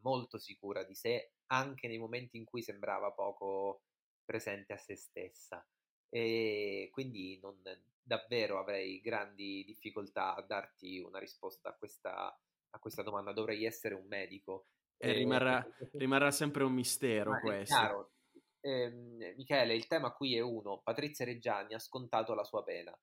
molto 0.00 0.38
sicura 0.38 0.82
di 0.82 0.94
sé, 0.94 1.34
anche 1.46 1.86
nei 1.86 1.98
momenti 1.98 2.36
in 2.36 2.44
cui 2.44 2.62
sembrava 2.62 3.12
poco 3.12 3.82
presente 4.24 4.72
a 4.72 4.76
se 4.76 4.96
stessa. 4.96 5.64
E 6.08 6.88
quindi 6.90 7.38
non, 7.40 7.62
davvero 8.02 8.58
avrei 8.58 9.00
grandi 9.00 9.62
difficoltà 9.64 10.34
a 10.34 10.42
darti 10.42 10.98
una 10.98 11.18
risposta 11.20 11.68
a 11.70 11.74
questa, 11.74 12.36
a 12.70 12.78
questa 12.80 13.02
domanda. 13.02 13.32
Dovrei 13.32 13.64
essere 13.64 13.94
un 13.94 14.06
medico. 14.06 14.66
E 15.04 15.12
rimarrà, 15.12 15.66
rimarrà 15.94 16.30
sempre 16.30 16.62
un 16.62 16.72
mistero 16.72 17.40
questo. 17.40 17.74
Chiaro. 17.74 18.12
Eh, 18.60 19.34
Michele, 19.36 19.74
il 19.74 19.88
tema 19.88 20.12
qui 20.12 20.36
è 20.36 20.40
uno. 20.40 20.80
Patrizia 20.80 21.24
Reggiani 21.24 21.74
ha 21.74 21.80
scontato 21.80 22.34
la 22.34 22.44
sua 22.44 22.62
pena. 22.62 22.96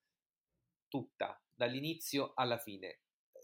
Tutta, 0.88 1.41
dall'inizio 1.54 2.32
alla 2.36 2.58
fine, 2.58 3.02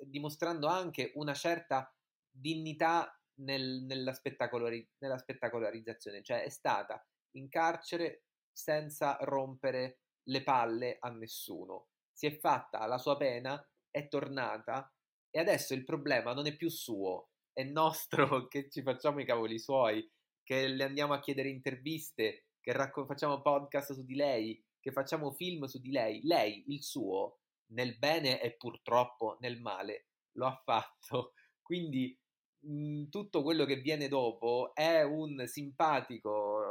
dimostrando 0.07 0.67
anche 0.67 1.11
una 1.15 1.33
certa 1.33 1.93
dignità 2.31 3.19
nel, 3.41 3.83
nella, 3.83 4.13
spettacolari, 4.13 4.89
nella 4.99 5.17
spettacolarizzazione, 5.17 6.23
cioè 6.23 6.43
è 6.43 6.49
stata 6.49 7.05
in 7.31 7.49
carcere 7.49 8.23
senza 8.51 9.17
rompere 9.21 9.99
le 10.29 10.43
palle 10.43 10.97
a 10.99 11.09
nessuno. 11.09 11.89
Si 12.13 12.25
è 12.25 12.37
fatta 12.37 12.85
la 12.85 12.97
sua 12.97 13.17
pena, 13.17 13.61
è 13.89 14.07
tornata 14.07 14.89
e 15.29 15.39
adesso 15.39 15.73
il 15.73 15.83
problema 15.83 16.33
non 16.33 16.47
è 16.47 16.55
più 16.55 16.69
suo, 16.69 17.31
è 17.55 17.63
nostro 17.63 18.47
che 18.47 18.69
ci 18.69 18.81
facciamo 18.81 19.21
i 19.21 19.25
cavoli 19.25 19.57
suoi, 19.57 20.07
che 20.43 20.67
le 20.67 20.83
andiamo 20.83 21.13
a 21.13 21.19
chiedere 21.19 21.49
interviste, 21.49 22.47
che 22.59 22.73
racco- 22.73 23.05
facciamo 23.05 23.41
podcast 23.41 23.93
su 23.93 24.03
di 24.03 24.15
lei, 24.15 24.61
che 24.79 24.91
facciamo 24.91 25.31
film 25.31 25.63
su 25.65 25.79
di 25.79 25.89
lei. 25.89 26.21
Lei, 26.23 26.65
il 26.67 26.83
suo, 26.83 27.39
nel 27.67 27.97
bene 27.97 28.41
e 28.41 28.55
purtroppo 28.57 29.37
nel 29.39 29.61
male, 29.61 30.07
lo 30.33 30.47
ha 30.47 30.61
fatto. 30.63 31.33
Quindi 31.63 32.15
mh, 32.59 33.05
tutto 33.07 33.41
quello 33.41 33.63
che 33.63 33.77
viene 33.77 34.09
dopo 34.09 34.71
è 34.75 35.01
un 35.01 35.47
simpatico 35.47 36.64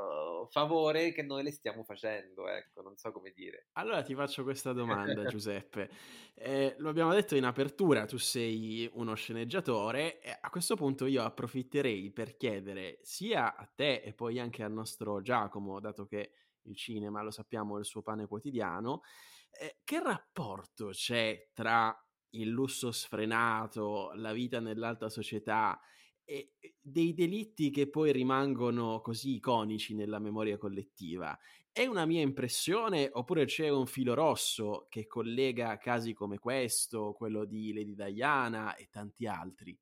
favore 0.50 1.12
che 1.12 1.22
noi 1.22 1.42
le 1.42 1.52
stiamo 1.52 1.82
facendo, 1.84 2.48
ecco, 2.48 2.82
non 2.82 2.96
so 2.96 3.12
come 3.12 3.32
dire. 3.34 3.68
Allora 3.72 4.02
ti 4.02 4.14
faccio 4.14 4.42
questa 4.42 4.72
domanda, 4.72 5.24
Giuseppe. 5.26 5.90
Eh, 6.34 6.74
lo 6.78 6.88
abbiamo 6.88 7.12
detto 7.12 7.36
in 7.36 7.44
apertura, 7.44 8.06
tu 8.06 8.18
sei 8.18 8.88
uno 8.94 9.14
sceneggiatore 9.14 10.20
a 10.40 10.50
questo 10.50 10.76
punto 10.76 11.06
io 11.06 11.22
approfitterei 11.22 12.10
per 12.10 12.36
chiedere 12.36 12.98
sia 13.02 13.56
a 13.56 13.66
te 13.72 14.00
e 14.00 14.12
poi 14.12 14.38
anche 14.38 14.62
al 14.62 14.72
nostro 14.72 15.20
Giacomo, 15.22 15.80
dato 15.80 16.06
che 16.06 16.32
il 16.62 16.76
cinema, 16.76 17.22
lo 17.22 17.30
sappiamo, 17.30 17.76
è 17.76 17.80
il 17.80 17.84
suo 17.84 18.02
pane 18.02 18.26
quotidiano, 18.26 19.02
eh, 19.50 19.78
che 19.84 20.02
rapporto 20.02 20.88
c'è 20.88 21.50
tra 21.52 21.96
il 22.30 22.48
lusso 22.48 22.90
sfrenato, 22.90 24.12
la 24.14 24.32
vita 24.32 24.60
nell'alta 24.60 25.08
società 25.08 25.78
e 26.24 26.52
dei 26.80 27.14
delitti 27.14 27.70
che 27.70 27.88
poi 27.88 28.12
rimangono 28.12 29.00
così 29.00 29.34
iconici 29.34 29.94
nella 29.94 30.18
memoria 30.18 30.58
collettiva. 30.58 31.38
È 31.70 31.86
una 31.86 32.06
mia 32.06 32.22
impressione 32.22 33.08
oppure 33.12 33.46
c'è 33.46 33.68
un 33.68 33.86
filo 33.86 34.14
rosso 34.14 34.86
che 34.88 35.06
collega 35.06 35.76
casi 35.78 36.12
come 36.12 36.38
questo, 36.38 37.12
quello 37.12 37.44
di 37.44 37.72
Lady 37.72 37.94
Diana 37.94 38.74
e 38.76 38.88
tanti 38.90 39.26
altri? 39.26 39.76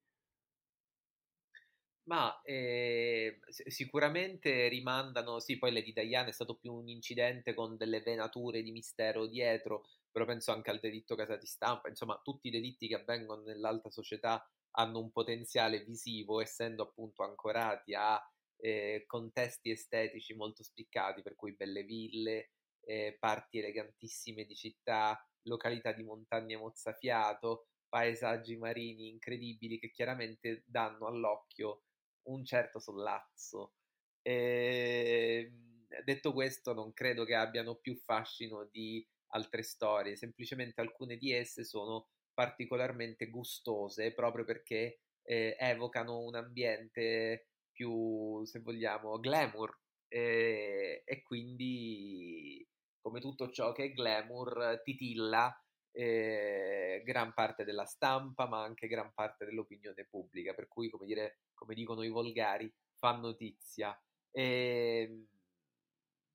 Ma 2.05 2.41
eh, 2.43 3.39
sicuramente 3.69 4.67
rimandano, 4.69 5.39
sì, 5.39 5.57
poi 5.59 5.73
Lady 5.73 5.93
Diana 5.93 6.29
è 6.29 6.33
stato 6.33 6.57
più 6.57 6.73
un 6.75 6.89
incidente 6.89 7.55
con 7.55 7.77
delle 7.77 8.01
venature 8.01 8.61
di 8.63 8.73
mistero 8.73 9.27
dietro, 9.27 9.85
però 10.11 10.25
penso 10.25 10.51
anche 10.51 10.71
al 10.71 10.81
delitto 10.81 11.15
casa 11.15 11.37
di 11.37 11.47
stampa, 11.47 11.89
insomma 11.89 12.21
tutti 12.23 12.49
i 12.49 12.51
delitti 12.51 12.89
che 12.89 12.97
avvengono 12.97 13.43
nell'alta 13.43 13.89
società 13.91 14.45
hanno 14.73 15.01
un 15.01 15.11
potenziale 15.11 15.85
visivo, 15.85 16.41
essendo 16.41 16.83
appunto 16.83 17.23
ancorati 17.23 17.95
a 17.95 18.21
eh, 18.57 19.05
contesti 19.07 19.71
estetici 19.71 20.35
molto 20.35 20.63
spiccati, 20.63 21.23
per 21.23 21.35
cui 21.35 21.55
belle 21.55 21.83
ville, 21.83 22.53
eh, 22.85 23.17
parti 23.19 23.59
elegantissime 23.59 24.45
di 24.45 24.55
città, 24.55 25.19
località 25.43 25.93
di 25.93 26.05
montagna 26.05 26.59
mozzafiato, 26.59 27.67
paesaggi 27.89 28.57
marini 28.57 29.09
incredibili 29.09 29.79
che 29.79 29.91
chiaramente 29.91 30.63
danno 30.67 31.07
all'occhio 31.07 31.83
un 32.29 32.45
certo 32.45 32.79
sollazzo. 32.79 33.75
E, 34.23 35.51
ehm, 35.51 36.03
detto 36.05 36.33
questo, 36.33 36.73
non 36.73 36.93
credo 36.93 37.25
che 37.25 37.35
abbiano 37.35 37.75
più 37.77 37.97
fascino 37.97 38.65
di 38.71 39.07
altre 39.35 39.63
storie, 39.63 40.17
semplicemente 40.17 40.81
alcune 40.81 41.17
di 41.17 41.33
esse 41.33 41.65
sono 41.65 42.09
particolarmente 42.35 43.29
gustose 43.29 44.13
proprio 44.13 44.45
perché 44.45 45.01
eh, 45.23 45.57
evocano 45.59 46.21
un 46.21 46.35
ambiente 46.35 47.49
più, 47.71 48.45
se 48.45 48.61
vogliamo, 48.61 49.19
glamour. 49.19 49.79
Eh, 50.09 51.03
e 51.07 51.23
quindi 51.23 52.67
come 53.01 53.21
tutto 53.21 53.51
ciò 53.51 53.73
che 53.73 53.85
è 53.85 53.93
glamour 53.93 54.83
titilla 54.85 55.55
eh, 55.91 57.03
gran 57.05 57.33
parte 57.33 57.65
della 57.65 57.87
stampa 57.87 58.47
ma 58.47 58.63
anche 58.63 58.89
gran 58.89 59.13
parte 59.15 59.45
dell'opinione 59.45 60.07
pubblica. 60.09 60.55
Per 60.55 60.69
cui 60.69 60.91
come, 60.91 61.07
dire, 61.07 61.41
come 61.55 61.75
dicono 61.75 62.03
i 62.03 62.09
volgari 62.09 62.73
fa 62.95 63.17
notizia. 63.17 63.99
E 64.31 65.09
ehm, 65.09 65.27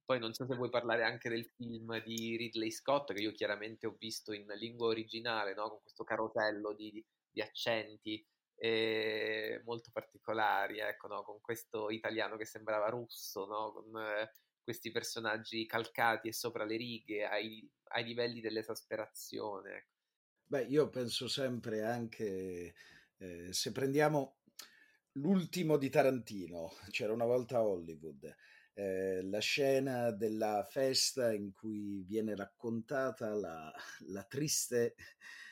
poi 0.07 0.19
non 0.19 0.33
so 0.33 0.45
se 0.45 0.55
vuoi 0.55 0.69
parlare 0.69 1.03
anche 1.03 1.27
del 1.27 1.43
film 1.43 2.01
di 2.01 2.37
Ridley 2.37 2.71
Scott, 2.71 3.11
che 3.11 3.21
io 3.21 3.33
chiaramente 3.33 3.87
ho 3.87 3.95
visto 3.99 4.31
in 4.31 4.47
lingua 4.55 4.87
originale, 4.87 5.53
no? 5.53 5.67
con 5.67 5.81
questo 5.81 6.05
carosello 6.05 6.73
di, 6.73 7.05
di 7.29 7.41
accenti 7.41 8.25
eh, 8.55 9.61
molto 9.65 9.89
particolari, 9.91 10.79
ecco, 10.79 11.07
no? 11.07 11.23
con 11.23 11.41
questo 11.41 11.89
italiano 11.89 12.37
che 12.37 12.45
sembrava 12.45 12.87
russo, 12.87 13.45
no? 13.47 13.73
con 13.73 14.01
eh, 14.01 14.31
questi 14.63 14.91
personaggi 14.91 15.65
calcati 15.65 16.29
e 16.29 16.33
sopra 16.33 16.63
le 16.63 16.77
righe, 16.77 17.25
ai, 17.25 17.69
ai 17.89 18.05
livelli 18.05 18.39
dell'esasperazione. 18.39 19.75
Ecco. 19.75 19.95
Beh, 20.45 20.63
io 20.67 20.89
penso 20.89 21.27
sempre 21.27 21.83
anche, 21.83 22.73
eh, 23.17 23.51
se 23.51 23.73
prendiamo 23.73 24.37
l'ultimo 25.15 25.75
di 25.75 25.89
Tarantino, 25.89 26.71
c'era 26.91 27.11
una 27.11 27.25
volta 27.25 27.61
Hollywood, 27.61 28.33
eh, 28.80 29.23
la 29.23 29.39
scena 29.39 30.11
della 30.11 30.63
festa 30.63 31.34
in 31.34 31.51
cui 31.51 32.03
viene 32.03 32.36
raccontata 32.36 33.34
la, 33.34 33.73
la 34.09 34.23
triste 34.23 34.93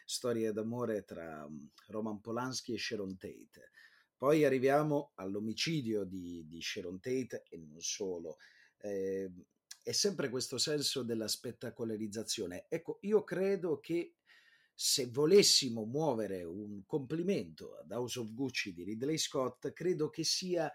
storia 0.06 0.52
d'amore 0.52 1.04
tra 1.04 1.48
mm, 1.50 1.66
Roman 1.88 2.22
Polanski 2.22 2.74
e 2.74 2.78
Sharon 2.78 3.18
Tate. 3.18 3.72
Poi 4.16 4.46
arriviamo 4.46 5.14
all'omicidio 5.16 6.04
di, 6.04 6.46
di 6.48 6.62
Sharon 6.62 7.00
Tate 7.00 7.46
e 7.50 7.58
non 7.58 7.82
solo. 7.82 8.38
Eh, 8.78 9.32
è 9.82 9.92
sempre 9.92 10.30
questo 10.30 10.60
senso 10.60 11.02
della 11.02 11.28
spettacolarizzazione. 11.28 12.68
Ecco, 12.70 13.00
io 13.02 13.24
credo 13.24 13.80
che 13.80 14.18
se 14.72 15.08
volessimo 15.08 15.84
muovere 15.86 16.44
un 16.44 16.86
complimento 16.86 17.76
ad 17.78 17.90
House 17.90 18.20
of 18.20 18.32
Gucci 18.34 18.72
di 18.72 18.84
Ridley 18.84 19.18
Scott, 19.18 19.74
credo 19.74 20.12
che 20.12 20.24
sia 20.24 20.72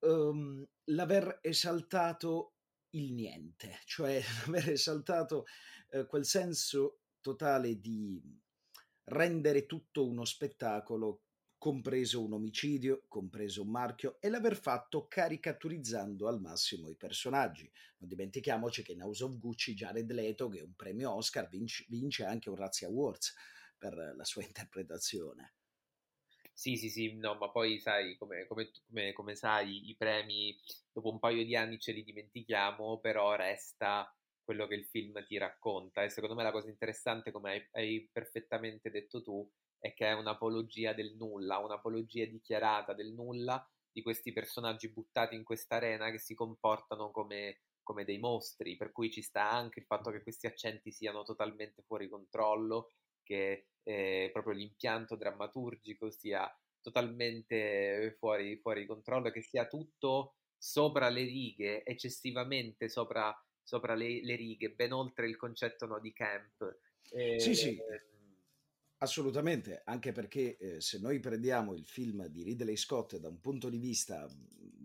um, 0.00 0.66
l'aver 0.84 1.38
esaltato 1.42 2.54
il 2.90 3.12
niente, 3.12 3.78
cioè 3.84 4.20
l'aver 4.46 4.70
esaltato 4.70 5.46
uh, 5.92 6.06
quel 6.06 6.24
senso 6.24 7.00
totale 7.20 7.78
di 7.80 8.20
rendere 9.04 9.66
tutto 9.66 10.06
uno 10.06 10.24
spettacolo, 10.24 11.22
compreso 11.58 12.24
un 12.24 12.32
omicidio, 12.32 13.04
compreso 13.06 13.62
un 13.62 13.70
marchio, 13.70 14.16
e 14.20 14.30
l'aver 14.30 14.56
fatto 14.56 15.06
caricaturizzando 15.06 16.26
al 16.26 16.40
massimo 16.40 16.88
i 16.88 16.96
personaggi. 16.96 17.70
Non 17.98 18.08
dimentichiamoci 18.08 18.82
che 18.82 18.92
in 18.92 19.02
House 19.02 19.24
of 19.24 19.38
Gucci 19.38 19.74
Jared 19.74 20.10
Leto, 20.10 20.48
che 20.48 20.60
è 20.60 20.62
un 20.62 20.74
premio 20.74 21.12
Oscar, 21.12 21.48
vince, 21.48 21.84
vince 21.88 22.24
anche 22.24 22.48
un 22.48 22.56
Razzie 22.56 22.86
Awards 22.86 23.34
per 23.76 23.94
la 24.16 24.24
sua 24.24 24.42
interpretazione. 24.44 25.54
Sì, 26.60 26.76
sì, 26.76 26.90
sì, 26.90 27.14
no, 27.16 27.36
ma 27.36 27.50
poi 27.50 27.80
sai, 27.80 28.16
come, 28.18 28.46
come, 28.46 28.70
come, 28.86 29.12
come, 29.14 29.34
sai, 29.34 29.88
i 29.88 29.96
premi 29.96 30.54
dopo 30.92 31.08
un 31.10 31.18
paio 31.18 31.42
di 31.42 31.56
anni 31.56 31.78
ce 31.78 31.92
li 31.92 32.04
dimentichiamo, 32.04 32.98
però 33.00 33.34
resta 33.34 34.14
quello 34.44 34.66
che 34.66 34.74
il 34.74 34.84
film 34.84 35.24
ti 35.24 35.38
racconta. 35.38 36.02
E 36.02 36.10
secondo 36.10 36.34
me 36.34 36.42
la 36.42 36.50
cosa 36.52 36.68
interessante, 36.68 37.30
come 37.30 37.50
hai, 37.52 37.68
hai 37.72 38.08
perfettamente 38.12 38.90
detto 38.90 39.22
tu, 39.22 39.50
è 39.78 39.94
che 39.94 40.08
è 40.08 40.12
un'apologia 40.12 40.92
del 40.92 41.16
nulla, 41.16 41.56
un'apologia 41.58 42.26
dichiarata 42.26 42.92
del 42.92 43.14
nulla 43.14 43.66
di 43.90 44.02
questi 44.02 44.30
personaggi 44.30 44.90
buttati 44.92 45.34
in 45.34 45.44
questa 45.44 45.76
arena 45.76 46.10
che 46.10 46.18
si 46.18 46.34
comportano 46.34 47.10
come, 47.10 47.62
come 47.82 48.04
dei 48.04 48.18
mostri, 48.18 48.76
per 48.76 48.92
cui 48.92 49.10
ci 49.10 49.22
sta 49.22 49.48
anche 49.50 49.78
il 49.80 49.86
fatto 49.86 50.10
che 50.10 50.22
questi 50.22 50.46
accenti 50.46 50.92
siano 50.92 51.22
totalmente 51.22 51.80
fuori 51.86 52.06
controllo, 52.06 52.90
che 53.22 53.68
eh, 53.82 54.30
proprio 54.32 54.54
l'impianto 54.54 55.16
drammaturgico 55.16 56.10
sia 56.10 56.48
totalmente 56.80 58.16
fuori, 58.18 58.56
fuori 58.56 58.86
controllo, 58.86 59.30
che 59.30 59.42
sia 59.42 59.66
tutto 59.66 60.34
sopra 60.56 61.08
le 61.08 61.22
righe, 61.22 61.84
eccessivamente 61.84 62.88
sopra, 62.88 63.34
sopra 63.62 63.94
le, 63.94 64.22
le, 64.22 64.36
righe, 64.36 64.70
ben 64.70 64.92
oltre 64.92 65.28
il 65.28 65.36
concetto 65.36 65.86
no, 65.86 65.98
di 65.98 66.12
camp. 66.12 66.78
Eh, 67.10 67.40
sì, 67.40 67.54
sì. 67.54 67.78
Assolutamente, 69.02 69.80
anche 69.84 70.12
perché 70.12 70.58
eh, 70.58 70.80
se 70.80 70.98
noi 71.00 71.20
prendiamo 71.20 71.72
il 71.72 71.86
film 71.86 72.26
di 72.26 72.42
Ridley 72.42 72.76
Scott 72.76 73.16
da 73.16 73.28
un 73.28 73.40
punto 73.40 73.70
di 73.70 73.78
vista 73.78 74.28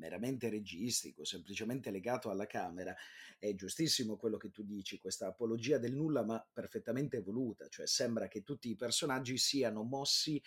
meramente 0.05 0.49
registico, 0.49 1.25
semplicemente 1.25 1.89
legato 1.89 2.29
alla 2.29 2.45
camera, 2.45 2.95
è 3.39 3.55
giustissimo 3.55 4.17
quello 4.17 4.37
che 4.37 4.51
tu 4.51 4.63
dici, 4.63 4.99
questa 4.99 5.27
apologia 5.27 5.79
del 5.79 5.95
nulla 5.95 6.23
ma 6.23 6.47
perfettamente 6.53 7.21
voluta, 7.21 7.67
cioè 7.69 7.87
sembra 7.87 8.27
che 8.27 8.43
tutti 8.43 8.69
i 8.69 8.75
personaggi 8.75 9.37
siano 9.37 9.81
mossi 9.81 10.41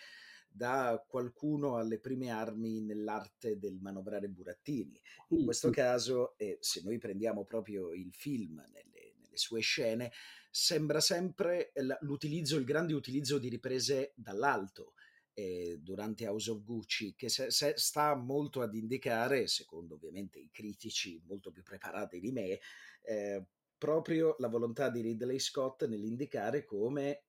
da 0.49 1.03
qualcuno 1.05 1.75
alle 1.75 1.99
prime 1.99 2.29
armi 2.29 2.81
nell'arte 2.81 3.59
del 3.59 3.79
manovrare 3.81 4.29
burattini. 4.29 4.99
In 5.29 5.43
questo 5.43 5.69
caso, 5.69 6.37
eh, 6.37 6.57
se 6.61 6.81
noi 6.83 6.97
prendiamo 6.97 7.43
proprio 7.43 7.91
il 7.93 8.13
film 8.13 8.65
nelle, 8.71 9.13
nelle 9.19 9.37
sue 9.37 9.59
scene, 9.59 10.11
sembra 10.49 11.01
sempre 11.01 11.73
l'utilizzo, 11.99 12.57
il 12.57 12.63
grande 12.63 12.93
utilizzo 12.93 13.37
di 13.37 13.49
riprese 13.49 14.13
dall'alto 14.15 14.93
eh, 15.39 15.79
durante 15.81 16.27
House 16.27 16.51
of 16.51 16.63
Gucci, 16.63 17.15
che 17.15 17.29
se, 17.29 17.49
se 17.49 17.73
sta 17.77 18.13
molto 18.15 18.61
ad 18.61 18.75
indicare, 18.75 19.47
secondo 19.47 19.95
ovviamente 19.95 20.37
i 20.39 20.49
critici 20.51 21.21
molto 21.25 21.51
più 21.51 21.63
preparati 21.63 22.19
di 22.19 22.31
me, 22.31 22.59
eh, 23.03 23.45
proprio 23.77 24.35
la 24.39 24.49
volontà 24.49 24.89
di 24.89 24.99
Ridley 24.99 25.39
Scott 25.39 25.85
nell'indicare 25.87 26.65
come 26.65 27.23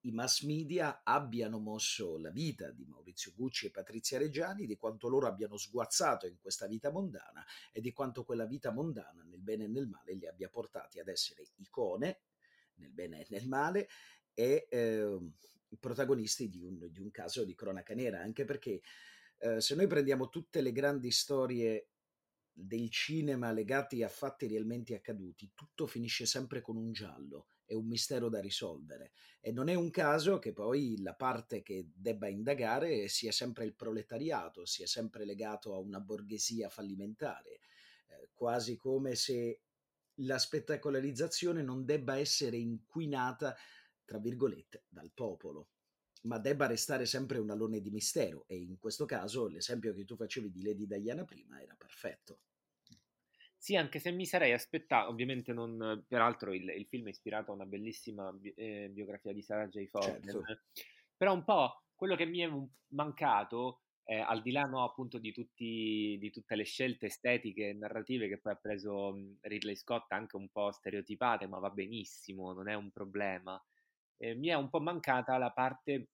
i 0.00 0.10
mass 0.10 0.42
media 0.42 1.02
abbiano 1.04 1.58
mosso 1.58 2.18
la 2.18 2.30
vita 2.30 2.70
di 2.70 2.84
Maurizio 2.84 3.32
Gucci 3.34 3.66
e 3.66 3.70
Patrizia 3.70 4.18
Reggiani, 4.18 4.66
di 4.66 4.76
quanto 4.76 5.08
loro 5.08 5.28
abbiano 5.28 5.56
sguazzato 5.56 6.26
in 6.26 6.38
questa 6.40 6.66
vita 6.66 6.90
mondana 6.90 7.44
e 7.72 7.80
di 7.80 7.92
quanto 7.92 8.24
quella 8.24 8.46
vita 8.46 8.72
mondana, 8.72 9.22
nel 9.22 9.40
bene 9.40 9.64
e 9.64 9.68
nel 9.68 9.86
male, 9.88 10.14
li 10.14 10.26
abbia 10.26 10.48
portati 10.48 10.98
ad 10.98 11.08
essere 11.08 11.44
icone 11.56 12.22
nel 12.74 12.90
bene 12.90 13.20
e 13.20 13.26
nel 13.30 13.48
male, 13.48 13.88
e 14.34 14.66
eh, 14.68 15.18
protagonisti 15.78 16.48
di 16.48 16.62
un, 16.62 16.88
di 16.90 17.00
un, 17.00 17.10
caso 17.10 17.44
di 17.44 17.54
cronaca 17.54 17.94
nera, 17.94 18.20
anche 18.20 18.44
perché 18.44 18.82
eh, 19.38 19.60
se 19.60 19.74
noi 19.74 19.86
prendiamo 19.86 20.28
tutte 20.28 20.60
le 20.60 20.72
grandi 20.72 21.10
storie 21.10 21.88
del 22.52 22.90
cinema 22.90 23.52
legati 23.52 24.02
a 24.02 24.08
fatti 24.08 24.46
realmente 24.46 24.94
accaduti, 24.94 25.52
tutto 25.54 25.86
finisce 25.86 26.24
sempre 26.24 26.62
con 26.62 26.76
un 26.76 26.90
giallo, 26.92 27.48
è 27.66 27.74
un 27.74 27.86
mistero 27.86 28.30
da 28.30 28.40
risolvere. 28.40 29.12
E 29.40 29.52
non 29.52 29.68
è 29.68 29.74
un 29.74 29.90
caso 29.90 30.38
che 30.38 30.52
poi 30.52 31.00
la 31.02 31.14
parte 31.14 31.62
che 31.62 31.90
debba 31.94 32.28
indagare 32.28 33.08
sia 33.08 33.32
sempre 33.32 33.66
il 33.66 33.74
proletariato, 33.74 34.64
sia 34.64 34.86
sempre 34.86 35.26
legato 35.26 35.74
a 35.74 35.78
una 35.78 36.00
borghesia 36.00 36.70
fallimentare, 36.70 37.60
eh, 38.08 38.30
quasi 38.32 38.76
come 38.76 39.14
se 39.16 39.60
la 40.20 40.38
spettacolarizzazione 40.38 41.62
non 41.62 41.84
debba 41.84 42.16
essere 42.16 42.56
inquinata, 42.56 43.54
tra 44.06 44.18
virgolette, 44.18 44.84
dal 44.88 45.10
popolo, 45.12 45.68
ma 46.22 46.38
debba 46.38 46.66
restare 46.66 47.04
sempre 47.04 47.38
un 47.38 47.50
alone 47.50 47.80
di 47.80 47.90
mistero 47.90 48.44
e 48.46 48.56
in 48.56 48.78
questo 48.78 49.04
caso 49.04 49.46
l'esempio 49.46 49.92
che 49.92 50.04
tu 50.04 50.16
facevi 50.16 50.50
di 50.50 50.62
Lady 50.62 50.86
Diana 50.86 51.24
prima 51.24 51.60
era 51.60 51.74
perfetto. 51.76 52.40
Sì, 53.58 53.74
anche 53.74 53.98
se 53.98 54.12
mi 54.12 54.26
sarei 54.26 54.52
aspettato, 54.52 55.10
ovviamente 55.10 55.52
non, 55.52 56.04
peraltro 56.06 56.54
il, 56.54 56.68
il 56.68 56.86
film 56.86 57.06
è 57.06 57.10
ispirato 57.10 57.50
a 57.50 57.54
una 57.54 57.66
bellissima 57.66 58.32
bi- 58.32 58.54
eh, 58.54 58.88
biografia 58.92 59.32
di 59.32 59.42
Sarah 59.42 59.68
J. 59.68 59.86
Forden, 59.86 60.22
certo. 60.22 60.60
però 61.16 61.32
un 61.32 61.44
po' 61.44 61.82
quello 61.94 62.14
che 62.14 62.26
mi 62.26 62.40
è 62.40 62.50
mancato 62.88 63.80
eh, 64.04 64.20
al 64.20 64.40
di 64.40 64.52
là 64.52 64.62
no, 64.62 64.84
appunto 64.84 65.18
di, 65.18 65.32
tutti, 65.32 66.16
di, 66.20 66.30
tutte 66.30 66.54
le 66.54 66.62
scelte 66.62 67.06
estetiche 67.06 67.70
e 67.70 67.74
narrative 67.74 68.28
che 68.28 68.38
poi 68.38 68.52
ha 68.52 68.56
preso 68.56 69.18
Ridley 69.40 69.74
Scott, 69.74 70.12
anche 70.12 70.36
un 70.36 70.48
po' 70.48 70.70
stereotipate, 70.70 71.48
ma 71.48 71.58
va 71.58 71.70
benissimo, 71.70 72.52
non 72.52 72.68
è 72.68 72.74
un 72.74 72.92
problema, 72.92 73.60
eh, 74.18 74.34
mi 74.34 74.48
è 74.48 74.54
un 74.54 74.68
po' 74.68 74.80
mancata 74.80 75.36
la 75.38 75.50
parte 75.50 76.08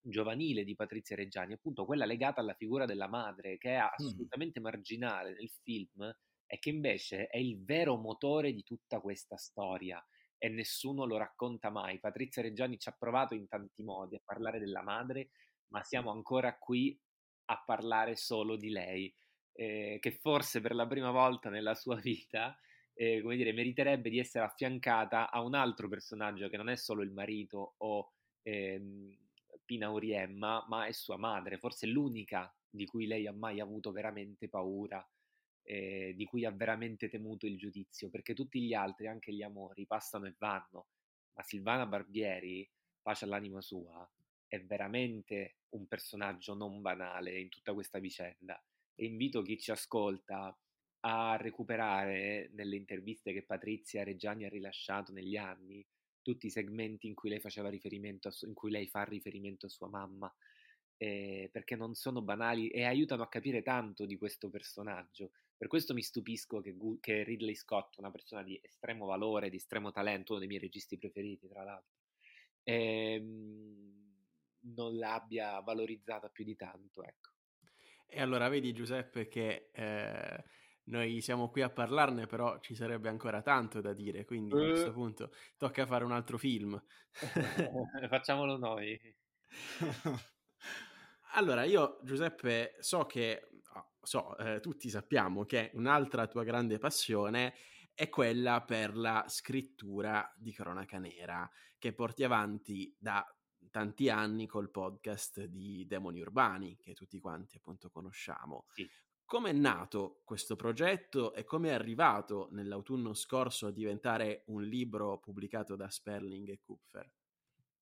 giovanile 0.00 0.64
di 0.64 0.74
Patrizia 0.74 1.16
Reggiani, 1.16 1.54
appunto 1.54 1.84
quella 1.84 2.04
legata 2.04 2.40
alla 2.40 2.54
figura 2.54 2.84
della 2.84 3.08
madre, 3.08 3.58
che 3.58 3.70
è 3.70 3.74
assolutamente 3.74 4.60
marginale 4.60 5.32
nel 5.34 5.50
film 5.62 6.02
e 6.46 6.58
che 6.58 6.70
invece 6.70 7.26
è 7.26 7.38
il 7.38 7.62
vero 7.64 7.96
motore 7.96 8.52
di 8.52 8.62
tutta 8.62 9.00
questa 9.00 9.36
storia. 9.36 10.04
e 10.38 10.50
nessuno 10.50 11.06
lo 11.06 11.16
racconta 11.16 11.70
mai. 11.70 11.98
Patrizia 11.98 12.42
Reggiani 12.42 12.78
ci 12.78 12.90
ha 12.90 12.96
provato 12.96 13.34
in 13.34 13.48
tanti 13.48 13.82
modi 13.82 14.16
a 14.16 14.20
parlare 14.22 14.58
della 14.58 14.82
madre, 14.82 15.30
ma 15.68 15.82
siamo 15.82 16.10
ancora 16.10 16.58
qui 16.58 16.98
a 17.46 17.62
parlare 17.64 18.16
solo 18.16 18.56
di 18.56 18.68
lei, 18.68 19.12
eh, 19.52 19.98
che 19.98 20.12
forse 20.12 20.60
per 20.60 20.74
la 20.74 20.86
prima 20.86 21.10
volta 21.10 21.48
nella 21.48 21.74
sua 21.74 21.96
vita, 21.96 22.56
eh, 22.96 23.20
come 23.20 23.36
dire, 23.36 23.52
meriterebbe 23.52 24.08
di 24.08 24.18
essere 24.18 24.44
affiancata 24.44 25.30
a 25.30 25.42
un 25.42 25.54
altro 25.54 25.86
personaggio 25.88 26.48
che 26.48 26.56
non 26.56 26.70
è 26.70 26.76
solo 26.76 27.02
il 27.02 27.12
marito 27.12 27.74
o 27.78 28.12
ehm, 28.42 29.14
Pina 29.64 29.90
Uriemma, 29.90 30.64
ma 30.68 30.86
è 30.86 30.92
sua 30.92 31.18
madre, 31.18 31.58
forse 31.58 31.86
l'unica 31.86 32.52
di 32.70 32.86
cui 32.86 33.06
lei 33.06 33.26
ha 33.26 33.32
mai 33.32 33.60
avuto 33.60 33.92
veramente 33.92 34.48
paura, 34.48 35.06
eh, 35.62 36.14
di 36.16 36.24
cui 36.24 36.44
ha 36.46 36.50
veramente 36.50 37.08
temuto 37.08 37.46
il 37.46 37.58
giudizio, 37.58 38.08
perché 38.08 38.32
tutti 38.32 38.62
gli 38.62 38.72
altri, 38.72 39.08
anche 39.08 39.32
gli 39.32 39.42
amori, 39.42 39.86
passano 39.86 40.26
e 40.26 40.34
vanno, 40.38 40.86
ma 41.34 41.42
Silvana 41.42 41.86
Barbieri, 41.86 42.68
pace 43.02 43.24
all'anima 43.24 43.60
sua, 43.60 44.08
è 44.46 44.60
veramente 44.62 45.56
un 45.70 45.86
personaggio 45.86 46.54
non 46.54 46.80
banale 46.80 47.38
in 47.38 47.48
tutta 47.50 47.74
questa 47.74 47.98
vicenda. 47.98 48.62
E 48.94 49.04
invito 49.04 49.42
chi 49.42 49.58
ci 49.58 49.70
ascolta 49.70 50.56
a 51.08 51.36
recuperare 51.36 52.50
nelle 52.54 52.74
interviste 52.74 53.32
che 53.32 53.44
Patrizia 53.44 54.02
Reggiani 54.02 54.44
ha 54.44 54.48
rilasciato 54.48 55.12
negli 55.12 55.36
anni 55.36 55.86
tutti 56.20 56.46
i 56.46 56.50
segmenti 56.50 57.06
in 57.06 57.14
cui 57.14 57.30
lei 57.30 57.38
faceva 57.38 57.68
riferimento 57.68 58.26
a, 58.26 58.32
in 58.40 58.54
cui 58.54 58.72
lei 58.72 58.88
fa 58.88 59.04
riferimento 59.04 59.66
a 59.66 59.68
sua 59.68 59.88
mamma 59.88 60.32
eh, 60.96 61.48
perché 61.52 61.76
non 61.76 61.94
sono 61.94 62.22
banali 62.22 62.68
e 62.68 62.82
aiutano 62.82 63.22
a 63.22 63.28
capire 63.28 63.62
tanto 63.62 64.04
di 64.04 64.16
questo 64.16 64.50
personaggio. 64.50 65.30
Per 65.56 65.68
questo 65.68 65.94
mi 65.94 66.02
stupisco 66.02 66.60
che, 66.60 66.74
che 67.00 67.22
Ridley 67.22 67.54
Scott, 67.54 67.98
una 67.98 68.10
persona 68.10 68.42
di 68.42 68.58
estremo 68.60 69.06
valore, 69.06 69.48
di 69.48 69.56
estremo 69.56 69.92
talento, 69.92 70.32
uno 70.32 70.40
dei 70.40 70.48
miei 70.48 70.60
registi 70.60 70.98
preferiti, 70.98 71.46
tra 71.46 71.62
l'altro, 71.62 71.98
ehm, 72.64 73.94
non 74.74 74.96
l'abbia 74.96 75.60
valorizzata 75.60 76.28
più 76.30 76.44
di 76.44 76.56
tanto. 76.56 77.04
Ecco. 77.04 77.30
E 78.06 78.20
allora 78.20 78.48
vedi 78.48 78.72
Giuseppe 78.72 79.28
che 79.28 79.70
eh, 79.72 80.44
noi 80.86 81.20
siamo 81.20 81.48
qui 81.48 81.62
a 81.62 81.70
parlarne, 81.70 82.26
però 82.26 82.58
ci 82.60 82.74
sarebbe 82.74 83.08
ancora 83.08 83.42
tanto 83.42 83.80
da 83.80 83.92
dire, 83.92 84.24
quindi 84.24 84.54
a 84.54 84.68
questo 84.68 84.92
punto 84.92 85.32
tocca 85.56 85.86
fare 85.86 86.04
un 86.04 86.12
altro 86.12 86.38
film. 86.38 86.80
Facciamolo 88.08 88.56
noi. 88.56 89.00
allora, 91.34 91.64
io 91.64 91.98
Giuseppe 92.02 92.76
so 92.80 93.06
che, 93.06 93.48
ah, 93.72 93.88
so, 94.00 94.36
eh, 94.38 94.60
tutti 94.60 94.88
sappiamo 94.88 95.44
che 95.44 95.70
un'altra 95.74 96.26
tua 96.26 96.44
grande 96.44 96.78
passione 96.78 97.54
è 97.94 98.08
quella 98.08 98.62
per 98.62 98.96
la 98.96 99.24
scrittura 99.26 100.32
di 100.36 100.52
cronaca 100.52 100.98
nera, 100.98 101.50
che 101.78 101.92
porti 101.94 102.24
avanti 102.24 102.94
da 102.98 103.26
tanti 103.70 104.08
anni 104.08 104.46
col 104.46 104.70
podcast 104.70 105.44
di 105.44 105.84
Demoni 105.86 106.20
Urbani, 106.20 106.76
che 106.76 106.94
tutti 106.94 107.18
quanti 107.18 107.56
appunto 107.56 107.90
conosciamo. 107.90 108.66
Sì. 108.68 108.88
Come 109.26 109.50
è 109.50 109.52
nato 109.52 110.20
questo 110.22 110.54
progetto 110.54 111.34
e 111.34 111.42
come 111.42 111.70
è 111.70 111.72
arrivato 111.72 112.46
nell'autunno 112.52 113.12
scorso 113.12 113.66
a 113.66 113.72
diventare 113.72 114.44
un 114.46 114.62
libro 114.62 115.18
pubblicato 115.18 115.74
da 115.74 115.90
Sperling 115.90 116.48
e 116.48 116.60
Kupfer? 116.64 117.10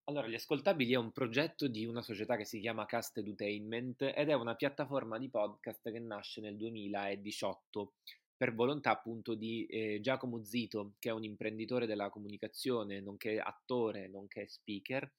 Allora, 0.05 0.27
Gli 0.27 0.37
Ascoltabili 0.37 0.95
è 0.95 0.97
un 0.97 1.13
progetto 1.13 1.69
di 1.69 1.85
una 1.85 2.01
società 2.01 2.37
che 2.37 2.47
si 2.47 2.61
chiama 2.61 2.87
Cast 2.87 3.19
Edutainment 3.19 4.01
ed 4.17 4.31
è 4.31 4.33
una 4.33 4.55
piattaforma 4.55 5.19
di 5.19 5.29
podcast 5.29 5.93
che 5.93 5.99
nasce 5.99 6.41
nel 6.41 6.57
2018 6.57 7.93
per 8.39 8.55
volontà 8.55 8.93
appunto 8.93 9.35
di 9.35 9.67
eh, 9.67 10.01
Giacomo 10.01 10.43
Zito, 10.43 10.95
che 10.99 11.11
è 11.11 11.13
un 11.13 11.25
imprenditore 11.25 11.85
della 11.85 12.09
comunicazione, 12.09 13.01
nonché 13.01 13.39
attore, 13.39 14.09
nonché 14.09 14.49
speaker, 14.49 15.11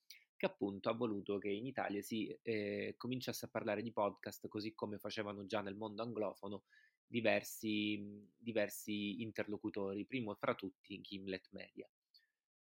che 0.45 0.51
appunto 0.51 0.89
ha 0.89 0.93
voluto 0.93 1.37
che 1.39 1.49
in 1.49 1.65
Italia 1.65 2.01
si 2.01 2.27
eh, 2.43 2.93
cominciasse 2.97 3.45
a 3.45 3.49
parlare 3.49 3.81
di 3.81 3.91
podcast 3.91 4.47
così 4.47 4.73
come 4.73 4.99
facevano 4.99 5.45
già 5.45 5.61
nel 5.61 5.75
mondo 5.75 6.03
anglofono 6.03 6.63
diversi, 7.07 8.23
diversi 8.37 9.21
interlocutori, 9.21 10.05
primo 10.05 10.35
fra 10.35 10.53
tutti 10.53 11.01
Gimlet 11.01 11.49
Media. 11.51 11.89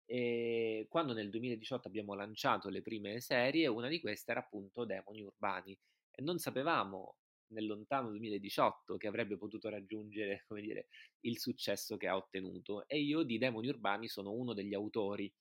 E 0.06 0.88
quando 0.90 1.14
nel 1.14 1.30
2018 1.30 1.88
abbiamo 1.88 2.14
lanciato 2.14 2.70
le 2.70 2.82
prime 2.82 3.20
serie, 3.20 3.68
una 3.68 3.88
di 3.88 4.00
queste 4.00 4.32
era 4.32 4.40
appunto 4.40 4.86
Demoni 4.86 5.22
Urbani. 5.22 5.78
E 6.12 6.22
non 6.22 6.40
sapevamo 6.40 7.18
nel 7.50 7.66
lontano 7.66 8.10
2018 8.10 8.98
che 8.98 9.08
avrebbe 9.08 9.38
potuto 9.38 9.70
raggiungere 9.70 10.44
come 10.48 10.62
dire, 10.62 10.88
il 11.22 11.40
successo 11.40 11.98
che 11.98 12.08
ha 12.08 12.16
ottenuto. 12.16 12.88
E 12.88 13.00
io 13.00 13.24
di 13.24 13.38
Demoni 13.38 13.68
Urbani 13.68 14.08
sono 14.08 14.32
uno 14.32 14.54
degli 14.54 14.74
autori 14.74 15.32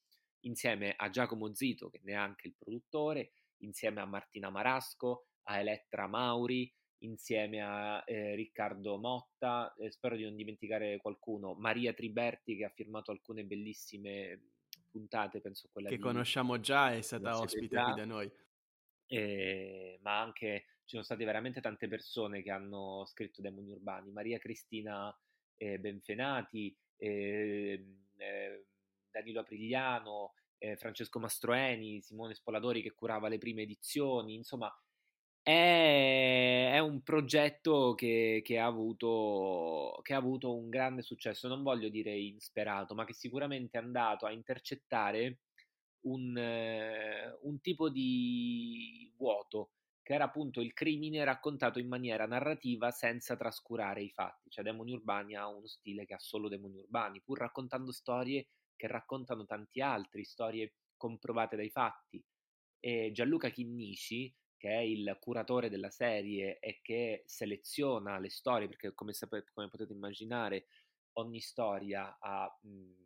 insieme 0.47 0.95
a 0.97 1.11
Giacomo 1.11 1.55
Zito, 1.55 1.91
che 1.91 2.01
ne 2.03 2.13
è 2.13 2.17
anche 2.17 2.49
il 2.49 2.55
produttore, 2.57 3.33
insieme 3.59 4.01
a 4.01 4.07
Martina 4.07 4.51
Marasco, 4.51 5.27
a 5.45 5.59
Elettra 5.59 6.07
Mauri, 6.07 6.73
insieme 6.99 7.61
a 7.63 8.03
eh, 8.07 8.35
Riccardo 8.35 8.97
Motta, 8.97 9.75
eh, 9.79 9.91
spero 9.91 10.17
di 10.17 10.25
non 10.25 10.35
dimenticare 10.35 10.97
qualcuno, 10.99 11.55
Maria 11.55 11.93
Triberti 11.93 12.57
che 12.57 12.65
ha 12.65 12.71
firmato 12.71 13.11
alcune 13.11 13.45
bellissime 13.45 14.41
puntate, 14.91 15.41
penso 15.41 15.69
quella 15.71 15.89
che 15.89 15.97
di, 15.97 16.03
conosciamo 16.03 16.59
già, 16.59 16.95
è 16.95 17.03
stata 17.03 17.39
ospite 17.39 17.69
qui 17.69 17.95
da 17.95 18.05
noi. 18.05 18.31
Eh, 19.09 19.99
ma 20.03 20.21
anche 20.21 20.65
ci 20.81 20.93
sono 20.93 21.03
state 21.03 21.25
veramente 21.25 21.61
tante 21.61 21.87
persone 21.87 22.43
che 22.43 22.51
hanno 22.51 23.05
scritto 23.07 23.41
demoni 23.41 23.71
urbani, 23.71 24.11
Maria 24.11 24.39
Cristina 24.39 25.17
eh, 25.57 25.79
Benfenati, 25.79 26.77
eh, 26.97 27.85
Danilo 29.17 29.41
Aprigliano, 29.41 30.35
eh, 30.59 30.77
Francesco 30.77 31.19
Mastroeni, 31.19 32.03
Simone 32.03 32.35
Spoladori 32.35 32.83
che 32.83 32.93
curava 32.93 33.29
le 33.29 33.39
prime 33.39 33.63
edizioni, 33.63 34.35
insomma 34.35 34.71
è, 35.43 36.71
è 36.73 36.79
un 36.81 37.03
progetto 37.03 37.95
che, 37.95 38.43
che, 38.45 38.59
ha 38.59 38.67
avuto, 38.67 39.99
che 40.03 40.13
ha 40.13 40.19
avuto 40.19 40.55
un 40.55 40.69
grande 40.69 41.03
successo, 41.03 41.49
non 41.49 41.63
voglio 41.63 41.89
dire 41.89 42.17
insperato, 42.17 42.95
ma 42.95 43.05
che 43.05 43.15
sicuramente 43.15 43.79
è 43.79 43.83
andato 43.83 44.27
a 44.27 44.33
intercettare 44.33 45.39
un, 46.07 46.37
eh, 46.37 47.39
un 47.43 47.61
tipo 47.61 47.89
di 47.89 49.13
vuoto 49.17 49.71
che 50.03 50.15
era 50.15 50.25
appunto 50.25 50.61
il 50.61 50.73
crimine 50.73 51.25
raccontato 51.25 51.81
in 51.81 51.89
maniera 51.89 52.27
narrativa 52.27 52.93
senza 52.93 53.37
trascurare 53.37 54.03
i 54.03 54.11
fatti. 54.11 54.51
Cioè 54.51 54.63
Demoni 54.63 54.93
Urbani 54.93 55.35
ha 55.35 55.49
uno 55.49 55.67
stile 55.67 56.07
che 56.07 56.15
ha 56.15 56.19
solo 56.19 56.49
Demoni 56.49 56.77
Urbani, 56.77 57.21
pur 57.21 57.39
raccontando 57.39 57.91
storie 57.91 58.47
che 58.77 58.87
raccontano 58.87 59.45
tanti 59.47 59.81
altri, 59.81 60.25
storie 60.25 60.75
comprovate 60.97 61.57
dai 61.57 61.71
fatti. 61.71 62.25
E 62.79 63.11
Gianluca 63.13 63.49
Chinnici, 63.51 64.35
che 64.57 64.71
è 64.71 64.81
il 64.81 65.17
curatore 65.21 65.69
della 65.69 65.91
serie 65.91 66.59
e 66.59 66.81
che 66.83 67.23
seleziona 67.27 68.19
le 68.19 68.31
storie, 68.31 68.69
perché 68.69 68.95
come, 68.95 69.13
sapete, 69.13 69.51
come 69.53 69.69
potete 69.69 69.93
immaginare 69.93 70.67
ogni 71.15 71.41
storia 71.41 72.17
ha... 72.21 72.59
Mh, 72.63 72.69
mhmm, 72.69 73.05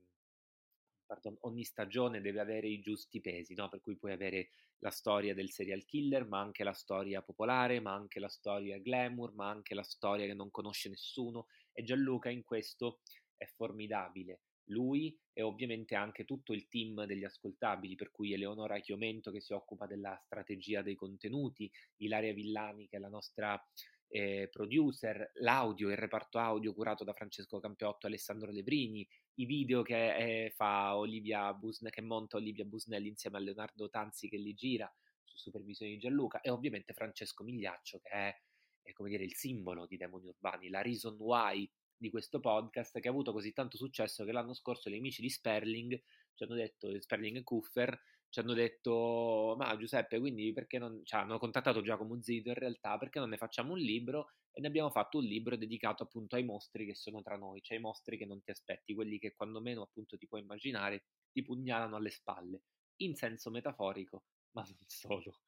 pardon, 1.11 1.37
ogni 1.41 1.65
stagione 1.65 2.21
deve 2.21 2.39
avere 2.39 2.69
i 2.69 2.81
giusti 2.81 3.21
pesi, 3.21 3.55
no? 3.55 3.69
per 3.69 3.81
cui 3.81 3.97
puoi 3.97 4.13
avere 4.13 4.51
la 4.79 4.91
storia 4.91 5.35
del 5.35 5.51
serial 5.51 5.85
killer, 5.85 6.25
ma 6.25 6.39
anche 6.39 6.63
la 6.63 6.73
storia 6.73 7.21
popolare, 7.21 7.81
ma 7.81 7.93
anche 7.93 8.21
la 8.21 8.29
storia 8.29 8.79
glamour, 8.79 9.35
ma 9.35 9.49
anche 9.49 9.75
la 9.75 9.83
storia 9.83 10.27
che 10.27 10.35
non 10.35 10.53
conosce 10.53 10.89
nessuno 10.89 11.49
e 11.73 11.83
Gianluca 11.83 12.31
in 12.31 12.45
questo 12.45 13.01
è 13.37 13.45
formidabile 13.47 14.43
lui 14.71 15.17
e 15.33 15.43
ovviamente 15.43 15.95
anche 15.95 16.25
tutto 16.25 16.53
il 16.53 16.69
team 16.69 17.05
degli 17.05 17.25
ascoltabili, 17.25 17.95
per 17.95 18.11
cui 18.11 18.33
Eleonora 18.33 18.79
Chiomento 18.81 19.31
che 19.31 19.41
si 19.41 19.53
occupa 19.53 19.87
della 19.87 20.19
strategia 20.25 20.83
dei 20.83 20.95
contenuti, 20.95 21.71
Ilaria 21.97 22.33
Villani 22.33 22.89
che 22.89 22.97
è 22.97 23.01
la 23.01 23.09
nostra 23.09 23.61
eh, 24.09 24.49
producer, 24.51 25.31
l'audio, 25.35 25.89
il 25.89 25.97
reparto 25.97 26.39
audio 26.39 26.75
curato 26.75 27.05
da 27.05 27.13
Francesco 27.13 27.61
Campiotto 27.61 28.07
e 28.07 28.09
Alessandro 28.09 28.51
Lebrini, 28.51 29.07
i 29.35 29.45
video 29.45 29.83
che 29.83 30.47
eh, 30.47 30.51
fa 30.51 30.97
Olivia 30.97 31.53
Busne, 31.55 31.91
che 31.91 32.03
monta 32.03 32.37
Olivia 32.37 32.65
Busnelli 32.65 33.09
insieme 33.09 33.39
a 33.39 33.41
Leonardo 33.41 33.89
Tanzi 33.89 34.29
che 34.29 34.37
li 34.37 34.53
gira 34.55 34.93
su 35.23 35.37
supervisione 35.37 35.93
di 35.93 35.99
Gianluca 35.99 36.41
e 36.41 36.51
ovviamente 36.51 36.93
Francesco 36.93 37.45
Migliaccio 37.45 38.01
che 38.01 38.11
è, 38.11 38.41
è 38.83 38.93
come 38.93 39.11
dire 39.11 39.23
il 39.23 39.35
simbolo 39.35 39.87
di 39.87 39.97
Demoni 39.97 40.27
Urbani, 40.27 40.69
la 40.69 40.83
reason 40.83 41.15
why 41.19 41.69
di 42.01 42.09
questo 42.09 42.41
podcast 42.41 42.99
che 42.99 43.09
ha 43.09 43.11
avuto 43.11 43.33
così 43.33 43.53
tanto 43.53 43.77
successo 43.77 44.25
che 44.25 44.33
l'anno 44.33 44.55
scorso 44.55 44.89
gli 44.89 44.97
amici 44.97 45.21
di 45.21 45.29
Sperling 45.29 46.03
ci 46.35 46.45
hanno 46.45 46.55
detto, 46.55 46.99
Sperling 46.99 47.37
e 47.37 47.43
Kuffer, 47.43 48.01
ci 48.31 48.41
hanno 48.41 48.55
detto, 48.55 49.55
ma 49.59 49.77
Giuseppe, 49.77 50.19
quindi 50.19 50.53
perché 50.55 50.79
non, 50.79 51.03
cioè, 51.05 51.21
hanno 51.21 51.39
contattato 51.39 51.83
Giacomo 51.83 52.21
Zito 52.23 52.49
in 52.49 52.55
realtà, 52.55 52.97
perché 52.97 53.19
non 53.19 53.29
ne 53.29 53.37
facciamo 53.37 53.73
un 53.73 53.79
libro? 53.79 54.31
E 54.53 54.61
ne 54.61 54.69
abbiamo 54.69 54.91
fatto 54.91 55.19
un 55.19 55.25
libro 55.25 55.57
dedicato 55.57 56.05
appunto 56.05 56.37
ai 56.37 56.45
mostri 56.45 56.87
che 56.87 56.95
sono 56.95 57.21
tra 57.21 57.37
noi, 57.37 57.61
cioè 57.61 57.77
i 57.77 57.81
mostri 57.81 58.17
che 58.17 58.25
non 58.25 58.43
ti 58.43 58.51
aspetti, 58.51 58.95
quelli 58.95 59.19
che 59.19 59.35
quando 59.35 59.61
meno 59.61 59.83
appunto 59.83 60.17
ti 60.17 60.27
puoi 60.27 60.41
immaginare 60.41 61.05
ti 61.31 61.43
pugnalano 61.43 61.97
alle 61.97 62.11
spalle, 62.11 62.63
in 63.03 63.15
senso 63.17 63.51
metaforico, 63.51 64.25
ma 64.53 64.63
non 64.63 64.79
solo 64.87 65.41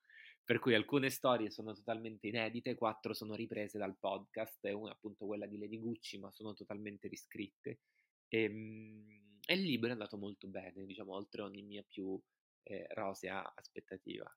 per 0.44 0.58
cui 0.58 0.74
alcune 0.74 1.10
storie 1.10 1.50
sono 1.50 1.72
totalmente 1.72 2.26
inedite, 2.26 2.74
quattro 2.74 3.14
sono 3.14 3.34
riprese 3.34 3.78
dal 3.78 3.96
podcast 3.98 4.64
e 4.64 4.72
una 4.72 4.92
appunto 4.92 5.26
quella 5.26 5.46
di 5.46 5.58
Lady 5.58 5.78
Gucci, 5.78 6.18
ma 6.18 6.30
sono 6.32 6.54
totalmente 6.54 7.08
riscritte. 7.08 7.80
E, 8.28 8.42
ehm, 8.42 9.40
e 9.44 9.54
il 9.54 9.62
libro 9.62 9.88
è 9.88 9.92
andato 9.92 10.16
molto 10.16 10.46
bene, 10.48 10.84
diciamo, 10.84 11.14
oltre 11.14 11.42
ogni 11.42 11.62
mia 11.62 11.84
più 11.86 12.20
eh, 12.62 12.86
rosea 12.90 13.52
aspettativa. 13.54 14.32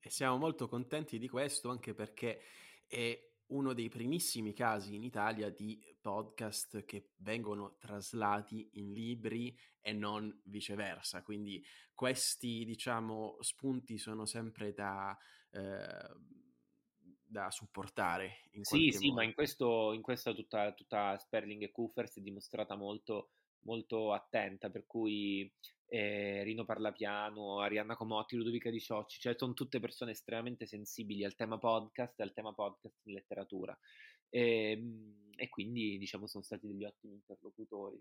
E 0.00 0.10
siamo 0.10 0.36
molto 0.36 0.68
contenti 0.68 1.18
di 1.18 1.28
questo 1.28 1.70
anche 1.70 1.94
perché 1.94 2.42
è 2.86 3.31
uno 3.52 3.72
dei 3.74 3.88
primissimi 3.88 4.52
casi 4.52 4.94
in 4.94 5.02
Italia 5.02 5.50
di 5.50 5.80
podcast 6.00 6.84
che 6.84 7.10
vengono 7.18 7.76
traslati 7.78 8.68
in 8.74 8.92
libri 8.92 9.56
e 9.80 9.92
non 9.92 10.40
viceversa. 10.44 11.22
Quindi 11.22 11.64
questi, 11.94 12.64
diciamo, 12.64 13.36
spunti 13.40 13.98
sono 13.98 14.24
sempre 14.24 14.72
da, 14.72 15.16
eh, 15.50 16.16
da 17.24 17.50
supportare. 17.50 18.48
In 18.52 18.64
sì, 18.64 18.90
sì, 18.90 19.08
modo. 19.08 19.16
ma 19.16 19.24
in 19.24 19.34
questo, 19.34 19.92
in 19.92 20.02
questo 20.02 20.34
tutta, 20.34 20.72
tutta 20.72 21.16
Sperling 21.18 21.62
e 21.62 21.70
Kuffer 21.70 22.08
si 22.08 22.20
è 22.20 22.22
dimostrata 22.22 22.74
molto, 22.74 23.30
molto 23.60 24.12
attenta, 24.12 24.70
per 24.70 24.86
cui 24.86 25.50
eh, 25.92 26.42
Rino 26.42 26.64
Parlapiano, 26.64 27.60
Arianna 27.60 27.96
Comotti, 27.96 28.34
Ludovica 28.34 28.70
Di 28.70 28.80
Ciocci, 28.80 29.20
cioè 29.20 29.34
sono 29.36 29.52
tutte 29.52 29.78
persone 29.78 30.12
estremamente 30.12 30.64
sensibili 30.66 31.22
al 31.22 31.34
tema 31.34 31.58
podcast 31.58 32.18
e 32.18 32.22
al 32.22 32.32
tema 32.32 32.54
podcast 32.54 33.00
in 33.04 33.12
letteratura. 33.12 33.78
E, 34.30 34.70
ehm, 34.70 35.32
e 35.36 35.50
quindi, 35.50 35.98
diciamo, 35.98 36.26
sono 36.26 36.42
stati 36.42 36.66
degli 36.66 36.84
ottimi 36.84 37.12
interlocutori. 37.12 38.00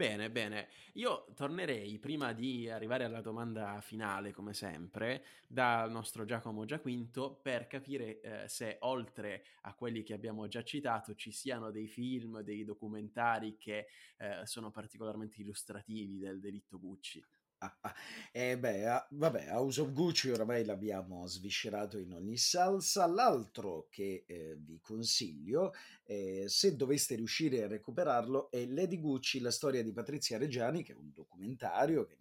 Bene, 0.00 0.30
bene. 0.30 0.68
Io 0.94 1.26
tornerei 1.34 1.98
prima 1.98 2.32
di 2.32 2.70
arrivare 2.70 3.04
alla 3.04 3.20
domanda 3.20 3.82
finale, 3.82 4.32
come 4.32 4.54
sempre, 4.54 5.22
dal 5.46 5.90
nostro 5.90 6.24
Giacomo 6.24 6.64
Giaquinto 6.64 7.38
per 7.42 7.66
capire 7.66 8.18
eh, 8.22 8.48
se 8.48 8.78
oltre 8.80 9.44
a 9.60 9.74
quelli 9.74 10.02
che 10.02 10.14
abbiamo 10.14 10.48
già 10.48 10.62
citato 10.62 11.14
ci 11.14 11.30
siano 11.32 11.70
dei 11.70 11.86
film, 11.86 12.40
dei 12.40 12.64
documentari 12.64 13.58
che 13.58 13.88
eh, 14.16 14.40
sono 14.44 14.70
particolarmente 14.70 15.42
illustrativi 15.42 16.16
del 16.16 16.40
delitto 16.40 16.78
Gucci. 16.78 17.22
Ah. 17.62 17.76
Eh 18.32 18.56
beh, 18.58 19.06
vabbè, 19.10 19.48
House 19.50 19.80
of 19.80 19.92
Gucci 19.92 20.30
oramai 20.30 20.64
l'abbiamo 20.64 21.26
sviscerato 21.26 21.98
in 21.98 22.12
ogni 22.12 22.36
salsa. 22.36 23.06
L'altro 23.06 23.88
che 23.90 24.24
eh, 24.26 24.56
vi 24.60 24.78
consiglio, 24.80 25.72
eh, 26.04 26.44
se 26.46 26.76
doveste 26.76 27.16
riuscire 27.16 27.64
a 27.64 27.66
recuperarlo, 27.66 28.50
è 28.50 28.64
Lady 28.66 29.00
Gucci, 29.00 29.40
la 29.40 29.50
storia 29.50 29.82
di 29.82 29.92
Patrizia 29.92 30.38
Reggiani, 30.38 30.84
che 30.84 30.92
è 30.92 30.96
un 30.96 31.12
documentario 31.12 32.06
che 32.06 32.16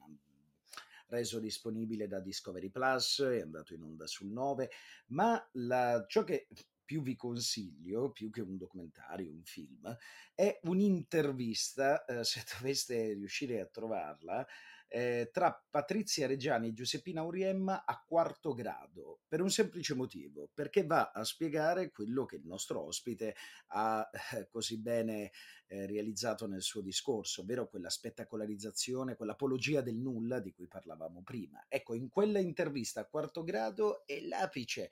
reso 1.09 1.39
disponibile 1.39 2.07
da 2.07 2.19
Discovery 2.19 2.69
Plus, 2.69 3.21
è 3.21 3.41
andato 3.41 3.73
in 3.73 3.83
onda 3.83 4.07
sul 4.07 4.27
9, 4.27 4.69
ma 5.07 5.43
la, 5.53 6.05
ciò 6.07 6.23
che 6.23 6.47
più 6.85 7.01
vi 7.01 7.15
consiglio, 7.15 8.11
più 8.11 8.31
che 8.31 8.41
un 8.41 8.57
documentario, 8.57 9.31
un 9.31 9.43
film, 9.43 9.95
è 10.33 10.59
un'intervista, 10.63 12.05
eh, 12.05 12.23
se 12.23 12.43
doveste 12.57 13.13
riuscire 13.13 13.59
a 13.59 13.65
trovarla, 13.65 14.45
eh, 14.89 15.29
tra 15.31 15.63
Patrizia 15.69 16.27
Reggiani 16.27 16.69
e 16.69 16.73
Giuseppina 16.73 17.21
Uriemma 17.21 17.85
a 17.85 18.03
quarto 18.05 18.53
grado, 18.53 19.21
per 19.27 19.39
un 19.41 19.51
semplice 19.51 19.93
motivo, 19.93 20.49
perché 20.53 20.83
va 20.85 21.11
a 21.11 21.23
spiegare 21.23 21.91
quello 21.91 22.25
che 22.25 22.37
il 22.37 22.45
nostro 22.45 22.81
ospite 22.81 23.35
ha 23.67 24.09
eh, 24.33 24.47
così 24.49 24.79
bene 24.79 25.31
eh, 25.67 25.85
realizzato 25.85 26.47
nel 26.47 26.63
suo 26.63 26.81
discorso, 26.81 27.41
ovvero 27.41 27.69
quella 27.69 27.89
spettacolarizzazione, 27.89 29.15
quell'apologia 29.15 29.81
del 29.81 29.95
nulla 29.95 30.39
di 30.39 30.51
cui 30.51 30.67
parlavamo 30.67 31.21
prima. 31.21 31.63
Ecco, 31.67 31.93
in 31.93 32.09
quella 32.09 32.39
intervista 32.39 33.01
a 33.01 33.05
quarto 33.05 33.43
grado 33.43 34.05
è 34.07 34.19
l'apice 34.21 34.89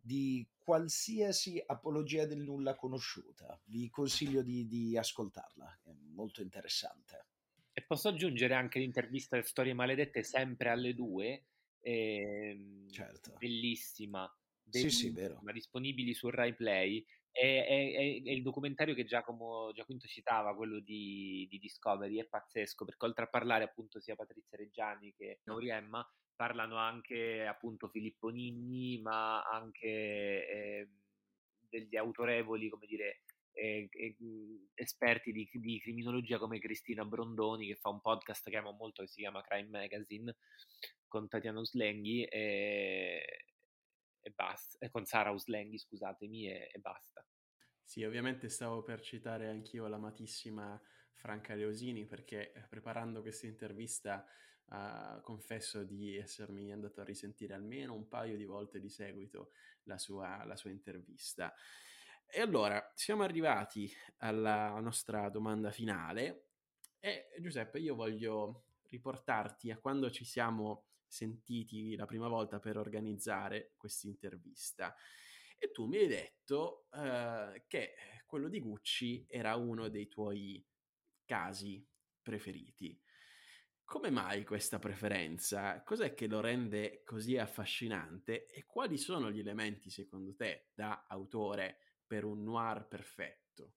di 0.00 0.48
qualsiasi 0.56 1.62
apologia 1.66 2.24
del 2.24 2.38
nulla 2.38 2.76
conosciuta. 2.76 3.60
Vi 3.64 3.90
consiglio 3.90 4.42
di, 4.42 4.66
di 4.66 4.96
ascoltarla, 4.96 5.80
è 5.82 5.92
molto 6.14 6.40
interessante. 6.40 7.26
E 7.72 7.82
posso 7.82 8.08
aggiungere 8.08 8.54
anche 8.54 8.78
l'intervista 8.78 9.36
alle 9.36 9.44
Storie 9.44 9.74
Maledette 9.74 10.22
sempre 10.22 10.70
alle 10.70 10.94
due, 10.94 11.46
ehm, 11.80 12.90
certo. 12.90 13.34
bellissima, 13.38 14.32
bellissima 14.62 14.90
sì, 14.90 14.96
sì, 14.96 15.10
vero. 15.10 15.40
disponibili 15.52 16.14
su 16.14 16.28
Rai 16.28 16.54
Play. 16.54 17.04
È, 17.32 17.38
è, 17.40 17.94
è, 17.94 18.30
il 18.30 18.42
documentario 18.42 18.92
che 18.94 19.04
Giacomo 19.04 19.70
Giaquinto 19.72 20.08
citava, 20.08 20.56
quello 20.56 20.80
di, 20.80 21.46
di, 21.48 21.58
Discovery, 21.58 22.18
è 22.18 22.24
pazzesco 22.24 22.84
perché 22.84 23.04
oltre 23.04 23.24
a 23.24 23.28
parlare 23.28 23.62
appunto 23.62 24.00
sia 24.00 24.16
Patrizia 24.16 24.58
Reggiani 24.58 25.14
che 25.14 25.38
Mauriemma, 25.44 26.04
parlano 26.34 26.76
anche 26.76 27.46
appunto 27.46 27.88
Filippo 27.88 28.30
Nigni, 28.30 28.98
ma 29.00 29.42
anche 29.42 29.86
eh, 29.86 30.88
degli 31.68 31.96
autorevoli, 31.96 32.68
come 32.68 32.86
dire, 32.86 33.20
eh, 33.52 33.88
eh, 33.90 34.16
esperti 34.74 35.32
di, 35.32 35.48
di, 35.52 35.80
criminologia 35.80 36.38
come 36.38 36.58
Cristina 36.58 37.04
Brondoni 37.04 37.66
che 37.66 37.76
fa 37.76 37.88
un 37.88 38.00
podcast 38.00 38.48
che 38.48 38.56
amo 38.56 38.72
molto 38.72 39.02
che 39.02 39.08
si 39.08 39.20
chiama 39.20 39.42
Crime 39.42 39.68
Magazine 39.68 40.36
con 41.06 41.28
Tatiana 41.28 41.60
Uslenghi 41.60 42.24
e, 42.24 43.44
e 44.20 44.30
basta, 44.30 44.78
e 44.78 44.90
con 44.90 45.04
Sara 45.04 45.30
Uslenghi 45.30 45.78
scusatemi 45.78 46.48
e, 46.48 46.70
e 46.72 46.78
basta. 46.78 47.24
Sì, 47.82 48.04
ovviamente 48.04 48.48
stavo 48.48 48.82
per 48.82 49.00
citare 49.00 49.48
anch'io 49.48 49.88
l'amatissima 49.88 50.80
Franca 51.14 51.54
Leosini 51.54 52.06
perché 52.06 52.52
eh, 52.52 52.60
preparando 52.68 53.20
questa 53.20 53.46
intervista 53.46 54.24
uh, 54.66 55.20
confesso 55.22 55.82
di 55.82 56.16
essermi 56.16 56.72
andato 56.72 57.00
a 57.00 57.04
risentire 57.04 57.54
almeno 57.54 57.94
un 57.94 58.08
paio 58.08 58.36
di 58.36 58.44
volte 58.44 58.80
di 58.80 58.88
seguito 58.88 59.52
la 59.84 59.98
sua, 59.98 60.44
la 60.44 60.56
sua 60.56 60.70
intervista. 60.70 61.52
E 62.32 62.40
allora 62.40 62.92
siamo 62.94 63.24
arrivati 63.24 63.92
alla 64.18 64.78
nostra 64.78 65.28
domanda 65.30 65.72
finale 65.72 66.44
e 67.00 67.28
Giuseppe 67.40 67.80
io 67.80 67.96
voglio 67.96 68.66
riportarti 68.82 69.72
a 69.72 69.78
quando 69.78 70.12
ci 70.12 70.24
siamo 70.24 70.90
sentiti 71.08 71.96
la 71.96 72.06
prima 72.06 72.28
volta 72.28 72.60
per 72.60 72.76
organizzare 72.76 73.72
questa 73.76 74.06
intervista 74.06 74.94
e 75.58 75.72
tu 75.72 75.86
mi 75.86 75.96
hai 75.96 76.06
detto 76.06 76.86
uh, 76.92 77.62
che 77.66 77.94
quello 78.26 78.48
di 78.48 78.60
Gucci 78.60 79.26
era 79.28 79.56
uno 79.56 79.88
dei 79.88 80.06
tuoi 80.06 80.64
casi 81.24 81.84
preferiti. 82.22 82.96
Come 83.82 84.10
mai 84.10 84.44
questa 84.44 84.78
preferenza? 84.78 85.82
Cos'è 85.82 86.14
che 86.14 86.28
lo 86.28 86.38
rende 86.38 87.02
così 87.02 87.36
affascinante 87.36 88.46
e 88.46 88.64
quali 88.66 88.98
sono 88.98 89.32
gli 89.32 89.40
elementi 89.40 89.90
secondo 89.90 90.36
te 90.36 90.68
da 90.72 91.06
autore 91.08 91.89
per 92.10 92.24
un 92.24 92.42
noir 92.42 92.88
perfetto? 92.88 93.74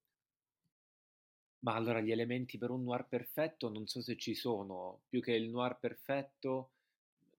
Ma 1.60 1.76
allora 1.76 2.02
gli 2.02 2.10
elementi 2.10 2.58
per 2.58 2.72
un 2.72 2.84
noir 2.84 3.08
perfetto 3.08 3.70
non 3.70 3.86
so 3.86 4.02
se 4.02 4.18
ci 4.18 4.34
sono, 4.34 5.04
più 5.08 5.22
che 5.22 5.34
il 5.34 5.52
noir 5.52 5.78
perfetto 5.78 6.72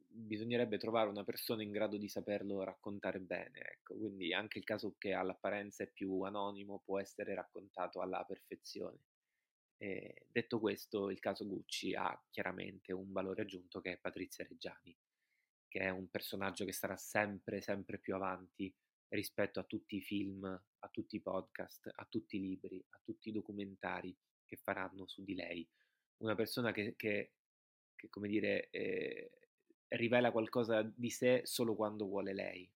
bisognerebbe 0.07 0.79
trovare 0.79 1.09
una 1.09 1.25
persona 1.25 1.65
in 1.65 1.73
grado 1.73 1.97
di 1.97 2.09
saperlo 2.09 2.63
raccontare 2.63 3.19
bene, 3.19 3.59
ecco. 3.73 3.97
quindi 3.97 4.33
anche 4.33 4.59
il 4.59 4.65
caso 4.65 4.95
che 4.97 5.13
all'apparenza 5.13 5.83
è 5.83 5.89
più 5.89 6.21
anonimo 6.21 6.81
può 6.85 7.01
essere 7.01 7.35
raccontato 7.35 8.01
alla 8.01 8.25
perfezione. 8.25 9.01
E 9.77 10.27
detto 10.31 10.61
questo, 10.61 11.11
il 11.11 11.19
caso 11.19 11.45
Gucci 11.45 11.93
ha 11.97 12.17
chiaramente 12.31 12.93
un 12.93 13.11
valore 13.11 13.43
aggiunto 13.43 13.81
che 13.81 13.95
è 13.95 13.99
Patrizia 13.99 14.47
Reggiani, 14.49 14.97
che 15.67 15.81
è 15.81 15.89
un 15.89 16.09
personaggio 16.09 16.65
che 16.65 16.73
sarà 16.73 16.97
sempre, 16.97 17.61
sempre 17.61 17.99
più 17.99 18.15
avanti 18.15 18.73
rispetto 19.09 19.61
a 19.61 19.65
tutti 19.65 19.97
i 19.97 20.01
film, 20.01 20.63
a 20.85 20.89
tutti 20.89 21.17
i 21.17 21.21
podcast, 21.21 21.91
a 21.95 22.07
tutti 22.09 22.37
i 22.37 22.41
libri, 22.41 22.85
a 22.91 23.01
tutti 23.03 23.31
i 23.31 23.33
documentari 23.33 24.15
che 24.45 24.57
faranno 24.57 25.07
su 25.07 25.25
di 25.25 25.35
lei. 25.35 25.67
Una 26.19 26.35
persona 26.35 26.73
che, 26.73 26.95
che, 26.97 27.33
che 27.97 28.09
come 28.11 28.29
dire, 28.29 28.69
eh, 28.71 29.31
rivela 29.89 30.31
qualcosa 30.31 30.83
di 30.83 31.11
sé 31.11 31.43
solo 31.45 31.75
quando 31.75 32.07
vuole 32.07 32.35
lei 32.35 32.71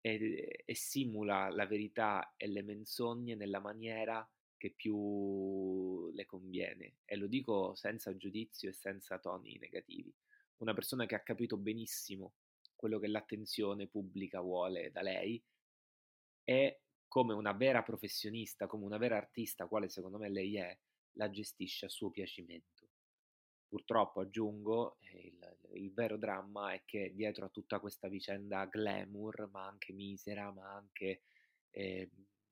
e, 0.00 0.62
e 0.64 0.74
simula 0.74 1.50
la 1.50 1.66
verità 1.66 2.34
e 2.36 2.48
le 2.48 2.62
menzogne 2.62 3.34
nella 3.34 3.60
maniera 3.60 4.28
che 4.56 4.70
più 4.70 6.10
le 6.12 6.26
conviene 6.26 6.96
e 7.04 7.16
lo 7.16 7.28
dico 7.28 7.74
senza 7.76 8.16
giudizio 8.16 8.70
e 8.70 8.72
senza 8.72 9.18
toni 9.18 9.58
negativi. 9.58 10.12
Una 10.58 10.74
persona 10.74 11.06
che 11.06 11.14
ha 11.14 11.22
capito 11.22 11.56
benissimo 11.56 12.34
quello 12.74 12.98
che 12.98 13.06
l'attenzione 13.08 13.86
pubblica 13.86 14.40
vuole 14.40 14.90
da 14.90 15.02
lei 15.02 15.42
e 16.48 16.80
come 17.08 17.34
una 17.34 17.52
vera 17.52 17.82
professionista, 17.82 18.66
come 18.66 18.86
una 18.86 18.96
vera 18.96 19.18
artista, 19.18 19.66
quale 19.66 19.90
secondo 19.90 20.16
me 20.16 20.30
lei 20.30 20.56
è, 20.56 20.78
la 21.18 21.28
gestisce 21.28 21.84
a 21.84 21.90
suo 21.90 22.10
piacimento. 22.10 22.88
Purtroppo 23.68 24.20
aggiungo, 24.20 24.96
eh, 25.00 25.26
il, 25.26 25.56
il 25.74 25.92
vero 25.92 26.16
dramma 26.16 26.72
è 26.72 26.80
che 26.86 27.12
dietro 27.14 27.44
a 27.44 27.50
tutta 27.50 27.80
questa 27.80 28.08
vicenda 28.08 28.64
glamour, 28.64 29.50
ma 29.52 29.66
anche 29.66 29.92
misera, 29.92 30.50
ma 30.50 30.72
anche 30.72 31.24
eh, 31.68 32.10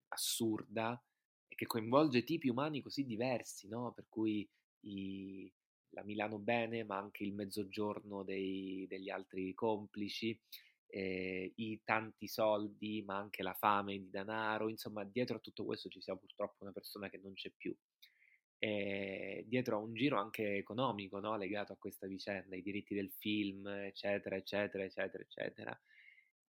assurda, 0.08 1.02
e 1.48 1.54
che 1.54 1.64
coinvolge 1.64 2.22
tipi 2.22 2.50
umani 2.50 2.82
così 2.82 3.02
diversi, 3.02 3.66
no? 3.66 3.92
per 3.92 4.04
cui 4.10 4.46
i, 4.80 5.50
la 5.90 6.02
Milano 6.02 6.38
bene, 6.38 6.84
ma 6.84 6.98
anche 6.98 7.24
il 7.24 7.32
mezzogiorno 7.32 8.24
dei, 8.24 8.84
degli 8.90 9.08
altri 9.08 9.54
complici, 9.54 10.38
eh, 10.88 11.52
i 11.56 11.80
tanti 11.84 12.28
soldi, 12.28 13.02
ma 13.04 13.16
anche 13.16 13.42
la 13.42 13.54
fame 13.54 13.98
di 13.98 14.10
denaro, 14.10 14.68
insomma, 14.68 15.04
dietro 15.04 15.36
a 15.36 15.40
tutto 15.40 15.64
questo 15.64 15.88
ci 15.88 16.00
sia 16.00 16.16
purtroppo 16.16 16.62
una 16.64 16.72
persona 16.72 17.08
che 17.08 17.18
non 17.18 17.34
c'è 17.34 17.50
più. 17.56 17.74
e 18.58 19.44
dietro 19.46 19.76
a 19.76 19.80
un 19.80 19.92
giro 19.94 20.18
anche 20.18 20.56
economico 20.56 21.20
no? 21.20 21.36
legato 21.36 21.72
a 21.72 21.76
questa 21.76 22.06
vicenda, 22.06 22.56
i 22.56 22.62
diritti 22.62 22.94
del 22.94 23.10
film, 23.12 23.66
eccetera, 23.66 24.36
eccetera, 24.36 24.84
eccetera, 24.84 25.22
eccetera, 25.22 25.80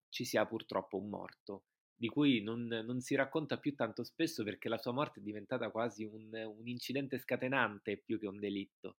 ci 0.08 0.24
sia 0.24 0.46
purtroppo 0.46 0.98
un 0.98 1.08
morto, 1.08 1.64
di 1.94 2.08
cui 2.08 2.42
non, 2.42 2.66
non 2.66 3.00
si 3.00 3.14
racconta 3.14 3.58
più 3.58 3.74
tanto 3.74 4.04
spesso 4.04 4.44
perché 4.44 4.68
la 4.68 4.78
sua 4.78 4.92
morte 4.92 5.20
è 5.20 5.22
diventata 5.22 5.70
quasi 5.70 6.04
un, 6.04 6.30
un 6.32 6.68
incidente 6.68 7.18
scatenante 7.18 7.98
più 7.98 8.18
che 8.18 8.26
un 8.26 8.38
delitto. 8.38 8.98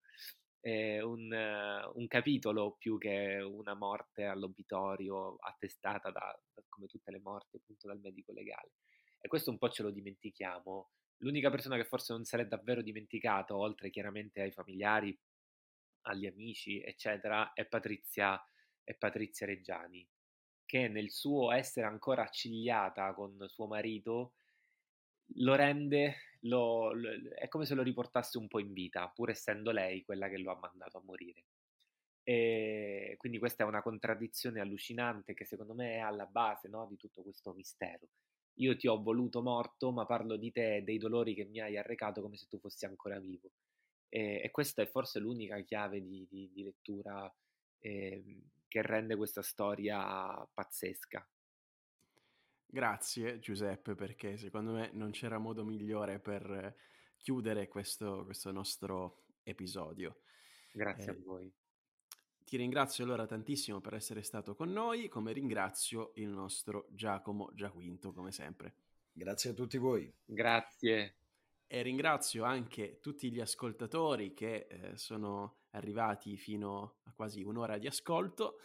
Un, 0.60 1.32
un, 1.94 2.08
capitolo 2.08 2.76
più 2.78 2.98
che 2.98 3.40
una 3.40 3.74
morte 3.74 4.26
all'obitorio 4.26 5.38
attestata 5.40 6.12
da, 6.12 6.38
come 6.68 6.88
tutte 6.88 7.10
le 7.12 7.22
morti 7.22 7.56
appunto 7.56 7.88
dal 7.88 8.00
medico 8.02 8.34
legale. 8.34 8.72
E 9.20 9.30
questo 9.30 9.50
un 9.50 9.58
po' 9.58 9.70
ce 9.70 9.84
lo 9.84 9.92
dimentichiamo 9.92 10.90
L'unica 11.22 11.50
persona 11.50 11.78
che 11.78 11.86
forse 11.86 12.14
non 12.14 12.26
se 12.26 12.38
l'è 12.38 12.46
davvero 12.46 12.82
dimenticato, 12.82 13.58
oltre 13.58 13.90
chiaramente 13.90 14.42
ai 14.42 14.52
familiari, 14.52 15.18
agli 16.02 16.28
amici, 16.28 16.80
eccetera, 16.82 17.54
è 17.54 17.66
Patrizia, 17.66 18.40
è 18.84 18.94
Patrizia 18.94 19.48
Reggiani, 19.48 20.08
che 20.64 20.88
nel 20.88 21.10
suo 21.10 21.52
essere 21.52 21.88
ancora 21.88 22.24
accigliata 22.24 23.14
con 23.14 23.44
suo 23.48 23.66
marito 23.66 24.34
lo 25.36 25.56
rende, 25.56 26.16
lo, 26.42 26.94
lo, 26.94 27.10
è 27.36 27.48
come 27.48 27.66
se 27.66 27.76
lo 27.76 27.84
riportasse 27.84 28.38
un 28.38 28.48
po' 28.48 28.60
in 28.60 28.74
vita, 28.74 29.08
pur 29.10 29.30
essendo 29.30 29.72
lei 29.72 30.04
quella 30.04 30.30
che 30.30 30.38
lo 30.38 30.52
ha 30.52 30.60
mandato 30.60 30.98
a 30.98 31.04
morire. 31.04 31.46
E 32.24 33.16
quindi 33.18 33.40
questa 33.40 33.64
è 33.64 33.68
una 33.68 33.82
contraddizione 33.82 34.60
allucinante 34.60 35.34
che 35.34 35.46
secondo 35.46 35.74
me 35.74 35.96
è 35.96 36.00
alla 36.00 36.26
base 36.26 36.68
no, 36.68 36.86
di 36.88 36.98
tutto 36.98 37.22
questo 37.24 37.54
mistero 37.54 38.08
io 38.58 38.76
ti 38.76 38.88
ho 38.88 39.02
voluto 39.02 39.42
morto, 39.42 39.92
ma 39.92 40.06
parlo 40.06 40.36
di 40.36 40.52
te 40.52 40.78
e 40.78 40.82
dei 40.82 40.98
dolori 40.98 41.34
che 41.34 41.46
mi 41.46 41.60
hai 41.60 41.78
arrecato 41.78 42.22
come 42.22 42.38
se 42.38 42.48
tu 42.48 42.60
fossi 42.60 42.86
ancora 42.86 43.20
vivo. 43.20 43.52
E, 44.10 44.42
e 44.44 44.52
questa 44.52 44.82
è 44.82 44.88
forse 44.88 45.20
l'unica 45.20 45.60
chiave 45.62 46.02
di, 46.02 46.26
di, 46.30 46.50
di 46.54 46.64
lettura 46.64 47.32
eh, 47.80 48.24
che 48.68 48.82
rende 48.82 49.16
questa 49.16 49.42
storia 49.42 50.48
pazzesca. 50.54 51.28
Grazie 52.70 53.40
Giuseppe, 53.40 53.96
perché 53.96 54.38
secondo 54.38 54.74
me 54.74 54.90
non 54.94 55.12
c'era 55.12 55.38
modo 55.38 55.64
migliore 55.64 56.20
per 56.20 56.76
chiudere 57.18 57.68
questo, 57.68 58.26
questo 58.26 58.52
nostro 58.52 59.24
episodio. 59.44 60.20
Grazie 60.72 61.12
eh, 61.12 61.16
a 61.16 61.20
voi. 61.24 61.54
Ti 62.44 62.58
ringrazio 62.58 63.04
allora 63.04 63.26
tantissimo 63.26 63.82
per 63.82 63.94
essere 63.94 64.22
stato 64.22 64.56
con 64.56 64.72
noi, 64.72 65.10
come 65.10 65.34
ringrazio 65.34 66.12
il 66.16 66.30
nostro 66.30 66.88
Giacomo 66.92 67.52
Giaquinto, 67.54 68.14
come 68.14 68.32
sempre. 68.32 68.76
Grazie 69.12 69.50
a 69.50 69.54
tutti 69.54 69.78
voi. 69.78 70.14
Grazie. 70.24 71.16
E 71.68 71.82
ringrazio 71.82 72.44
anche 72.44 73.00
tutti 73.02 73.32
gli 73.32 73.42
ascoltatori 73.42 74.34
che 74.34 74.68
eh, 74.70 74.98
sono 74.98 75.64
arrivati 75.72 76.38
fino 76.38 77.00
a 77.04 77.12
quasi 77.14 77.44
un'ora 77.44 77.78
di 77.78 77.88
ascolto 77.88 78.60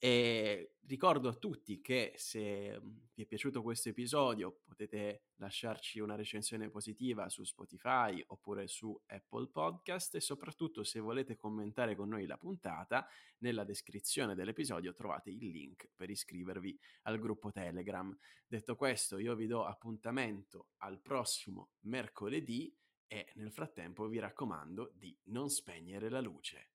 e 0.00 0.76
ricordo 0.86 1.28
a 1.28 1.34
tutti 1.34 1.80
che 1.80 2.12
se 2.16 2.78
mm, 2.78 2.96
vi 3.14 3.22
è 3.24 3.26
piaciuto 3.26 3.62
questo 3.62 3.88
episodio 3.88 4.60
potete 4.64 5.24
lasciarci 5.36 5.98
una 5.98 6.14
recensione 6.14 6.70
positiva 6.70 7.28
su 7.28 7.42
Spotify 7.42 8.22
oppure 8.28 8.68
su 8.68 8.96
Apple 9.06 9.48
Podcast 9.48 10.14
e 10.14 10.20
soprattutto 10.20 10.84
se 10.84 11.00
volete 11.00 11.36
commentare 11.36 11.96
con 11.96 12.08
noi 12.08 12.26
la 12.26 12.38
puntata, 12.38 13.08
nella 13.38 13.64
descrizione 13.64 14.36
dell'episodio 14.36 14.94
trovate 14.94 15.30
il 15.30 15.48
link 15.48 15.90
per 15.96 16.10
iscrivervi 16.10 16.78
al 17.02 17.18
gruppo 17.18 17.50
Telegram. 17.50 18.16
Detto 18.46 18.76
questo, 18.76 19.18
io 19.18 19.34
vi 19.34 19.48
do 19.48 19.64
appuntamento 19.64 20.68
al 20.78 21.00
prossimo 21.00 21.70
mercoledì 21.80 22.72
e 23.08 23.32
nel 23.34 23.50
frattempo 23.50 24.06
vi 24.06 24.20
raccomando 24.20 24.92
di 24.94 25.16
non 25.24 25.48
spegnere 25.48 26.08
la 26.08 26.20
luce. 26.20 26.70